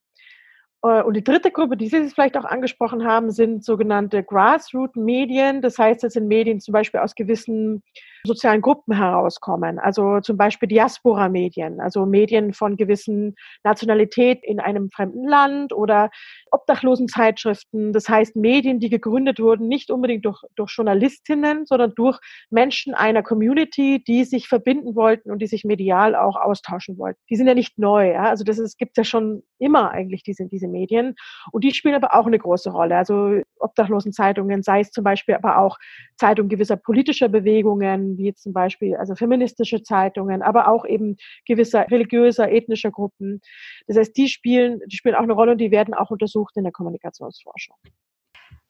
Äh, 0.83 1.01
und 1.03 1.15
die 1.15 1.23
dritte 1.23 1.51
Gruppe, 1.51 1.77
die 1.77 1.87
Sie 1.87 2.09
vielleicht 2.09 2.37
auch 2.37 2.45
angesprochen 2.45 3.05
haben, 3.05 3.31
sind 3.31 3.63
sogenannte 3.63 4.23
Grassroot-Medien. 4.23 5.61
Das 5.61 5.77
heißt, 5.77 6.03
das 6.03 6.13
sind 6.13 6.27
Medien 6.27 6.59
zum 6.59 6.71
Beispiel 6.71 6.99
aus 6.99 7.15
gewissen 7.15 7.83
sozialen 8.23 8.61
Gruppen 8.61 8.95
herauskommen. 8.95 9.79
Also 9.79 10.19
zum 10.21 10.37
Beispiel 10.37 10.67
Diaspora-Medien, 10.67 11.79
also 11.79 12.05
Medien 12.05 12.53
von 12.53 12.77
gewissen 12.77 13.35
Nationalität 13.63 14.39
in 14.43 14.59
einem 14.59 14.89
fremden 14.89 15.27
Land 15.27 15.73
oder 15.73 16.09
Obdachlosenzeitschriften. 16.51 17.93
Das 17.93 18.09
heißt 18.09 18.35
Medien, 18.35 18.79
die 18.79 18.89
gegründet 18.89 19.39
wurden, 19.39 19.67
nicht 19.67 19.91
unbedingt 19.91 20.25
durch, 20.25 20.41
durch 20.55 20.71
Journalistinnen, 20.75 21.65
sondern 21.65 21.93
durch 21.95 22.19
Menschen 22.49 22.93
einer 22.93 23.23
Community, 23.23 24.03
die 24.05 24.23
sich 24.23 24.47
verbinden 24.47 24.95
wollten 24.95 25.31
und 25.31 25.41
die 25.41 25.47
sich 25.47 25.63
medial 25.63 26.15
auch 26.15 26.35
austauschen 26.35 26.97
wollten. 26.97 27.19
Die 27.29 27.35
sind 27.35 27.47
ja 27.47 27.53
nicht 27.53 27.77
neu. 27.77 28.11
Ja? 28.11 28.23
Also 28.23 28.43
das 28.43 28.77
gibt 28.77 28.97
ja 28.97 29.03
schon 29.03 29.43
immer 29.59 29.91
eigentlich 29.91 30.23
diese, 30.23 30.47
diese 30.47 30.67
Medien. 30.67 31.15
Und 31.51 31.63
die 31.63 31.73
spielen 31.73 31.95
aber 31.95 32.15
auch 32.15 32.25
eine 32.25 32.39
große 32.39 32.69
Rolle. 32.69 32.97
Also 32.97 33.41
Obdachlosenzeitungen, 33.59 34.63
sei 34.63 34.81
es 34.81 34.91
zum 34.91 35.03
Beispiel 35.03 35.35
aber 35.35 35.59
auch 35.59 35.77
Zeitungen 36.17 36.49
gewisser 36.49 36.77
politischer 36.77 37.29
Bewegungen, 37.29 38.06
wie 38.15 38.33
zum 38.35 38.53
Beispiel 38.53 38.95
also 38.95 39.15
feministische 39.15 39.81
Zeitungen, 39.81 40.43
aber 40.43 40.67
auch 40.67 40.85
eben 40.85 41.17
gewisser 41.45 41.89
religiöser, 41.89 42.51
ethnischer 42.51 42.91
Gruppen. 42.91 43.41
Das 43.87 43.97
heißt, 43.97 44.15
die 44.15 44.29
spielen, 44.29 44.81
die 44.85 44.97
spielen 44.97 45.15
auch 45.15 45.23
eine 45.23 45.33
Rolle 45.33 45.53
und 45.53 45.57
die 45.57 45.71
werden 45.71 45.95
auch 45.95 46.11
untersucht 46.11 46.55
in 46.57 46.63
der 46.63 46.71
Kommunikationsforschung. 46.71 47.75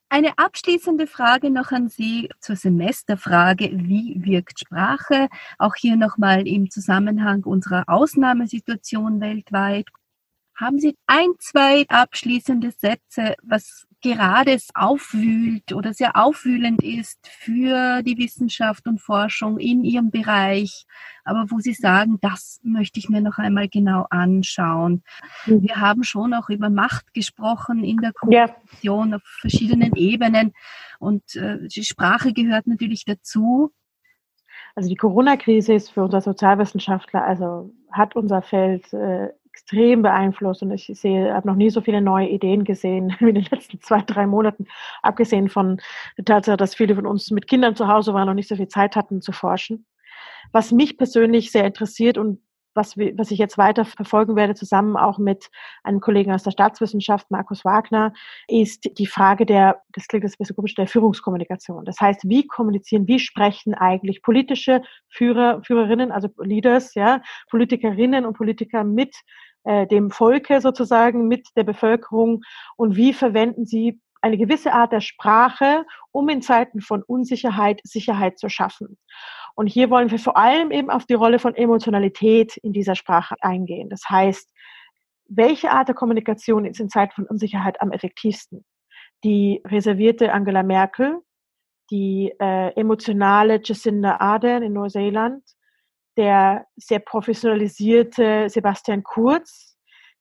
Eine 0.09 0.37
abschließende 0.37 1.05
Frage 1.05 1.49
noch 1.49 1.71
an 1.73 1.89
Sie 1.89 2.29
zur 2.39 2.55
Semesterfrage. 2.55 3.69
Wie 3.73 4.15
wirkt 4.23 4.61
Sprache? 4.61 5.27
Auch 5.59 5.75
hier 5.75 5.97
nochmal 5.97 6.47
im 6.47 6.69
Zusammenhang 6.69 7.43
unserer 7.43 7.83
Ausnahmesituation 7.87 9.19
weltweit. 9.19 9.85
Haben 10.59 10.79
Sie 10.79 10.95
ein, 11.05 11.29
zwei 11.39 11.85
abschließende 11.87 12.71
Sätze, 12.71 13.35
was 13.43 13.87
gerade 14.01 14.57
aufwühlt 14.73 15.73
oder 15.73 15.93
sehr 15.93 16.15
aufwühlend 16.15 16.83
ist 16.83 17.27
für 17.27 18.01
die 18.03 18.17
Wissenschaft 18.17 18.87
und 18.87 18.99
Forschung 18.99 19.59
in 19.59 19.83
Ihrem 19.83 20.11
Bereich, 20.11 20.85
aber 21.23 21.45
wo 21.49 21.59
Sie 21.59 21.73
sagen, 21.73 22.17
das 22.21 22.59
möchte 22.63 22.99
ich 22.99 23.09
mir 23.09 23.21
noch 23.21 23.37
einmal 23.37 23.67
genau 23.67 24.05
anschauen. 24.09 25.03
Mhm. 25.45 25.63
Wir 25.63 25.75
haben 25.77 26.03
schon 26.03 26.33
auch 26.33 26.49
über 26.49 26.69
Macht 26.69 27.13
gesprochen 27.13 27.83
in 27.83 27.97
der 27.97 28.13
Kommunikation 28.13 29.09
ja. 29.11 29.15
auf 29.17 29.23
verschiedenen 29.23 29.95
Ebenen 29.95 30.53
und 30.99 31.35
äh, 31.35 31.67
die 31.67 31.83
Sprache 31.83 32.33
gehört 32.33 32.67
natürlich 32.67 33.05
dazu. 33.05 33.71
Also 34.75 34.89
die 34.89 34.95
Corona-Krise 34.95 35.73
ist 35.73 35.89
für 35.89 36.03
unser 36.03 36.21
Sozialwissenschaftler, 36.21 37.23
also 37.23 37.73
hat 37.91 38.15
unser 38.15 38.41
Feld 38.41 38.91
äh, 38.93 39.29
extrem 39.57 40.03
beeinflusst 40.03 40.61
und 40.61 40.71
ich 40.71 40.91
sehe, 40.93 41.33
habe 41.33 41.47
noch 41.47 41.55
nie 41.55 41.71
so 41.71 41.81
viele 41.81 41.99
neue 41.99 42.29
Ideen 42.29 42.63
gesehen 42.63 43.15
wie 43.19 43.29
in 43.29 43.35
den 43.35 43.47
letzten 43.49 43.81
zwei, 43.81 44.01
drei 44.01 44.27
Monaten, 44.27 44.67
abgesehen 45.01 45.49
von 45.49 45.81
der 46.17 46.25
Tatsache, 46.25 46.57
dass 46.57 46.75
viele 46.75 46.95
von 46.95 47.07
uns 47.07 47.31
mit 47.31 47.47
Kindern 47.47 47.75
zu 47.75 47.87
Hause 47.87 48.13
waren 48.13 48.29
und 48.29 48.35
nicht 48.35 48.49
so 48.49 48.55
viel 48.55 48.67
Zeit 48.67 48.95
hatten 48.95 49.21
zu 49.21 49.31
forschen. 49.31 49.85
Was 50.51 50.71
mich 50.71 50.97
persönlich 50.97 51.51
sehr 51.51 51.65
interessiert 51.65 52.17
und 52.17 52.39
was, 52.77 52.95
was 52.95 53.31
ich 53.31 53.39
jetzt 53.39 53.57
weiter 53.57 53.83
verfolgen 53.83 54.35
werde, 54.35 54.53
zusammen 54.53 54.95
auch 54.95 55.17
mit 55.17 55.49
einem 55.83 55.99
Kollegen 55.99 56.31
aus 56.31 56.43
der 56.43 56.51
Staatswissenschaft, 56.51 57.29
Markus 57.31 57.65
Wagner, 57.65 58.13
ist 58.47 58.87
die 58.97 59.07
Frage 59.07 59.45
der, 59.45 59.81
das 59.93 60.07
klingt 60.07 60.23
jetzt 60.23 60.35
ein 60.35 60.43
bisschen 60.43 60.55
komisch, 60.55 60.75
der 60.75 60.87
Führungskommunikation. 60.87 61.83
Das 61.83 61.99
heißt, 61.99 62.29
wie 62.29 62.45
kommunizieren, 62.47 63.07
wie 63.07 63.19
sprechen 63.19 63.73
eigentlich 63.73 64.21
politische 64.21 64.83
Führer, 65.09 65.61
Führerinnen, 65.63 66.11
also 66.11 66.29
Leaders, 66.37 66.93
ja, 66.93 67.21
Politikerinnen 67.49 68.25
und 68.25 68.37
Politiker 68.37 68.83
mit 68.83 69.15
äh, 69.63 69.87
dem 69.87 70.11
Volke 70.11 70.61
sozusagen, 70.61 71.27
mit 71.27 71.47
der 71.55 71.63
Bevölkerung 71.63 72.41
und 72.75 72.95
wie 72.95 73.13
verwenden 73.13 73.65
sie 73.65 73.99
eine 74.21 74.37
gewisse 74.37 74.73
Art 74.73 74.91
der 74.91 75.01
Sprache, 75.01 75.85
um 76.11 76.27
in 76.29 76.41
Zeiten 76.41 76.81
von 76.81 77.03
Unsicherheit 77.03 77.81
Sicherheit 77.83 78.39
zu 78.39 78.49
schaffen. 78.49 78.97
Und 79.55 79.67
hier 79.67 79.89
wollen 79.89 80.11
wir 80.11 80.19
vor 80.19 80.37
allem 80.37 80.71
eben 80.71 80.89
auf 80.89 81.05
die 81.05 81.15
Rolle 81.15 81.39
von 81.39 81.55
Emotionalität 81.55 82.57
in 82.57 82.73
dieser 82.73 82.95
Sprache 82.95 83.35
eingehen. 83.41 83.89
Das 83.89 84.01
heißt, 84.09 84.51
welche 85.29 85.71
Art 85.71 85.87
der 85.87 85.95
Kommunikation 85.95 86.65
ist 86.65 86.79
in 86.79 86.89
Zeiten 86.89 87.13
von 87.13 87.25
Unsicherheit 87.25 87.81
am 87.81 87.91
effektivsten? 87.91 88.65
Die 89.23 89.61
reservierte 89.65 90.31
Angela 90.31 90.63
Merkel, 90.63 91.21
die 91.89 92.33
äh, 92.39 92.69
emotionale 92.79 93.59
Jacinda 93.63 94.17
Ardern 94.17 94.63
in 94.63 94.73
Neuseeland, 94.73 95.43
der 96.17 96.65
sehr 96.75 96.99
professionalisierte 96.99 98.49
Sebastian 98.49 99.03
Kurz, 99.03 99.77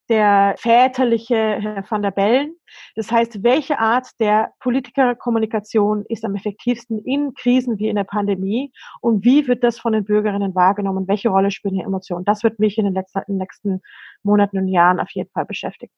der 0.08 0.54
väterliche 0.58 1.34
Herr 1.34 1.84
van 1.88 2.02
der 2.02 2.12
Bellen. 2.12 2.54
Das 2.94 3.10
heißt, 3.10 3.42
welche 3.42 3.78
Art 3.78 4.08
der 4.20 4.52
Politikerkommunikation 4.60 6.04
ist 6.08 6.24
am 6.24 6.36
effektivsten 6.36 6.98
in 7.04 7.34
Krisen 7.34 7.78
wie 7.78 7.88
in 7.88 7.96
der 7.96 8.04
Pandemie 8.04 8.72
und 9.00 9.24
wie 9.24 9.48
wird 9.48 9.64
das 9.64 9.80
von 9.80 9.92
den 9.92 10.04
Bürgerinnen 10.04 10.54
wahrgenommen? 10.54 11.08
Welche 11.08 11.30
Rolle 11.30 11.50
spielen 11.50 11.74
hier 11.74 11.86
Emotionen? 11.86 12.24
Das 12.24 12.44
wird 12.44 12.60
mich 12.60 12.78
in 12.78 12.84
den 12.84 12.94
letzten, 12.94 13.20
in 13.26 13.34
den 13.34 13.38
nächsten 13.38 13.80
Monaten 14.22 14.58
und 14.58 14.68
Jahren 14.68 15.00
auf 15.00 15.10
jeden 15.10 15.30
Fall 15.30 15.44
beschäftigen 15.44 15.92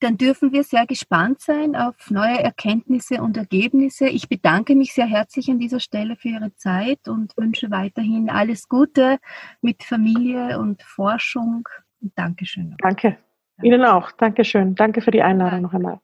dann 0.00 0.16
dürfen 0.18 0.52
wir 0.52 0.62
sehr 0.62 0.86
gespannt 0.86 1.40
sein 1.40 1.74
auf 1.74 2.10
neue 2.10 2.38
Erkenntnisse 2.42 3.22
und 3.22 3.36
Ergebnisse. 3.36 4.08
Ich 4.08 4.28
bedanke 4.28 4.74
mich 4.74 4.92
sehr 4.92 5.06
herzlich 5.06 5.50
an 5.50 5.58
dieser 5.58 5.80
Stelle 5.80 6.16
für 6.16 6.28
Ihre 6.28 6.54
Zeit 6.54 7.08
und 7.08 7.36
wünsche 7.36 7.70
weiterhin 7.70 8.28
alles 8.28 8.68
Gute 8.68 9.18
mit 9.62 9.82
Familie 9.82 10.58
und 10.58 10.82
Forschung. 10.82 11.68
Dankeschön. 12.00 12.76
Danke. 12.78 13.16
Ihnen 13.62 13.84
auch. 13.84 14.12
Dankeschön. 14.12 14.74
Danke 14.74 15.00
für 15.00 15.10
die 15.10 15.22
Einladung 15.22 15.62
noch 15.62 15.72
einmal. 15.72 16.00